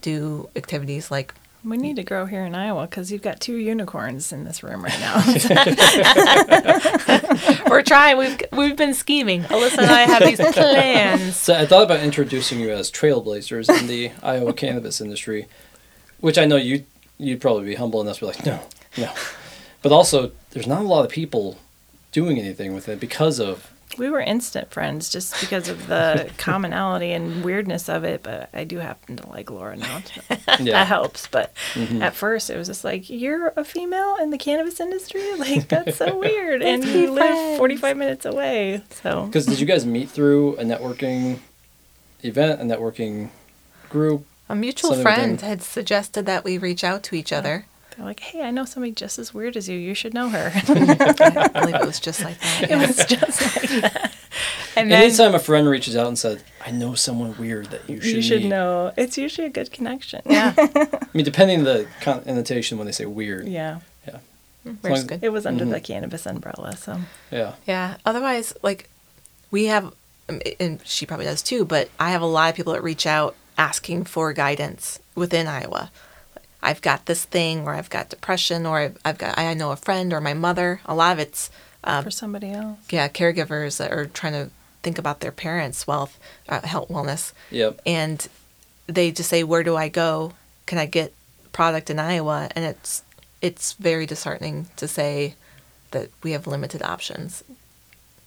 do 0.00 0.48
activities 0.54 1.10
like 1.10 1.34
We 1.64 1.76
need 1.76 1.96
to 1.96 2.04
grow 2.04 2.26
here 2.26 2.44
in 2.44 2.54
Iowa 2.54 2.86
because 2.86 3.10
you've 3.10 3.22
got 3.22 3.40
two 3.40 3.56
unicorns 3.56 4.32
in 4.32 4.44
this 4.44 4.62
room 4.62 4.84
right 4.84 4.98
now. 5.00 5.16
we're 7.68 7.82
trying 7.82 8.16
we've 8.16 8.40
we've 8.52 8.76
been 8.76 8.94
scheming 8.94 9.42
alissa 9.44 9.78
and 9.78 9.90
i 9.90 10.02
have 10.02 10.24
these 10.24 10.38
plans 10.54 11.36
So 11.36 11.54
I 11.54 11.66
thought 11.66 11.82
about 11.82 12.00
introducing 12.00 12.60
you 12.60 12.70
as 12.70 12.90
trailblazers 12.90 13.68
in 13.80 13.88
the 13.88 14.12
Iowa 14.22 14.52
cannabis 14.52 15.00
industry, 15.00 15.46
which 16.20 16.38
I 16.38 16.44
know 16.44 16.56
you 16.56 16.84
you'd 17.18 17.40
probably 17.40 17.64
be 17.64 17.74
humble 17.74 18.00
enough 18.00 18.18
to 18.18 18.20
be 18.20 18.26
like, 18.26 18.46
no, 18.46 18.60
no. 18.96 19.12
But 19.82 19.92
also, 19.92 20.32
there's 20.50 20.66
not 20.66 20.82
a 20.82 20.88
lot 20.88 21.04
of 21.04 21.10
people 21.10 21.58
doing 22.12 22.38
anything 22.38 22.74
with 22.74 22.88
it 22.88 23.00
because 23.00 23.40
of 23.40 23.72
We 23.98 24.08
were 24.10 24.20
instant 24.20 24.70
friends 24.70 25.08
just 25.10 25.38
because 25.40 25.68
of 25.68 25.86
the 25.88 26.30
commonality 26.38 27.12
and 27.12 27.44
weirdness 27.44 27.88
of 27.88 28.04
it, 28.04 28.22
but 28.22 28.48
I 28.54 28.64
do 28.64 28.78
happen 28.78 29.16
to 29.16 29.28
like 29.28 29.50
Laura 29.50 29.76
now. 29.76 30.00
So 30.18 30.22
yeah. 30.28 30.36
Mm-hmm. 30.36 30.64
That 30.66 30.86
helps. 30.86 31.26
But 31.26 31.52
at 32.00 32.14
first, 32.14 32.48
it 32.50 32.56
was 32.56 32.68
just 32.68 32.84
like, 32.84 33.10
you're 33.10 33.52
a 33.56 33.64
female 33.64 34.16
in 34.20 34.30
the 34.30 34.38
cannabis 34.38 34.80
industry? 34.80 35.22
Like, 35.38 35.68
that's 35.68 35.96
so 35.96 36.18
weird. 36.18 36.62
and 36.62 36.82
Let's 36.82 36.94
you 36.94 37.10
live 37.12 37.58
45 37.58 37.96
minutes 37.96 38.24
away. 38.24 38.82
So, 39.02 39.26
Because 39.26 39.46
did 39.46 39.60
you 39.60 39.66
guys 39.66 39.84
meet 39.86 40.08
through 40.08 40.56
a 40.56 40.64
networking 40.64 41.38
event, 42.24 42.60
a 42.60 42.64
networking 42.64 43.28
group? 43.90 44.24
a 44.50 44.56
mutual 44.56 44.94
friend 44.94 45.32
within- 45.32 45.48
had 45.48 45.62
suggested 45.62 46.24
that 46.26 46.42
we 46.42 46.56
reach 46.56 46.82
out 46.82 47.02
to 47.04 47.14
each 47.14 47.32
other 47.32 47.66
they're 47.98 48.06
like, 48.06 48.20
hey, 48.20 48.42
I 48.42 48.50
know 48.52 48.64
somebody 48.64 48.92
just 48.92 49.18
as 49.18 49.34
weird 49.34 49.56
as 49.56 49.68
you. 49.68 49.76
You 49.76 49.92
should 49.94 50.14
know 50.14 50.28
her. 50.28 50.52
i 50.54 51.48
believe 51.60 51.74
it 51.74 51.84
was 51.86 51.98
just 52.00 52.22
like 52.24 52.38
that 52.40 52.70
it 52.70 52.76
was 52.76 52.96
just 53.04 53.40
like 53.56 53.82
that. 53.82 54.14
And 54.76 54.90
then 54.92 55.02
Anytime 55.02 55.34
a 55.34 55.40
friend 55.40 55.68
reaches 55.68 55.96
out 55.96 56.06
and 56.06 56.16
says, 56.16 56.42
"I 56.64 56.70
know 56.70 56.94
someone 56.94 57.36
weird 57.36 57.66
that 57.72 57.88
you 57.90 58.00
should," 58.00 58.14
you 58.16 58.22
should 58.22 58.42
meet." 58.42 58.48
know. 58.48 58.92
It's 58.96 59.18
usually 59.18 59.48
a 59.48 59.50
good 59.50 59.72
connection. 59.72 60.22
yeah 60.26 60.54
I 60.58 60.98
mean, 61.12 61.24
depending 61.24 61.58
on 61.58 61.64
the 61.64 61.88
connotation 62.00 62.78
when 62.78 62.86
they 62.86 62.92
say 62.92 63.04
weird. 63.04 63.48
Yeah. 63.48 63.80
Yeah. 64.06 64.18
we're 64.82 64.90
just 64.90 65.08
good 65.08 65.24
It 65.24 65.30
was 65.30 65.44
under 65.46 65.64
Mhm. 65.64 65.70
the 65.72 65.80
cannabis 65.80 66.24
umbrella. 66.26 66.76
So, 66.76 67.00
Yeah. 67.32 67.54
Yeah. 67.66 67.96
Otherwise, 68.06 68.54
like 68.62 68.88
we 69.50 69.64
have, 69.64 69.92
um, 70.28 70.40
and 70.60 70.80
she 70.84 71.04
probably 71.06 71.26
does 71.26 71.42
too. 71.42 71.64
But 71.64 71.88
I 71.98 72.10
have 72.10 72.22
a 72.22 72.26
lot 72.26 72.48
of 72.50 72.54
people 72.54 72.74
that 72.74 72.82
reach 72.84 73.06
out 73.06 73.34
asking 73.56 74.04
for 74.04 74.32
guidance 74.32 75.00
within 75.16 75.48
Iowa. 75.48 75.90
I've 76.62 76.82
got 76.82 77.06
this 77.06 77.24
thing, 77.24 77.66
or 77.66 77.74
I've 77.74 77.90
got 77.90 78.08
depression, 78.08 78.66
or 78.66 78.78
I've, 78.78 78.98
I've 79.04 79.18
got 79.18 79.38
I 79.38 79.54
know 79.54 79.70
a 79.70 79.76
friend 79.76 80.12
or 80.12 80.20
my 80.20 80.34
mother. 80.34 80.80
A 80.86 80.94
lot 80.94 81.12
of 81.12 81.18
it's 81.18 81.50
for 82.02 82.10
somebody 82.10 82.50
else. 82.50 82.78
yeah 82.90 83.08
caregivers 83.08 83.78
that 83.78 83.92
are 83.92 84.06
trying 84.06 84.32
to 84.34 84.50
think 84.82 84.98
about 84.98 85.20
their 85.20 85.32
parents' 85.32 85.86
wealth, 85.86 86.18
uh, 86.48 86.60
health, 86.62 86.88
wellness, 86.88 87.32
Yep. 87.50 87.80
and 87.86 88.28
they 88.86 89.10
just 89.12 89.28
say, 89.30 89.42
"Where 89.44 89.62
do 89.62 89.76
I 89.76 89.88
go? 89.88 90.32
Can 90.66 90.78
I 90.78 90.86
get 90.86 91.12
product 91.52 91.88
in 91.90 91.98
Iowa?" 91.98 92.48
And 92.54 92.64
it's 92.64 93.02
it's 93.40 93.72
very 93.74 94.04
disheartening 94.06 94.66
to 94.76 94.88
say 94.88 95.34
that 95.92 96.10
we 96.22 96.32
have 96.32 96.46
limited 96.46 96.82
options. 96.82 97.44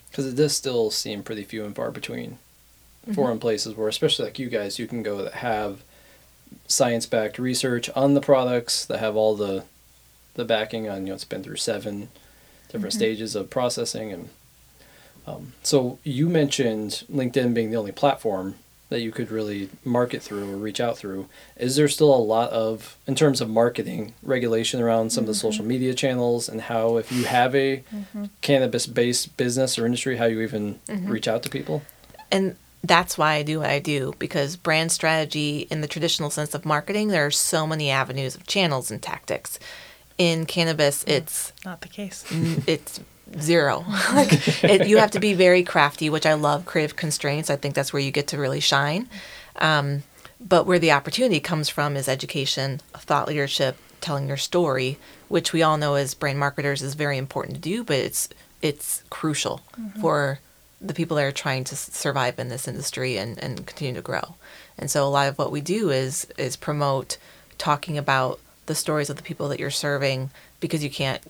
Because 0.09 0.25
it 0.25 0.35
does 0.35 0.55
still 0.55 0.89
seem 0.91 1.21
pretty 1.23 1.43
few 1.43 1.63
and 1.65 1.75
far 1.75 1.91
between. 1.91 2.37
Foreign 3.13 3.39
places 3.39 3.75
where, 3.75 3.87
especially 3.87 4.25
like 4.25 4.39
you 4.39 4.47
guys, 4.49 4.77
you 4.79 4.87
can 4.87 5.03
go 5.03 5.21
that 5.23 5.33
have 5.35 5.83
science-backed 6.67 7.37
research 7.37 7.89
on 7.95 8.13
the 8.13 8.21
products 8.21 8.85
that 8.85 8.99
have 8.99 9.15
all 9.15 9.35
the 9.35 9.63
the 10.35 10.45
backing 10.45 10.87
on 10.87 11.01
you 11.01 11.07
know 11.07 11.13
it's 11.13 11.25
been 11.25 11.43
through 11.43 11.57
seven 11.57 12.09
different 12.67 12.93
mm-hmm. 12.93 12.99
stages 12.99 13.35
of 13.35 13.49
processing 13.49 14.11
and 14.13 14.29
um, 15.27 15.53
so 15.61 15.99
you 16.03 16.29
mentioned 16.29 17.03
linkedin 17.11 17.53
being 17.53 17.69
the 17.69 17.77
only 17.77 17.91
platform 17.91 18.55
that 18.91 18.99
you 18.99 19.09
could 19.09 19.31
really 19.31 19.69
market 19.85 20.21
through 20.21 20.51
or 20.51 20.57
reach 20.57 20.81
out 20.81 20.97
through. 20.97 21.25
Is 21.55 21.77
there 21.77 21.87
still 21.87 22.13
a 22.13 22.19
lot 22.19 22.49
of 22.49 22.97
in 23.07 23.15
terms 23.15 23.39
of 23.39 23.49
marketing 23.49 24.13
regulation 24.21 24.81
around 24.81 25.11
some 25.11 25.23
of 25.23 25.29
the 25.29 25.33
social 25.33 25.61
mm-hmm. 25.61 25.69
media 25.69 25.93
channels 25.93 26.49
and 26.49 26.59
how 26.59 26.97
if 26.97 27.09
you 27.09 27.23
have 27.23 27.55
a 27.55 27.77
mm-hmm. 27.77 28.25
cannabis 28.41 28.87
based 28.87 29.37
business 29.37 29.79
or 29.79 29.85
industry 29.85 30.17
how 30.17 30.25
you 30.25 30.41
even 30.41 30.81
reach 30.89 31.25
out 31.25 31.41
to 31.43 31.49
people? 31.49 31.83
And 32.29 32.57
that's 32.83 33.17
why 33.17 33.33
I 33.33 33.43
do 33.43 33.59
what 33.59 33.69
I 33.69 33.79
do 33.79 34.13
because 34.19 34.55
brand 34.55 34.91
strategy 34.91 35.67
in 35.69 35.81
the 35.81 35.87
traditional 35.87 36.29
sense 36.29 36.53
of 36.53 36.65
marketing, 36.65 37.09
there 37.09 37.25
are 37.25 37.31
so 37.31 37.67
many 37.67 37.89
avenues 37.89 38.35
of 38.35 38.47
channels 38.47 38.89
and 38.91 39.01
tactics. 39.01 39.59
In 40.17 40.45
cannabis, 40.45 41.03
it's 41.07 41.53
Not 41.65 41.81
the 41.81 41.87
case. 41.87 42.25
it's 42.67 42.99
zero. 43.39 43.85
like 44.13 44.63
it, 44.63 44.87
you 44.87 44.97
have 44.97 45.11
to 45.11 45.19
be 45.19 45.33
very 45.33 45.63
crafty, 45.63 46.09
which 46.09 46.25
I 46.25 46.33
love. 46.33 46.65
Creative 46.65 46.95
constraints. 46.95 47.49
I 47.49 47.55
think 47.55 47.75
that's 47.75 47.93
where 47.93 48.01
you 48.01 48.11
get 48.11 48.27
to 48.27 48.37
really 48.37 48.59
shine. 48.59 49.09
Um, 49.57 50.03
but 50.39 50.65
where 50.65 50.79
the 50.79 50.91
opportunity 50.91 51.39
comes 51.39 51.69
from 51.69 51.95
is 51.95 52.07
education, 52.07 52.81
thought 52.95 53.27
leadership, 53.27 53.77
telling 53.99 54.27
your 54.27 54.37
story, 54.37 54.97
which 55.27 55.53
we 55.53 55.61
all 55.61 55.77
know 55.77 55.95
as 55.95 56.13
brand 56.15 56.39
marketers 56.39 56.81
is 56.81 56.95
very 56.95 57.17
important 57.17 57.55
to 57.55 57.61
do, 57.61 57.83
but 57.83 57.97
it's 57.97 58.27
it's 58.61 59.03
crucial 59.09 59.61
for 59.99 60.39
the 60.81 60.93
people 60.93 61.15
that 61.17 61.23
are 61.25 61.31
trying 61.31 61.63
to 61.65 61.75
survive 61.75 62.39
in 62.39 62.49
this 62.49 62.67
industry 62.67 63.17
and, 63.17 63.37
and 63.37 63.65
continue 63.67 63.93
to 63.93 64.01
grow. 64.01 64.35
And 64.77 64.89
so 64.89 65.05
a 65.05 65.09
lot 65.09 65.27
of 65.29 65.37
what 65.37 65.51
we 65.51 65.61
do 65.61 65.89
is 65.91 66.25
is 66.37 66.55
promote 66.55 67.17
talking 67.57 67.97
about 67.97 68.39
the 68.65 68.73
stories 68.75 69.09
of 69.09 69.17
the 69.17 69.23
people 69.23 69.47
that 69.49 69.59
you're 69.59 69.69
serving 69.69 70.31
because 70.59 70.83
you 70.83 70.89
can't 70.89 71.21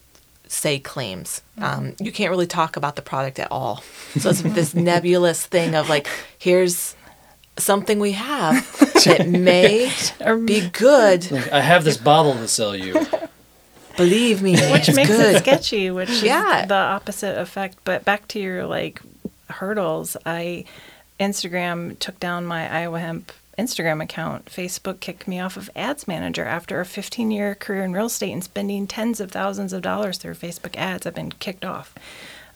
say 0.47 0.79
claims. 0.79 1.41
Um, 1.57 1.95
you 1.99 2.11
can't 2.11 2.29
really 2.29 2.47
talk 2.47 2.75
about 2.77 2.95
the 2.95 3.01
product 3.01 3.39
at 3.39 3.51
all. 3.51 3.83
So 4.19 4.29
it's 4.29 4.41
this 4.41 4.73
nebulous 4.91 5.45
thing 5.45 5.75
of 5.75 5.89
like, 5.89 6.07
here's 6.37 6.95
something 7.57 7.99
we 7.99 8.13
have 8.13 8.55
that 9.05 9.27
may 9.27 9.91
be 10.45 10.69
good. 10.69 11.29
Like, 11.31 11.51
I 11.51 11.61
have 11.61 11.83
this 11.83 11.97
bottle 11.97 12.33
to 12.33 12.47
sell 12.47 12.75
you. 12.75 13.05
Believe 13.97 14.41
me, 14.41 14.53
which 14.53 14.87
it's 14.87 14.95
makes 14.95 15.09
good. 15.09 15.35
it 15.35 15.39
sketchy, 15.39 15.91
which 15.91 16.23
Yeah. 16.23 16.61
is 16.63 16.67
the 16.69 16.73
opposite 16.75 17.37
effect. 17.37 17.77
But 17.83 18.05
back 18.05 18.27
to 18.29 18.39
your 18.39 18.65
like 18.65 19.01
hurdles, 19.51 20.17
I 20.25 20.65
Instagram 21.19 21.97
took 21.99 22.19
down 22.19 22.45
my 22.45 22.71
Iowa 22.71 22.99
Hemp 22.99 23.31
Instagram 23.57 24.01
account. 24.01 24.45
Facebook 24.45 24.99
kicked 24.99 25.27
me 25.27 25.39
off 25.39 25.57
of 25.57 25.69
Ads 25.75 26.07
Manager 26.07 26.45
after 26.45 26.79
a 26.79 26.85
15 26.85 27.31
year 27.31 27.53
career 27.53 27.83
in 27.83 27.93
real 27.93 28.07
estate 28.07 28.31
and 28.31 28.43
spending 28.43 28.87
tens 28.87 29.19
of 29.19 29.31
thousands 29.31 29.73
of 29.73 29.81
dollars 29.81 30.17
through 30.17 30.33
Facebook 30.33 30.75
ads. 30.75 31.05
I've 31.05 31.15
been 31.15 31.31
kicked 31.31 31.65
off. 31.65 31.93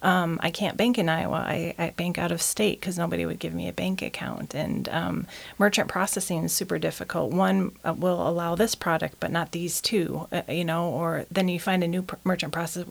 Um, 0.01 0.39
I 0.43 0.51
can't 0.51 0.77
bank 0.77 0.97
in 0.97 1.09
Iowa. 1.09 1.43
I, 1.47 1.73
I 1.79 1.89
bank 1.91 2.17
out 2.17 2.31
of 2.31 2.41
state 2.41 2.79
because 2.79 2.97
nobody 2.97 3.25
would 3.25 3.39
give 3.39 3.53
me 3.53 3.67
a 3.67 3.73
bank 3.73 4.01
account. 4.01 4.53
And 4.53 4.87
um, 4.89 5.27
merchant 5.57 5.89
processing 5.89 6.43
is 6.43 6.53
super 6.53 6.77
difficult. 6.77 7.31
One 7.31 7.71
uh, 7.83 7.93
will 7.93 8.27
allow 8.27 8.55
this 8.55 8.75
product, 8.75 9.15
but 9.19 9.31
not 9.31 9.51
these 9.51 9.81
two, 9.81 10.27
uh, 10.31 10.43
you 10.47 10.63
know, 10.63 10.89
or 10.89 11.25
then 11.31 11.47
you 11.47 11.59
find 11.59 11.83
a 11.83 11.87
new 11.87 12.03
pr- 12.03 12.15
merchant 12.23 12.53
process 12.53 12.85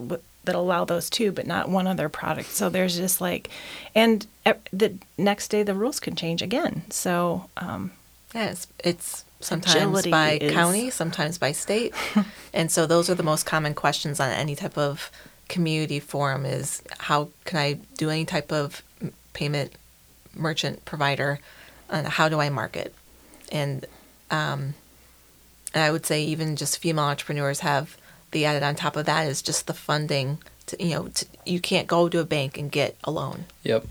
that'll 0.45 0.63
allow 0.63 0.85
those 0.85 1.09
two, 1.11 1.33
but 1.33 1.47
not 1.47 1.69
one 1.69 1.87
other 1.87 2.09
product. 2.09 2.51
So 2.51 2.69
there's 2.69 2.97
just 2.97 3.21
like, 3.21 3.49
and 3.95 4.27
the 4.73 4.95
next 5.19 5.49
day 5.49 5.63
the 5.63 5.75
rules 5.75 6.01
can 6.01 6.15
change 6.17 6.43
again. 6.43 6.83
So 6.91 7.49
um, 7.57 7.93
Yeah, 8.35 8.51
it's, 8.51 8.67
it's 8.83 9.25
sometimes 9.41 10.07
by 10.07 10.39
is- 10.41 10.53
county, 10.53 10.91
sometimes 10.91 11.39
by 11.39 11.53
state. 11.53 11.95
and 12.53 12.71
so 12.71 12.87
those 12.87 13.09
are 13.11 13.15
the 13.15 13.23
most 13.23 13.47
common 13.47 13.75
questions 13.75 14.21
on 14.21 14.31
any 14.31 14.55
type 14.57 14.77
of 14.79 15.11
community 15.49 16.01
forum 16.01 16.47
is 16.47 16.83
how 16.99 17.29
can 17.45 17.59
I 17.59 17.75
do 17.99 18.11
any 18.11 18.25
type 18.25 18.51
of 18.53 18.83
payment 19.35 19.73
merchant 20.35 20.85
provider 20.85 21.39
and 21.91 22.07
how 22.07 22.29
do 22.29 22.41
I 22.41 22.49
market? 22.49 22.95
And 23.53 23.85
um, 24.31 24.75
and 25.75 25.83
I 25.83 25.91
would 25.91 26.07
say 26.07 26.23
even 26.25 26.57
just 26.57 26.79
female 26.79 27.05
entrepreneurs 27.05 27.61
have 27.61 27.97
the 28.35 28.45
added 28.45 28.63
on 28.63 28.75
top 28.75 28.97
of 28.97 29.07
that 29.07 29.27
is 29.27 29.41
just 29.41 29.67
the 29.67 29.73
funding 29.73 30.39
to, 30.67 30.83
you 30.83 30.95
know, 30.95 31.09
to, 31.09 31.27
you 31.47 31.61
can't 31.61 31.87
go 31.87 32.11
to 32.11 32.21
a 32.21 32.25
bank 32.25 32.59
and 32.59 32.71
get 32.71 32.97
a 33.05 33.11
loan. 33.11 33.47
Yep. 33.63 33.87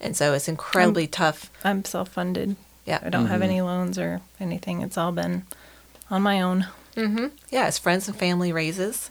And 0.00 0.16
so 0.16 0.34
it's 0.34 0.48
incredibly 0.48 1.06
tough. 1.06 1.50
I'm 1.64 1.84
self 1.84 2.10
funded. 2.10 2.54
Yeah. 2.84 3.00
I 3.02 3.08
don't 3.08 3.26
have 3.26 3.42
any 3.42 3.60
loans 3.62 3.98
or 3.98 4.20
anything. 4.38 4.82
It's 4.82 4.98
all 4.98 5.10
been 5.10 5.44
on 6.10 6.22
my 6.22 6.42
own. 6.42 6.66
Mm-hmm. 6.94 7.28
Yeah, 7.50 7.66
it's 7.66 7.78
friends 7.78 8.06
and 8.06 8.16
family 8.16 8.52
raises, 8.52 9.10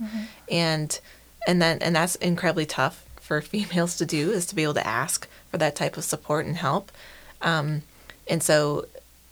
and 0.50 0.98
and 1.46 1.62
then 1.62 1.80
and 1.82 1.94
that's 1.94 2.16
incredibly 2.16 2.66
tough 2.66 3.04
for 3.20 3.42
females 3.42 3.98
to 3.98 4.06
do 4.06 4.32
is 4.32 4.46
to 4.48 4.56
be 4.56 4.64
able 4.64 4.76
to 4.76 4.88
ask 4.88 5.28
for 5.50 5.58
that 5.58 5.76
type 5.76 5.98
of 5.98 6.04
support 6.04 6.46
and 6.46 6.56
help. 6.56 6.92
Um, 7.42 7.82
and 8.28 8.42
so, 8.42 8.86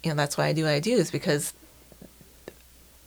you 0.03 0.09
know, 0.09 0.15
that's 0.15 0.37
why 0.37 0.47
I 0.47 0.53
do 0.53 0.63
what 0.63 0.73
I 0.73 0.79
do 0.79 0.93
is 0.93 1.11
because 1.11 1.53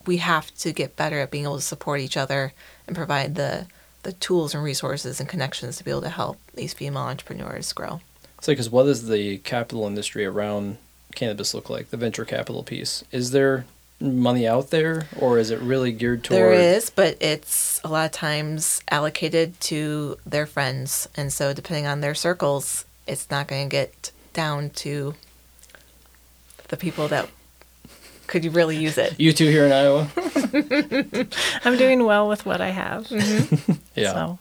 we 0.06 0.18
have 0.18 0.54
to 0.56 0.72
get 0.72 0.96
better 0.96 1.20
at 1.20 1.30
being 1.30 1.44
able 1.44 1.56
to 1.56 1.62
support 1.62 2.00
each 2.00 2.16
other 2.16 2.52
and 2.86 2.96
provide 2.96 3.34
the 3.34 3.66
the 4.04 4.12
tools 4.12 4.54
and 4.54 4.62
resources 4.62 5.18
and 5.18 5.28
connections 5.28 5.78
to 5.78 5.84
be 5.84 5.90
able 5.90 6.02
to 6.02 6.10
help 6.10 6.38
these 6.54 6.74
female 6.74 7.02
entrepreneurs 7.02 7.72
grow. 7.72 8.00
So, 8.40 8.52
because 8.52 8.68
what 8.70 8.84
does 8.84 9.08
the 9.08 9.38
capital 9.38 9.86
industry 9.86 10.24
around 10.26 10.76
cannabis 11.14 11.54
look 11.54 11.70
like? 11.70 11.90
The 11.90 11.96
venture 11.96 12.26
capital 12.26 12.62
piece. 12.62 13.02
Is 13.10 13.30
there 13.30 13.64
money 14.00 14.46
out 14.46 14.70
there, 14.70 15.08
or 15.18 15.38
is 15.38 15.50
it 15.50 15.58
really 15.60 15.90
geared 15.90 16.22
toward? 16.22 16.38
There 16.38 16.52
is, 16.52 16.90
but 16.90 17.16
it's 17.20 17.80
a 17.82 17.88
lot 17.88 18.04
of 18.04 18.12
times 18.12 18.82
allocated 18.90 19.58
to 19.62 20.18
their 20.26 20.44
friends. 20.46 21.08
And 21.16 21.32
so, 21.32 21.54
depending 21.54 21.86
on 21.86 22.02
their 22.02 22.14
circles, 22.14 22.84
it's 23.06 23.30
not 23.30 23.48
going 23.48 23.68
to 23.68 23.72
get 23.74 24.12
down 24.34 24.70
to 24.70 25.14
the 26.68 26.76
people 26.76 27.08
that 27.08 27.28
could 28.26 28.44
you 28.44 28.50
really 28.50 28.76
use 28.76 28.98
it. 28.98 29.18
You 29.18 29.32
two 29.32 29.48
here 29.50 29.66
in 29.66 29.72
Iowa. 29.72 30.08
I'm 31.64 31.76
doing 31.76 32.04
well 32.04 32.28
with 32.28 32.46
what 32.46 32.60
I 32.60 32.70
have. 32.70 33.08
Mm-hmm. 33.08 33.72
Yeah. 33.94 34.12
So 34.12 34.38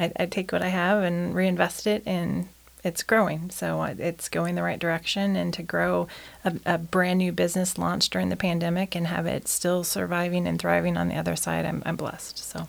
I, 0.00 0.10
I 0.18 0.24
take 0.24 0.50
what 0.50 0.62
I 0.62 0.68
have 0.68 1.02
and 1.02 1.34
reinvest 1.34 1.86
it, 1.86 2.02
and 2.06 2.48
it's 2.82 3.02
growing. 3.02 3.50
So 3.50 3.82
it's 3.82 4.30
going 4.30 4.54
the 4.54 4.62
right 4.62 4.78
direction. 4.78 5.36
And 5.36 5.52
to 5.52 5.62
grow 5.62 6.08
a, 6.46 6.54
a 6.64 6.78
brand 6.78 7.18
new 7.18 7.30
business 7.30 7.76
launched 7.76 8.10
during 8.12 8.30
the 8.30 8.36
pandemic 8.36 8.94
and 8.94 9.06
have 9.06 9.26
it 9.26 9.48
still 9.48 9.84
surviving 9.84 10.46
and 10.46 10.58
thriving 10.58 10.96
on 10.96 11.08
the 11.08 11.16
other 11.16 11.36
side, 11.36 11.66
I'm, 11.66 11.82
I'm 11.84 11.96
blessed. 11.96 12.38
So 12.38 12.66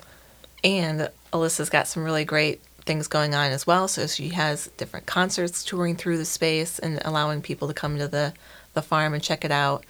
And 0.66 1.10
Alissa's 1.32 1.70
got 1.70 1.88
some 1.88 2.04
really 2.04 2.26
great 2.26 2.62
things 2.86 3.08
going 3.08 3.34
on 3.36 3.52
as 3.52 3.66
well. 3.66 3.88
So 3.88 4.08
she 4.08 4.30
has 4.30 4.68
different 4.78 5.06
concerts 5.06 5.64
touring 5.64 5.96
through 5.96 6.18
the 6.18 6.26
space 6.26 6.80
and 6.80 7.02
allowing 7.04 7.42
people 7.42 7.68
to 7.68 7.74
come 7.74 7.98
to 7.98 8.08
the, 8.08 8.34
the 8.74 8.82
farm 8.82 9.14
and 9.14 9.24
check 9.24 9.44
it 9.44 9.52
out, 9.52 9.84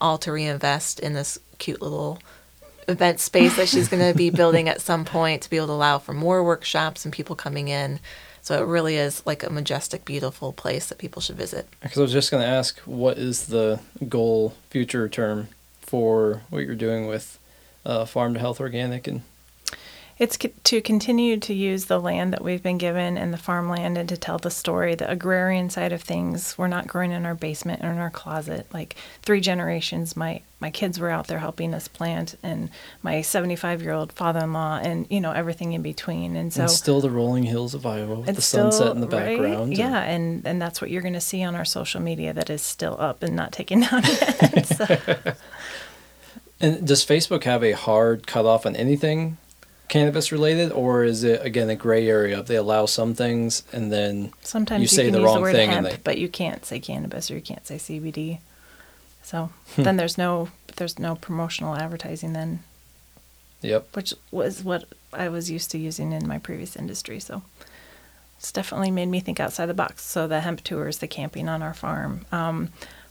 all 0.00 0.18
to 0.18 0.32
reinvest 0.32 1.00
in 1.00 1.14
this 1.14 1.38
cute 1.58 1.82
little 1.82 2.18
event 2.88 3.20
space 3.20 3.56
that 3.56 3.68
she's 3.68 3.88
going 3.88 4.12
to 4.12 4.16
be 4.16 4.30
building 4.42 4.68
at 4.68 4.80
some 4.80 5.04
point 5.04 5.42
to 5.42 5.50
be 5.50 5.56
able 5.56 5.68
to 5.68 5.72
allow 5.72 5.98
for 5.98 6.12
more 6.12 6.42
workshops 6.42 7.04
and 7.04 7.14
people 7.14 7.36
coming 7.36 7.68
in. 7.68 8.00
So 8.42 8.60
it 8.60 8.66
really 8.66 8.96
is 8.96 9.24
like 9.26 9.42
a 9.42 9.50
majestic, 9.50 10.04
beautiful 10.04 10.52
place 10.52 10.86
that 10.86 10.98
people 10.98 11.20
should 11.20 11.36
visit. 11.36 11.68
Because 11.82 11.98
I 11.98 12.02
was 12.02 12.12
just 12.12 12.30
going 12.30 12.42
to 12.42 12.48
ask, 12.48 12.78
what 12.80 13.18
is 13.18 13.46
the 13.46 13.80
goal, 14.08 14.54
future 14.70 15.08
term, 15.08 15.48
for 15.82 16.42
what 16.50 16.64
you're 16.64 16.74
doing 16.74 17.06
with 17.06 17.38
uh, 17.84 18.06
Farm 18.06 18.34
to 18.34 18.40
Health 18.40 18.60
Organic 18.60 19.06
and 19.06 19.22
It's 20.20 20.36
co- 20.36 20.50
to 20.64 20.82
continue 20.82 21.38
to 21.38 21.54
use 21.54 21.86
the 21.86 21.98
land 21.98 22.34
that 22.34 22.44
we've 22.44 22.62
been 22.62 22.76
given 22.76 23.16
and 23.16 23.32
the 23.32 23.38
farmland 23.38 23.96
and 23.96 24.06
to 24.10 24.18
tell 24.18 24.36
the 24.36 24.50
story, 24.50 24.94
the 24.94 25.10
agrarian 25.10 25.70
side 25.70 25.92
of 25.92 26.02
things. 26.02 26.58
We're 26.58 26.68
not 26.68 26.86
growing 26.86 27.10
in 27.10 27.24
our 27.24 27.34
basement 27.34 27.82
or 27.82 27.88
in 27.90 27.96
our 27.96 28.10
closet. 28.10 28.66
Like 28.70 28.96
three 29.22 29.40
generations, 29.40 30.18
my, 30.18 30.42
my 30.60 30.70
kids 30.70 31.00
were 31.00 31.08
out 31.08 31.28
there 31.28 31.38
helping 31.38 31.72
us 31.72 31.88
plant, 31.88 32.36
and 32.42 32.68
my 33.02 33.22
75 33.22 33.80
year 33.80 33.92
old 33.92 34.12
father 34.12 34.40
in 34.40 34.52
law, 34.52 34.78
and 34.82 35.06
you 35.08 35.22
know, 35.22 35.32
everything 35.32 35.72
in 35.72 35.80
between. 35.80 36.36
And 36.36 36.52
so 36.52 36.62
and 36.64 36.70
still 36.70 37.00
the 37.00 37.10
rolling 37.10 37.44
hills 37.44 37.72
of 37.72 37.86
Iowa 37.86 38.16
with 38.16 38.26
the 38.26 38.32
it's 38.32 38.44
sunset 38.44 38.94
in 38.94 39.00
the 39.00 39.08
right? 39.08 39.38
background. 39.38 39.74
Yeah, 39.74 40.02
and, 40.02 40.46
and 40.46 40.60
that's 40.60 40.82
what 40.82 40.90
you're 40.90 41.00
going 41.00 41.14
to 41.14 41.20
see 41.22 41.42
on 41.42 41.54
our 41.54 41.64
social 41.64 42.02
media 42.02 42.34
that 42.34 42.50
is 42.50 42.60
still 42.60 42.96
up 43.00 43.22
and 43.22 43.34
not 43.34 43.52
taken 43.52 43.80
down 43.90 44.02
yet. 44.02 44.66
so. 44.66 44.96
And 46.62 46.86
does 46.86 47.06
Facebook 47.06 47.44
have 47.44 47.64
a 47.64 47.72
hard 47.72 48.26
cutoff 48.26 48.66
on 48.66 48.76
anything 48.76 49.38
cannabis 49.90 50.32
related, 50.32 50.72
or 50.72 51.04
is 51.04 51.22
it 51.24 51.44
again 51.44 51.68
a 51.68 51.76
gray 51.76 52.08
area? 52.08 52.38
If 52.40 52.46
they 52.46 52.56
allow 52.56 52.86
some 52.86 53.14
things 53.14 53.62
and 53.72 53.92
then 53.92 54.32
Sometimes 54.42 54.78
you 54.80 54.84
you, 54.84 54.88
say 54.88 55.04
can 55.04 55.12
the 55.12 55.18
use 55.18 55.24
wrong 55.26 55.34
the 55.36 55.40
word 55.42 55.52
thing 55.54 55.68
and 55.70 55.84
hemp, 55.86 55.98
they- 55.98 56.02
but 56.02 56.16
you 56.18 56.28
can't 56.28 56.64
say 56.64 56.80
cannabis 56.80 57.30
or 57.30 57.34
you 57.34 57.42
can't 57.42 57.66
say 57.66 57.76
CBD. 57.76 58.38
So 59.22 59.50
Hmm. 59.76 59.82
then 59.82 59.96
there's 59.98 60.16
no 60.16 60.48
there's 60.76 60.98
no 60.98 61.14
promotional 61.16 61.76
advertising 61.76 62.32
then, 62.32 62.60
yep, 63.60 63.86
which 63.94 64.14
was 64.30 64.64
what 64.64 64.84
I 65.12 65.28
was 65.28 65.50
used 65.50 65.70
to 65.72 65.78
using 65.78 66.12
in 66.12 66.26
my 66.26 66.38
previous 66.38 66.74
industry. 66.76 67.20
So 67.20 67.42
it's 68.38 68.50
definitely 68.52 68.90
made 68.90 69.08
me 69.08 69.20
think 69.20 69.38
outside 69.40 69.66
the 69.66 69.74
box. 69.74 70.04
So 70.04 70.26
the 70.26 70.40
hemp 70.40 70.64
tours, 70.64 70.98
the 70.98 71.06
camping 71.08 71.48
on 71.48 71.62
our 71.62 71.74
farm. 71.74 72.24
Um, 72.32 72.70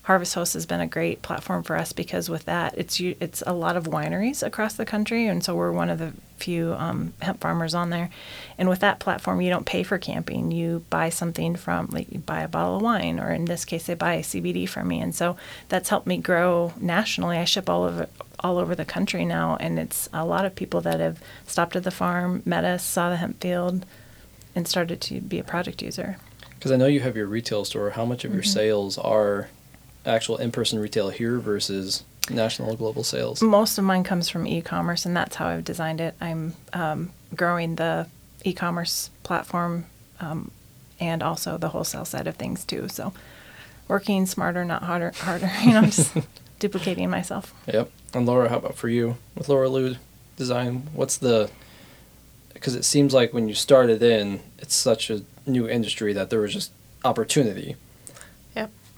Harvest 0.09 0.33
Host 0.33 0.55
has 0.55 0.65
been 0.65 0.79
a 0.79 0.87
great 0.87 1.21
platform 1.21 1.61
for 1.61 1.75
us 1.75 1.93
because 1.93 2.31
with 2.31 2.45
that, 2.45 2.75
it's 2.75 2.99
it's 2.99 3.43
a 3.45 3.53
lot 3.53 3.77
of 3.77 3.83
wineries 3.83 4.41
across 4.41 4.73
the 4.73 4.83
country, 4.83 5.27
and 5.27 5.43
so 5.43 5.55
we're 5.55 5.71
one 5.71 5.91
of 5.91 5.99
the 5.99 6.13
few 6.37 6.73
um, 6.73 7.13
hemp 7.21 7.39
farmers 7.41 7.75
on 7.75 7.91
there. 7.91 8.09
And 8.57 8.67
with 8.67 8.79
that 8.79 8.99
platform, 8.99 9.39
you 9.39 9.51
don't 9.51 9.67
pay 9.67 9.83
for 9.83 9.99
camping; 9.99 10.49
you 10.49 10.83
buy 10.89 11.09
something 11.09 11.55
from, 11.55 11.89
like, 11.91 12.11
you 12.11 12.17
buy 12.17 12.41
a 12.41 12.47
bottle 12.47 12.77
of 12.77 12.81
wine, 12.81 13.19
or 13.19 13.29
in 13.31 13.45
this 13.45 13.65
case, 13.65 13.85
they 13.85 13.93
buy 13.93 14.21
CBD 14.21 14.67
from 14.67 14.87
me, 14.87 14.99
and 14.99 15.13
so 15.13 15.37
that's 15.67 15.89
helped 15.89 16.07
me 16.07 16.17
grow 16.17 16.73
nationally. 16.81 17.37
I 17.37 17.45
ship 17.45 17.69
all 17.69 17.83
over 17.83 18.09
all 18.39 18.57
over 18.57 18.73
the 18.73 18.85
country 18.85 19.25
now, 19.25 19.57
and 19.59 19.77
it's 19.77 20.09
a 20.11 20.25
lot 20.25 20.43
of 20.43 20.55
people 20.55 20.81
that 20.81 20.99
have 20.99 21.21
stopped 21.45 21.75
at 21.75 21.83
the 21.83 21.91
farm, 21.91 22.41
met 22.45 22.65
us, 22.65 22.83
saw 22.83 23.11
the 23.11 23.17
hemp 23.17 23.39
field, 23.41 23.85
and 24.55 24.67
started 24.67 25.01
to 25.01 25.21
be 25.21 25.37
a 25.37 25.43
product 25.43 25.83
user. 25.83 26.17
Because 26.55 26.71
I 26.71 26.77
know 26.77 26.87
you 26.87 27.01
have 27.01 27.15
your 27.15 27.27
retail 27.27 27.63
store. 27.63 27.91
How 27.91 28.05
much 28.05 28.25
of 28.25 28.33
your 28.33 28.41
Mm-hmm. 28.41 28.49
sales 28.49 28.97
are 28.97 29.49
actual 30.05 30.37
in-person 30.37 30.79
retail 30.79 31.09
here 31.09 31.39
versus 31.39 32.03
national 32.29 32.71
or 32.71 32.77
global 32.77 33.03
sales? 33.03 33.41
Most 33.41 33.77
of 33.77 33.83
mine 33.83 34.03
comes 34.03 34.29
from 34.29 34.47
e-commerce, 34.47 35.05
and 35.05 35.15
that's 35.15 35.35
how 35.35 35.47
I've 35.47 35.63
designed 35.63 36.01
it. 36.01 36.15
I'm 36.21 36.53
um, 36.73 37.11
growing 37.35 37.75
the 37.75 38.07
e-commerce 38.43 39.09
platform 39.23 39.85
um, 40.19 40.51
and 40.99 41.23
also 41.23 41.57
the 41.57 41.69
wholesale 41.69 42.05
side 42.05 42.27
of 42.27 42.35
things 42.35 42.65
too. 42.65 42.87
So, 42.89 43.13
working 43.87 44.25
smarter, 44.25 44.65
not 44.65 44.83
harder. 44.83 45.11
Harder, 45.19 45.51
you 45.63 45.73
know, 45.73 45.83
just 45.83 46.15
duplicating 46.59 47.09
myself. 47.09 47.53
Yep. 47.67 47.91
And 48.13 48.25
Laura, 48.25 48.49
how 48.49 48.57
about 48.57 48.75
for 48.75 48.89
you 48.89 49.17
with 49.35 49.49
Laura 49.49 49.69
Loo 49.69 49.95
Design? 50.35 50.89
What's 50.93 51.17
the 51.17 51.49
because 52.53 52.75
it 52.75 52.83
seems 52.83 53.13
like 53.13 53.33
when 53.33 53.47
you 53.47 53.55
started 53.55 54.03
in, 54.03 54.41
it's 54.57 54.75
such 54.75 55.09
a 55.09 55.21
new 55.45 55.67
industry 55.67 56.11
that 56.13 56.29
there 56.29 56.41
was 56.41 56.53
just 56.53 56.71
opportunity. 57.05 57.77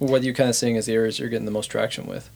What 0.02 0.22
are 0.22 0.24
you 0.24 0.34
kind 0.34 0.50
of 0.50 0.56
seeing 0.56 0.76
as 0.76 0.86
the 0.86 0.94
areas 0.94 1.20
you're 1.20 1.28
getting 1.28 1.44
the 1.44 1.52
most 1.52 1.68
traction 1.68 2.06
with? 2.06 2.28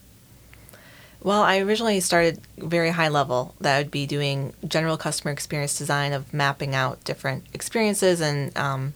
Well, 1.20 1.42
I 1.42 1.58
originally 1.58 1.98
started 1.98 2.40
very 2.56 2.90
high 2.90 3.08
level. 3.08 3.56
That 3.60 3.78
would 3.78 3.90
be 3.90 4.06
doing 4.06 4.52
general 4.68 4.96
customer 4.96 5.32
experience 5.32 5.76
design 5.76 6.12
of 6.12 6.32
mapping 6.32 6.76
out 6.76 7.02
different 7.02 7.44
experiences 7.52 8.20
and 8.20 8.56
um, 8.56 8.94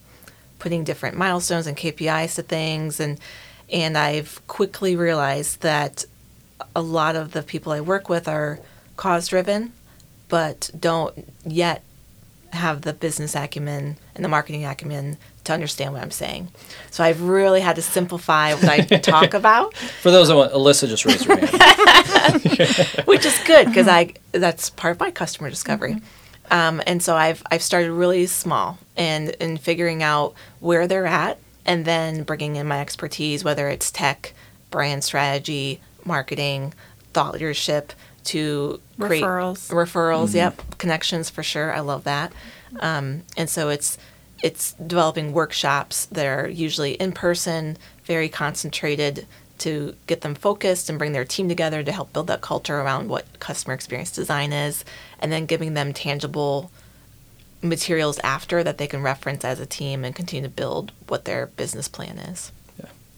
putting 0.60 0.84
different 0.84 1.16
milestones 1.16 1.66
and 1.66 1.76
KPIs 1.76 2.36
to 2.36 2.42
things. 2.42 3.00
And 3.00 3.18
and 3.72 3.98
I've 3.98 4.40
quickly 4.46 4.94
realized 4.94 5.62
that 5.62 6.04
a 6.76 6.80
lot 6.80 7.16
of 7.16 7.32
the 7.32 7.42
people 7.42 7.72
I 7.72 7.80
work 7.80 8.08
with 8.08 8.28
are 8.28 8.60
cause 8.96 9.26
driven, 9.26 9.72
but 10.28 10.70
don't 10.78 11.28
yet 11.44 11.82
have 12.52 12.82
the 12.82 12.92
business 12.92 13.34
acumen 13.34 13.96
and 14.14 14.24
the 14.24 14.28
marketing 14.28 14.64
acumen 14.64 15.16
to 15.50 15.54
understand 15.54 15.92
what 15.92 16.02
I'm 16.02 16.10
saying. 16.10 16.48
So 16.90 17.04
I've 17.04 17.20
really 17.22 17.60
had 17.60 17.76
to 17.76 17.82
simplify 17.82 18.54
what 18.54 18.64
I 18.68 18.80
talk 18.80 19.34
about. 19.42 19.74
For 19.74 20.10
those 20.10 20.28
that 20.28 20.36
want, 20.36 20.52
Alissa 20.52 20.88
just 20.88 21.04
raised 21.04 21.24
her 21.26 21.36
hand. 21.36 23.06
which 23.06 23.26
is 23.26 23.38
good 23.46 23.66
because 23.66 23.88
I 23.88 24.14
that's 24.32 24.70
part 24.70 24.92
of 24.92 25.00
my 25.00 25.10
customer 25.10 25.50
discovery. 25.50 25.96
Um, 26.50 26.82
and 26.86 27.02
so 27.02 27.16
I've 27.16 27.42
I've 27.50 27.62
started 27.62 27.92
really 27.92 28.26
small 28.26 28.78
and 28.96 29.30
in 29.40 29.56
figuring 29.56 30.02
out 30.02 30.34
where 30.60 30.86
they're 30.86 31.06
at, 31.06 31.38
and 31.64 31.84
then 31.84 32.22
bringing 32.24 32.56
in 32.56 32.66
my 32.66 32.80
expertise, 32.80 33.44
whether 33.44 33.68
it's 33.68 33.90
tech, 33.90 34.34
brand 34.70 35.04
strategy, 35.04 35.80
marketing, 36.04 36.74
thought 37.12 37.34
leadership, 37.34 37.92
to 38.24 38.80
create 38.98 39.22
Referrals. 39.22 39.70
referrals. 39.70 40.34
Yep, 40.34 40.78
connections 40.78 41.30
for 41.30 41.42
sure. 41.42 41.72
I 41.72 41.80
love 41.80 42.04
that. 42.04 42.32
Um, 42.80 43.22
and 43.36 43.48
so 43.48 43.68
it's 43.68 43.98
it's 44.42 44.72
developing 44.74 45.32
workshops 45.32 46.06
that 46.06 46.26
are 46.26 46.48
usually 46.48 46.92
in 46.94 47.12
person, 47.12 47.76
very 48.04 48.28
concentrated 48.28 49.26
to 49.58 49.94
get 50.06 50.22
them 50.22 50.34
focused 50.34 50.88
and 50.88 50.98
bring 50.98 51.12
their 51.12 51.24
team 51.24 51.48
together 51.48 51.82
to 51.82 51.92
help 51.92 52.12
build 52.12 52.26
that 52.28 52.40
culture 52.40 52.80
around 52.80 53.08
what 53.08 53.40
customer 53.40 53.74
experience 53.74 54.10
design 54.10 54.52
is, 54.52 54.84
and 55.18 55.30
then 55.30 55.44
giving 55.46 55.74
them 55.74 55.92
tangible 55.92 56.70
materials 57.62 58.18
after 58.20 58.64
that 58.64 58.78
they 58.78 58.86
can 58.86 59.02
reference 59.02 59.44
as 59.44 59.60
a 59.60 59.66
team 59.66 60.02
and 60.02 60.14
continue 60.14 60.48
to 60.48 60.54
build 60.54 60.92
what 61.08 61.26
their 61.26 61.46
business 61.46 61.88
plan 61.88 62.18
is. 62.18 62.52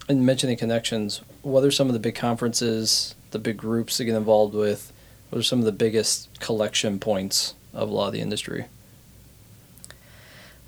and 0.09 0.27
mentioning 0.27 0.57
connections, 0.57 1.21
what 1.43 1.63
are 1.63 1.71
some 1.71 1.87
of 1.87 1.93
the 1.93 2.01
big 2.01 2.17
conferences, 2.17 3.15
the 3.31 3.39
big 3.39 3.57
groups 3.57 3.97
to 3.97 4.05
get 4.05 4.17
involved 4.17 4.53
with? 4.55 4.93
What 5.31 5.39
are 5.39 5.43
some 5.45 5.61
of 5.61 5.65
the 5.65 5.73
biggest 5.73 6.41
collection 6.41 6.99
points 6.99 7.55
of 7.73 7.89
a 7.89 7.93
lot 7.93 8.09
of 8.09 8.13
the 8.13 8.21
industry? 8.21 8.67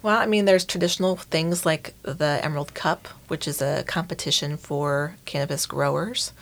Well, 0.05 0.19
I 0.19 0.27
mean, 0.27 0.45
there's 0.45 0.67
traditional 0.67 1.17
things 1.17 1.65
like 1.65 1.95
the 2.03 2.39
Emerald 2.43 2.75
Cup, 2.75 3.09
which 3.29 3.49
is 3.49 3.63
a 3.63 3.85
competition 3.85 4.59
for 4.59 5.17
cannabis 5.25 5.65
growers. 5.65 6.35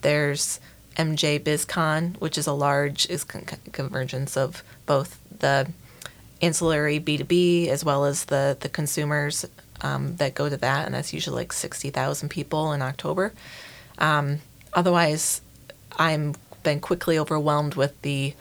There's 0.00 0.58
MJ 0.96 1.38
BizCon, 1.38 2.18
which 2.18 2.38
is 2.38 2.46
a 2.46 2.54
large 2.54 3.06
is 3.10 3.24
con- 3.24 3.44
con- 3.44 3.58
convergence 3.72 4.38
of 4.38 4.64
both 4.86 5.20
the 5.38 5.70
ancillary 6.40 6.98
B2B 6.98 7.68
as 7.68 7.84
well 7.84 8.06
as 8.06 8.24
the, 8.24 8.56
the 8.58 8.70
consumers 8.70 9.44
um, 9.82 10.16
that 10.16 10.34
go 10.34 10.48
to 10.48 10.56
that, 10.56 10.86
and 10.86 10.94
that's 10.94 11.12
usually 11.12 11.42
like 11.42 11.52
60,000 11.52 12.30
people 12.30 12.72
in 12.72 12.80
October. 12.80 13.34
Um, 13.98 14.38
otherwise, 14.72 15.42
I'm 15.98 16.36
been 16.62 16.80
quickly 16.80 17.18
overwhelmed 17.18 17.74
with 17.74 18.00
the 18.00 18.32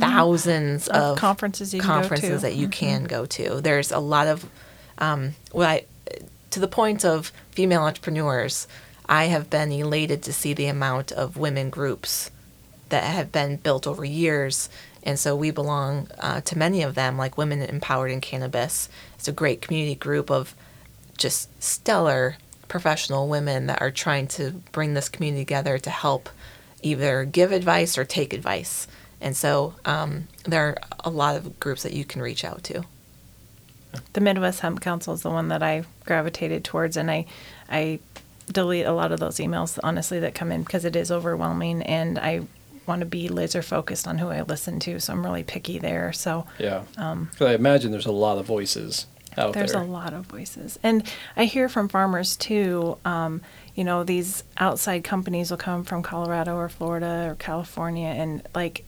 thousands 0.00 0.88
Of 0.88 0.96
of 0.96 1.18
conferences 1.18 1.72
you 1.72 1.80
can 1.80 1.88
go 1.88 1.94
conferences 1.94 2.40
to. 2.40 2.46
that 2.46 2.54
you 2.56 2.68
can 2.68 3.04
go 3.04 3.26
to. 3.26 3.60
There's 3.60 3.92
a 3.92 3.98
lot 3.98 4.26
of, 4.26 4.44
um, 4.98 5.34
what 5.52 5.68
I, 5.68 5.84
to 6.50 6.60
the 6.60 6.68
point 6.68 7.04
of 7.04 7.32
female 7.50 7.82
entrepreneurs, 7.82 8.66
I 9.08 9.24
have 9.24 9.48
been 9.50 9.70
elated 9.70 10.22
to 10.24 10.32
see 10.32 10.52
the 10.54 10.66
amount 10.66 11.12
of 11.12 11.36
women 11.36 11.70
groups 11.70 12.30
that 12.88 13.04
have 13.04 13.30
been 13.32 13.56
built 13.56 13.86
over 13.86 14.04
years. 14.04 14.68
And 15.02 15.18
so 15.18 15.36
we 15.36 15.50
belong 15.52 16.08
uh, 16.18 16.40
to 16.42 16.58
many 16.58 16.82
of 16.82 16.94
them, 16.94 17.16
like 17.16 17.38
Women 17.38 17.62
Empowered 17.62 18.10
in 18.10 18.20
Cannabis. 18.20 18.88
It's 19.14 19.28
a 19.28 19.32
great 19.32 19.62
community 19.62 19.94
group 19.94 20.30
of 20.30 20.54
just 21.16 21.62
stellar 21.62 22.36
professional 22.68 23.28
women 23.28 23.66
that 23.66 23.80
are 23.80 23.92
trying 23.92 24.26
to 24.26 24.50
bring 24.72 24.94
this 24.94 25.08
community 25.08 25.44
together 25.44 25.78
to 25.78 25.90
help 25.90 26.28
either 26.82 27.24
give 27.24 27.52
advice 27.52 27.96
or 27.96 28.04
take 28.04 28.32
advice. 28.32 28.88
And 29.20 29.36
so 29.36 29.74
um, 29.84 30.28
there 30.44 30.68
are 30.68 30.76
a 31.04 31.10
lot 31.10 31.36
of 31.36 31.58
groups 31.58 31.82
that 31.82 31.92
you 31.92 32.04
can 32.04 32.20
reach 32.22 32.44
out 32.44 32.62
to. 32.64 32.84
The 34.12 34.20
Midwest 34.20 34.60
Hemp 34.60 34.80
Council 34.80 35.14
is 35.14 35.22
the 35.22 35.30
one 35.30 35.48
that 35.48 35.62
I 35.62 35.84
gravitated 36.04 36.64
towards, 36.64 36.96
and 36.96 37.10
I, 37.10 37.26
I 37.70 37.98
delete 38.52 38.86
a 38.86 38.92
lot 38.92 39.12
of 39.12 39.20
those 39.20 39.36
emails 39.36 39.78
honestly 39.82 40.20
that 40.20 40.34
come 40.34 40.52
in 40.52 40.62
because 40.62 40.84
it 40.84 40.96
is 40.96 41.10
overwhelming, 41.10 41.82
and 41.82 42.18
I 42.18 42.42
want 42.86 43.00
to 43.00 43.06
be 43.06 43.28
laser 43.28 43.62
focused 43.62 44.06
on 44.06 44.18
who 44.18 44.28
I 44.28 44.42
listen 44.42 44.78
to. 44.80 45.00
So 45.00 45.12
I'm 45.12 45.24
really 45.24 45.42
picky 45.44 45.78
there. 45.78 46.12
So 46.12 46.46
Yeah. 46.58 46.84
Um, 46.96 47.30
I 47.40 47.54
imagine 47.54 47.90
there's 47.90 48.06
a 48.06 48.12
lot 48.12 48.38
of 48.38 48.46
voices 48.46 49.06
out 49.36 49.52
there's 49.54 49.72
there. 49.72 49.80
There's 49.80 49.88
a 49.88 49.92
lot 49.92 50.12
of 50.12 50.26
voices, 50.26 50.78
and 50.82 51.02
I 51.36 51.44
hear 51.44 51.68
from 51.68 51.88
farmers 51.88 52.36
too. 52.36 52.98
Um, 53.04 53.42
you 53.74 53.84
know, 53.84 54.04
these 54.04 54.44
outside 54.58 55.04
companies 55.04 55.50
will 55.50 55.58
come 55.58 55.84
from 55.84 56.02
Colorado 56.02 56.56
or 56.56 56.68
Florida 56.68 57.28
or 57.30 57.34
California, 57.34 58.08
and 58.08 58.46
like 58.54 58.84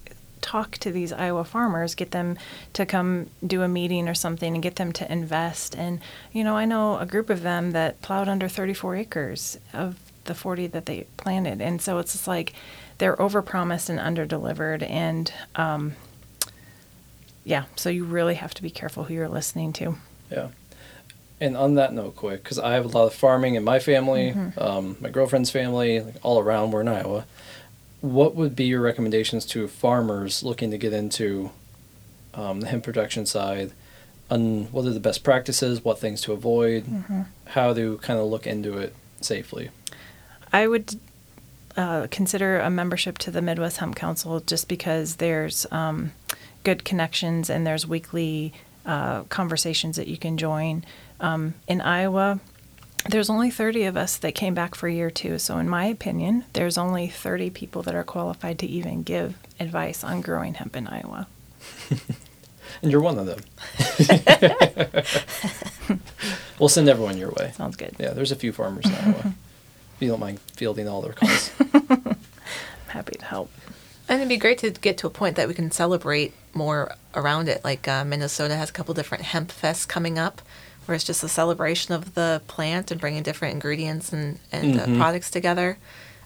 talk 0.49 0.79
to 0.79 0.91
these 0.91 1.13
Iowa 1.13 1.45
farmers, 1.45 1.95
get 1.95 2.13
them 2.13 2.39
to 2.73 2.87
come 2.87 3.29
do 3.47 3.63
a 3.63 3.69
meeting 3.69 4.09
or 4.09 4.15
something, 4.15 4.55
and 4.55 4.63
get 4.63 4.77
them 4.77 4.93
to 4.93 5.13
invest. 5.13 5.77
And 5.77 6.01
you 6.33 6.43
know, 6.43 6.57
I 6.57 6.65
know 6.65 6.99
a 6.99 7.07
group 7.07 7.29
of 7.29 7.43
them 7.43 7.73
that 7.73 8.01
plowed 8.01 8.29
under 8.29 8.49
34 8.49 8.97
acres 8.97 9.59
of 9.73 9.99
the 10.25 10.35
40 10.35 10.69
that 10.69 10.87
they 10.87 11.07
planted, 11.17 11.61
and 11.61 11.83
so 11.83 11.99
it's 11.99 12.13
just 12.13 12.27
like 12.27 12.55
they're 12.97 13.17
overpromised 13.17 13.91
and 13.91 14.01
underdelivered, 14.01 14.89
and 14.89 15.33
um, 15.55 15.97
yeah, 17.45 17.65
so 17.77 17.91
you 17.91 18.05
really 18.05 18.35
have 18.35 18.55
to 18.55 18.63
be 18.63 18.71
careful 18.71 19.05
who 19.05 19.15
you're 19.15 19.29
listening 19.29 19.73
to. 19.75 19.97
Yeah. 20.31 20.49
And 21.41 21.57
on 21.57 21.77
that 21.77 21.93
note, 21.93 22.17
quick, 22.17 22.43
because 22.43 22.59
I 22.59 22.73
have 22.73 22.85
a 22.85 22.89
lot 22.89 23.05
of 23.05 23.15
farming 23.15 23.55
in 23.55 23.63
my 23.63 23.79
family, 23.79 24.35
um, 24.59 24.97
my 25.01 25.09
girlfriend's 25.09 25.51
family, 25.51 26.01
like 26.01 26.17
all 26.23 26.41
around. 26.41 26.73
We're 26.73 26.81
in 26.81 26.89
Iowa. 26.89 27.27
What 28.01 28.35
would 28.35 28.55
be 28.55 28.65
your 28.65 28.81
recommendations 28.81 29.45
to 29.47 29.67
farmers 29.67 30.43
looking 30.43 30.71
to 30.71 30.79
get 30.79 30.93
into 30.93 31.51
um, 32.35 32.61
the 32.61 32.69
hemp 32.69 32.85
production 32.85 33.27
side? 33.27 33.73
On 34.31 34.65
what 34.67 34.85
are 34.85 34.91
the 34.91 35.01
best 35.01 35.25
practices? 35.25 35.83
What 35.83 35.99
things 35.99 36.21
to 36.23 36.33
avoid? 36.33 36.87
How 37.47 37.73
to 37.73 37.97
kind 37.99 38.19
of 38.19 38.27
look 38.27 38.47
into 38.47 38.77
it 38.77 38.95
safely? 39.21 39.71
I 40.53 40.67
would 40.67 41.01
uh, 41.77 42.09
consider 42.11 42.61
a 42.61 42.71
membership 42.71 43.19
to 43.19 43.31
the 43.31 43.41
Midwest 43.41 43.79
Hemp 43.79 43.97
Council 43.97 44.41
just 44.41 44.69
because 44.69 45.17
there's 45.17 45.67
um, 45.71 46.13
good 46.65 46.85
connections 46.85 47.49
and 47.49 47.67
there's 47.67 47.87
weekly 47.87 48.53
uh, 48.85 49.23
conversations 49.25 49.97
that 49.97 50.09
you 50.09 50.17
can 50.17 50.37
join. 50.37 50.85
Um, 51.21 51.55
in 51.67 51.81
Iowa, 51.81 52.41
there's 53.09 53.31
only 53.31 53.51
30 53.51 53.85
of 53.85 53.97
us 53.97 54.17
that 54.19 54.35
came 54.35 54.55
back 54.55 54.75
for 54.75 54.89
year 54.89 55.11
two. 55.11 55.39
So, 55.39 55.59
in 55.59 55.69
my 55.69 55.87
opinion, 55.87 56.45
there's 56.53 56.79
only 56.79 57.09
30 57.09 57.51
people 57.51 57.83
that 57.83 57.95
are 57.95 58.05
qualified 58.05 58.59
to 58.61 58.67
even 58.67 59.03
give 59.03 59.37
advice 59.61 60.05
on 60.05 60.21
growing 60.21 60.55
hemp 60.55 60.77
in 60.77 60.87
Iowa. 60.87 61.27
And 62.83 62.93
you're 62.93 63.01
one 63.01 63.19
of 63.19 63.27
them. 63.27 63.41
we'll 66.59 66.69
send 66.69 66.89
everyone 66.89 67.17
your 67.19 67.31
way. 67.31 67.53
Sounds 67.57 67.77
good. 67.77 67.95
Yeah, 67.99 68.11
there's 68.11 68.33
a 68.33 68.37
few 68.37 68.53
farmers 68.53 68.87
in 68.87 68.95
Iowa. 68.95 69.35
If 69.97 70.03
you 70.03 70.11
don't 70.11 70.21
mind 70.21 70.39
fielding 70.55 70.87
all 70.87 71.03
their 71.03 71.13
calls. 71.13 71.51
I'm 71.59 72.17
happy 72.87 73.17
to 73.19 73.25
help. 73.25 73.51
And 74.09 74.21
it'd 74.21 74.29
be 74.29 74.37
great 74.37 74.59
to 74.59 74.71
get 74.71 74.97
to 74.99 75.09
a 75.09 75.11
point 75.11 75.35
that 75.35 75.49
we 75.49 75.55
can 75.55 75.73
celebrate 75.73 76.35
more 76.55 76.95
around 77.17 77.49
it. 77.49 77.65
Like 77.65 77.89
uh, 77.89 78.05
Minnesota 78.05 78.55
has 78.55 78.71
a 78.71 78.73
couple 78.73 78.95
different 78.95 79.25
hemp 79.25 79.51
fests 79.51 79.89
coming 79.89 80.17
up, 80.17 80.41
where 80.89 80.95
it's 80.95 81.05
just 81.05 81.23
a 81.23 81.29
celebration 81.29 81.95
of 81.95 82.15
the 82.15 82.41
plant 82.49 82.91
and 82.91 82.99
bringing 83.01 83.23
different 83.23 83.53
ingredients 83.53 84.13
and, 84.13 84.39
and 84.51 84.75
Mhm. 84.75 84.95
uh, 84.95 84.97
products 84.99 85.31
together 85.31 85.77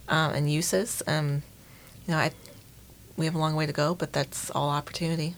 um, 0.08 0.32
and 0.34 0.50
uses. 0.50 1.02
Um, 1.06 1.42
you 2.06 2.12
know, 2.14 2.18
I, 2.18 2.30
we 3.16 3.24
have 3.26 3.34
a 3.34 3.38
long 3.38 3.56
way 3.56 3.66
to 3.66 3.72
go, 3.72 3.94
but 3.94 4.12
that's 4.12 4.50
all 4.50 4.70
opportunity. 4.70 5.34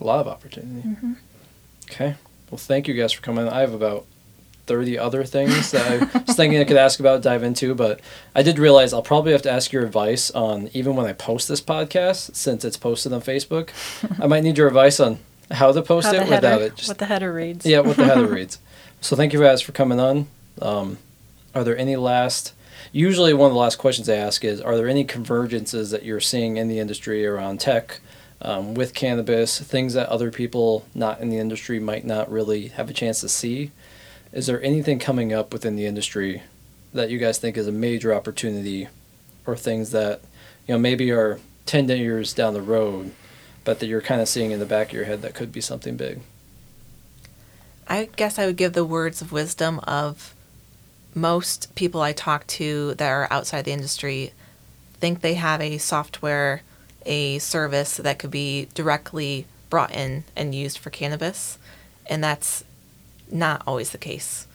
A 0.00 0.04
lot 0.04 0.20
of 0.20 0.28
opportunity. 0.28 0.88
Okay. 1.90 2.14
Well, 2.50 2.58
thank 2.58 2.86
you 2.88 2.94
guys 2.94 3.12
for 3.12 3.22
coming. 3.22 3.48
I 3.48 3.60
have 3.60 3.72
about 3.74 4.04
30 4.66 4.98
other 4.98 5.24
things 5.24 5.70
that 5.70 5.90
I 6.14 6.20
was 6.26 6.36
thinking 6.36 6.60
I 6.60 6.64
could 6.64 6.76
ask 6.76 7.00
about, 7.00 7.22
dive 7.22 7.42
into, 7.42 7.74
but 7.74 8.00
I 8.34 8.42
did 8.42 8.58
realize 8.58 8.92
I'll 8.92 9.02
probably 9.02 9.32
have 9.32 9.42
to 9.42 9.50
ask 9.50 9.72
your 9.72 9.82
advice 9.84 10.30
on 10.30 10.68
even 10.74 10.94
when 10.94 11.06
I 11.06 11.14
post 11.14 11.48
this 11.48 11.60
podcast, 11.62 12.36
since 12.36 12.64
it's 12.66 12.76
posted 12.76 13.12
on 13.14 13.22
Facebook. 13.22 13.70
I 14.20 14.26
might 14.26 14.42
need 14.44 14.58
your 14.58 14.68
advice 14.68 15.00
on 15.00 15.18
how 15.50 15.72
to 15.72 15.82
post 15.82 16.06
How 16.06 16.12
it 16.12 16.18
the 16.18 16.24
without 16.24 16.42
header, 16.42 16.64
it. 16.66 16.76
Just, 16.76 16.88
what 16.88 16.98
the 16.98 17.06
header 17.06 17.32
reads. 17.32 17.64
yeah, 17.66 17.80
what 17.80 17.96
the 17.96 18.04
header 18.04 18.26
reads. 18.34 18.58
So 19.00 19.16
thank 19.16 19.32
you 19.32 19.40
guys 19.40 19.62
for 19.62 19.72
coming 19.72 20.00
on. 20.00 20.26
Um, 20.60 20.98
are 21.54 21.64
there 21.64 21.76
any 21.78 21.96
last? 21.96 22.52
Usually, 22.92 23.34
one 23.34 23.48
of 23.48 23.52
the 23.54 23.58
last 23.58 23.76
questions 23.76 24.08
I 24.08 24.16
ask 24.16 24.44
is: 24.44 24.60
Are 24.60 24.76
there 24.76 24.88
any 24.88 25.04
convergences 25.04 25.90
that 25.90 26.04
you're 26.04 26.20
seeing 26.20 26.56
in 26.56 26.68
the 26.68 26.78
industry 26.78 27.26
around 27.26 27.60
tech, 27.60 28.00
um, 28.42 28.74
with 28.74 28.94
cannabis, 28.94 29.60
things 29.60 29.94
that 29.94 30.08
other 30.08 30.30
people 30.30 30.86
not 30.94 31.20
in 31.20 31.28
the 31.30 31.38
industry 31.38 31.78
might 31.78 32.04
not 32.04 32.30
really 32.30 32.68
have 32.68 32.88
a 32.90 32.92
chance 32.94 33.20
to 33.20 33.28
see? 33.28 33.70
Is 34.32 34.46
there 34.46 34.62
anything 34.62 34.98
coming 34.98 35.32
up 35.32 35.52
within 35.52 35.76
the 35.76 35.86
industry 35.86 36.42
that 36.92 37.10
you 37.10 37.18
guys 37.18 37.38
think 37.38 37.56
is 37.56 37.66
a 37.66 37.72
major 37.72 38.14
opportunity, 38.14 38.88
or 39.46 39.56
things 39.56 39.90
that 39.92 40.20
you 40.66 40.74
know 40.74 40.78
maybe 40.78 41.10
are 41.10 41.40
ten 41.66 41.88
years 41.88 42.32
down 42.32 42.54
the 42.54 42.62
road, 42.62 43.12
but 43.68 43.80
that 43.80 43.86
you're 43.86 44.00
kind 44.00 44.22
of 44.22 44.28
seeing 44.30 44.50
in 44.50 44.60
the 44.60 44.64
back 44.64 44.86
of 44.86 44.94
your 44.94 45.04
head 45.04 45.20
that 45.20 45.34
could 45.34 45.52
be 45.52 45.60
something 45.60 45.94
big? 45.94 46.20
I 47.86 48.08
guess 48.16 48.38
I 48.38 48.46
would 48.46 48.56
give 48.56 48.72
the 48.72 48.82
words 48.82 49.20
of 49.20 49.30
wisdom 49.30 49.78
of 49.80 50.34
most 51.14 51.74
people 51.74 52.00
I 52.00 52.14
talk 52.14 52.46
to 52.46 52.94
that 52.94 53.10
are 53.10 53.28
outside 53.30 53.66
the 53.66 53.72
industry 53.72 54.32
think 54.94 55.20
they 55.20 55.34
have 55.34 55.60
a 55.60 55.76
software, 55.76 56.62
a 57.04 57.38
service 57.40 57.98
that 57.98 58.18
could 58.18 58.30
be 58.30 58.68
directly 58.72 59.44
brought 59.68 59.94
in 59.94 60.24
and 60.34 60.54
used 60.54 60.78
for 60.78 60.88
cannabis, 60.88 61.58
and 62.06 62.24
that's 62.24 62.64
not 63.30 63.62
always 63.66 63.90
the 63.90 63.98
case. 63.98 64.46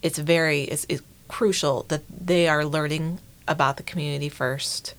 It's 0.00 0.18
very 0.18 0.62
it's, 0.62 0.86
it's 0.88 1.02
crucial 1.28 1.82
that 1.88 2.04
they 2.08 2.48
are 2.48 2.64
learning 2.64 3.18
about 3.46 3.76
the 3.76 3.82
community 3.82 4.30
first, 4.30 4.94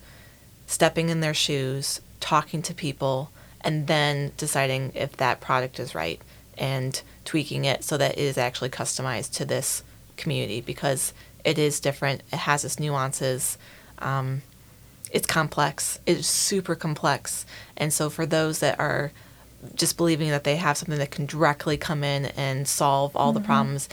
stepping 0.68 1.08
in 1.08 1.18
their 1.18 1.34
shoes, 1.34 2.00
talking 2.20 2.62
to 2.62 2.72
people, 2.72 3.32
and 3.62 3.86
then 3.86 4.32
deciding 4.36 4.92
if 4.94 5.16
that 5.16 5.40
product 5.40 5.78
is 5.78 5.94
right 5.94 6.20
and 6.56 7.02
tweaking 7.24 7.64
it 7.64 7.84
so 7.84 7.96
that 7.96 8.12
it 8.12 8.18
is 8.18 8.38
actually 8.38 8.70
customized 8.70 9.32
to 9.34 9.44
this 9.44 9.82
community 10.16 10.60
because 10.60 11.12
it 11.44 11.58
is 11.58 11.80
different. 11.80 12.22
It 12.32 12.40
has 12.40 12.64
its 12.64 12.78
nuances. 12.78 13.58
Um, 13.98 14.42
it's 15.10 15.26
complex. 15.26 16.00
It's 16.06 16.26
super 16.26 16.74
complex. 16.74 17.46
And 17.76 17.92
so 17.92 18.10
for 18.10 18.26
those 18.26 18.58
that 18.60 18.78
are 18.78 19.12
just 19.74 19.96
believing 19.96 20.30
that 20.30 20.44
they 20.44 20.56
have 20.56 20.76
something 20.76 20.98
that 20.98 21.10
can 21.10 21.26
directly 21.26 21.76
come 21.76 22.04
in 22.04 22.26
and 22.26 22.68
solve 22.68 23.16
all 23.16 23.32
the 23.32 23.40
problems, 23.40 23.88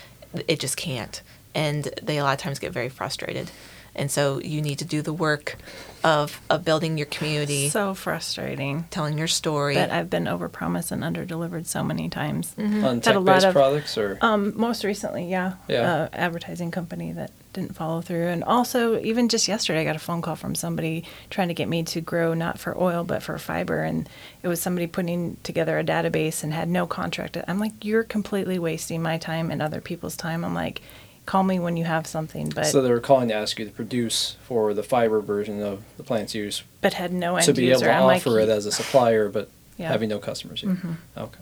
it 0.48 0.60
just 0.60 0.78
can't. 0.78 1.22
And 1.54 1.86
they 2.02 2.18
a 2.18 2.24
lot 2.24 2.34
of 2.34 2.40
times 2.40 2.60
get 2.60 2.74
very 2.74 2.90
frustrated. 2.90 3.50
And 3.96 4.12
so 4.12 4.40
you 4.40 4.62
need 4.62 4.80
to 4.80 4.86
do 4.86 5.02
the 5.02 5.14
work 5.14 5.56
of, 6.04 6.40
of 6.50 6.64
building 6.64 6.98
your 6.98 7.08
community, 7.08 7.70
So 7.70 7.94
frustrating. 7.96 8.86
telling 8.92 9.18
your 9.18 9.28
story. 9.28 9.74
But 9.76 9.90
I've 9.90 10.10
been 10.10 10.26
overpromised 10.26 10.92
and 10.92 11.02
underdelivered 11.04 11.66
so 11.66 11.84
many 11.84 12.10
times. 12.10 12.54
On 12.58 12.66
Had 13.02 13.16
a 13.16 13.20
lot 13.20 13.26
tech-based 13.42 13.46
of- 13.48 13.54
products, 13.54 13.98
or 13.98 14.18
Um, 14.22 14.54
most 14.56 14.84
recently, 14.84 15.26
yeah, 15.30 15.54
Yeah. 15.68 15.82
Uh, 15.92 16.10
advertising 16.14 16.70
company 16.72 17.12
that 17.14 17.32
didn't 17.54 17.74
follow 17.76 18.02
through, 18.02 18.28
and 18.28 18.44
also 18.44 19.00
even 19.00 19.30
just 19.30 19.48
yesterday, 19.48 19.80
I 19.82 19.84
got 19.86 19.96
a 19.96 20.00
phone 20.00 20.22
call 20.22 20.36
from 20.36 20.54
somebody 20.56 21.06
trying 21.30 21.48
to 21.48 21.54
get 21.54 21.70
me 21.70 21.84
to 21.84 22.02
grow 22.02 22.34
not 22.34 22.60
for 22.60 22.78
oil 22.80 23.04
but 23.06 23.24
for 23.24 23.38
fiber, 23.40 23.82
and 23.82 24.08
it 24.44 24.48
was 24.50 24.62
somebody 24.62 24.88
putting 24.88 25.38
together 25.42 25.80
a 25.80 25.84
database 25.84 26.44
and 26.44 26.54
had 26.54 26.70
no 26.70 26.86
contract. 26.86 27.38
I'm 27.48 27.58
like, 27.60 27.84
you're 27.86 28.04
completely 28.04 28.60
wasting 28.60 29.02
my 29.02 29.18
time 29.18 29.50
and 29.50 29.62
other 29.62 29.80
people's 29.82 30.18
time. 30.18 30.44
I'm 30.44 30.54
like, 30.54 30.82
call 31.26 31.44
me 31.44 31.60
when 31.60 31.76
you 31.78 31.86
have 31.86 32.06
something, 32.08 32.50
but 32.50 32.66
so 32.68 32.82
they 32.82 32.90
were 32.92 33.00
calling 33.00 33.30
to 33.30 33.34
ask 33.34 33.58
you 33.60 33.66
to 33.66 33.72
produce 33.72 34.38
for 34.44 34.74
the 34.74 34.84
fiber 34.84 35.20
version 35.22 35.62
of 35.62 35.84
the 35.98 36.04
plant's 36.04 36.36
use 36.36 36.64
but 36.82 36.94
had 36.94 37.12
no 37.12 37.36
end 37.36 37.46
to 37.46 37.54
be 37.54 37.70
able 37.72 37.82
to 37.82 37.92
I'm 37.92 38.04
like, 38.06 38.18
offer 38.28 38.40
it 38.40 38.50
as 38.50 38.66
a 38.66 38.72
supplier, 38.72 39.28
but 39.30 39.50
Yeah. 39.78 39.88
having 39.90 40.10
no 40.10 40.20
customers 40.20 40.62
yet. 40.64 40.74
Mm-hmm. 40.74 40.94
Okay. 41.18 41.40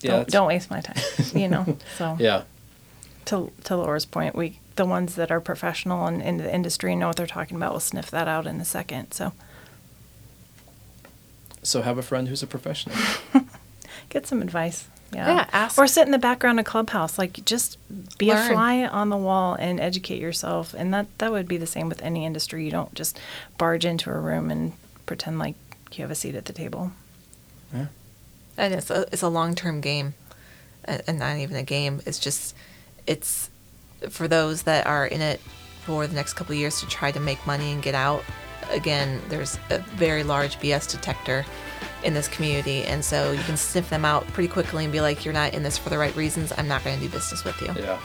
Yeah. 0.00 0.10
don't, 0.10 0.28
don't 0.28 0.46
waste 0.48 0.70
my 0.70 0.80
time, 0.80 1.02
you 1.34 1.48
know. 1.48 1.78
So 1.96 2.16
Yeah. 2.18 2.42
to 3.26 3.50
to 3.64 3.76
Laura's 3.76 4.06
point, 4.06 4.34
we 4.34 4.58
the 4.76 4.84
ones 4.84 5.14
that 5.14 5.30
are 5.30 5.40
professional 5.40 6.06
and 6.06 6.20
in 6.20 6.36
the 6.38 6.52
industry 6.54 6.92
and 6.92 7.00
know 7.00 7.06
what 7.08 7.16
they're 7.16 7.26
talking 7.26 7.56
about 7.56 7.72
will 7.72 7.80
sniff 7.80 8.10
that 8.10 8.28
out 8.28 8.46
in 8.46 8.60
a 8.60 8.64
second. 8.64 9.12
So 9.12 9.32
So 11.62 11.82
have 11.82 11.96
a 11.98 12.02
friend 12.02 12.28
who's 12.28 12.42
a 12.42 12.46
professional. 12.46 12.96
get 14.10 14.26
some 14.26 14.42
advice. 14.42 14.88
Yeah. 15.12 15.28
Yeah, 15.36 15.46
ask- 15.52 15.78
Or 15.78 15.86
sit 15.86 16.04
in 16.06 16.10
the 16.12 16.18
background 16.18 16.58
of 16.58 16.66
clubhouse. 16.66 17.18
Like 17.18 17.44
just 17.44 17.78
be 18.18 18.26
Learn. 18.26 18.50
a 18.50 18.54
fly 18.54 18.84
on 18.86 19.08
the 19.08 19.16
wall 19.16 19.54
and 19.54 19.80
educate 19.80 20.20
yourself. 20.20 20.74
And 20.74 20.92
that 20.92 21.06
that 21.18 21.30
would 21.32 21.46
be 21.48 21.56
the 21.56 21.66
same 21.66 21.88
with 21.88 22.02
any 22.02 22.24
industry. 22.26 22.64
You 22.64 22.70
don't 22.70 22.92
just 22.94 23.18
barge 23.58 23.84
into 23.84 24.10
a 24.10 24.18
room 24.18 24.50
and 24.50 24.72
pretend 25.06 25.38
like 25.38 25.54
you 25.92 26.02
have 26.02 26.10
a 26.10 26.14
seat 26.16 26.34
at 26.34 26.44
the 26.46 26.52
table. 26.52 26.92
Yeah. 27.72 27.86
And 28.58 28.74
it's 28.74 28.90
a 28.90 29.06
it's 29.12 29.22
a 29.22 29.28
long 29.28 29.54
term 29.54 29.80
game, 29.80 30.14
and 30.84 31.02
and 31.06 31.18
not 31.18 31.36
even 31.36 31.56
a 31.56 31.62
game. 31.62 32.00
It's 32.06 32.18
just 32.18 32.54
it's 33.06 33.48
for 34.10 34.26
those 34.28 34.62
that 34.62 34.86
are 34.86 35.06
in 35.06 35.20
it 35.20 35.40
for 35.84 36.06
the 36.06 36.14
next 36.14 36.32
couple 36.34 36.52
of 36.52 36.58
years 36.58 36.80
to 36.80 36.86
try 36.88 37.12
to 37.12 37.20
make 37.20 37.46
money 37.46 37.70
and 37.72 37.82
get 37.82 37.94
out. 37.94 38.24
Again, 38.70 39.22
there's 39.28 39.58
a 39.70 39.78
very 39.78 40.24
large 40.24 40.58
BS 40.58 40.90
detector 40.90 41.44
in 42.06 42.14
this 42.14 42.28
community, 42.28 42.84
and 42.84 43.04
so 43.04 43.32
you 43.32 43.42
can 43.42 43.56
sniff 43.56 43.90
them 43.90 44.04
out 44.04 44.26
pretty 44.28 44.48
quickly 44.48 44.84
and 44.84 44.92
be 44.92 45.00
like, 45.00 45.24
"You're 45.24 45.34
not 45.34 45.52
in 45.52 45.62
this 45.62 45.76
for 45.76 45.90
the 45.90 45.98
right 45.98 46.14
reasons. 46.16 46.52
I'm 46.56 46.68
not 46.68 46.84
going 46.84 46.96
to 46.96 47.02
do 47.02 47.10
business 47.10 47.44
with 47.44 47.60
you." 47.60 47.74
Yeah. 47.76 47.98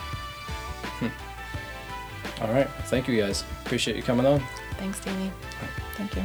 Hmm. 0.98 2.42
All 2.42 2.52
right. 2.52 2.68
Thank 2.86 3.08
you 3.08 3.20
guys. 3.20 3.44
Appreciate 3.64 3.96
you 3.96 4.02
coming 4.02 4.26
on. 4.26 4.42
Thanks, 4.76 5.00
Danny. 5.00 5.32
Thank 5.96 6.16
you. 6.16 6.22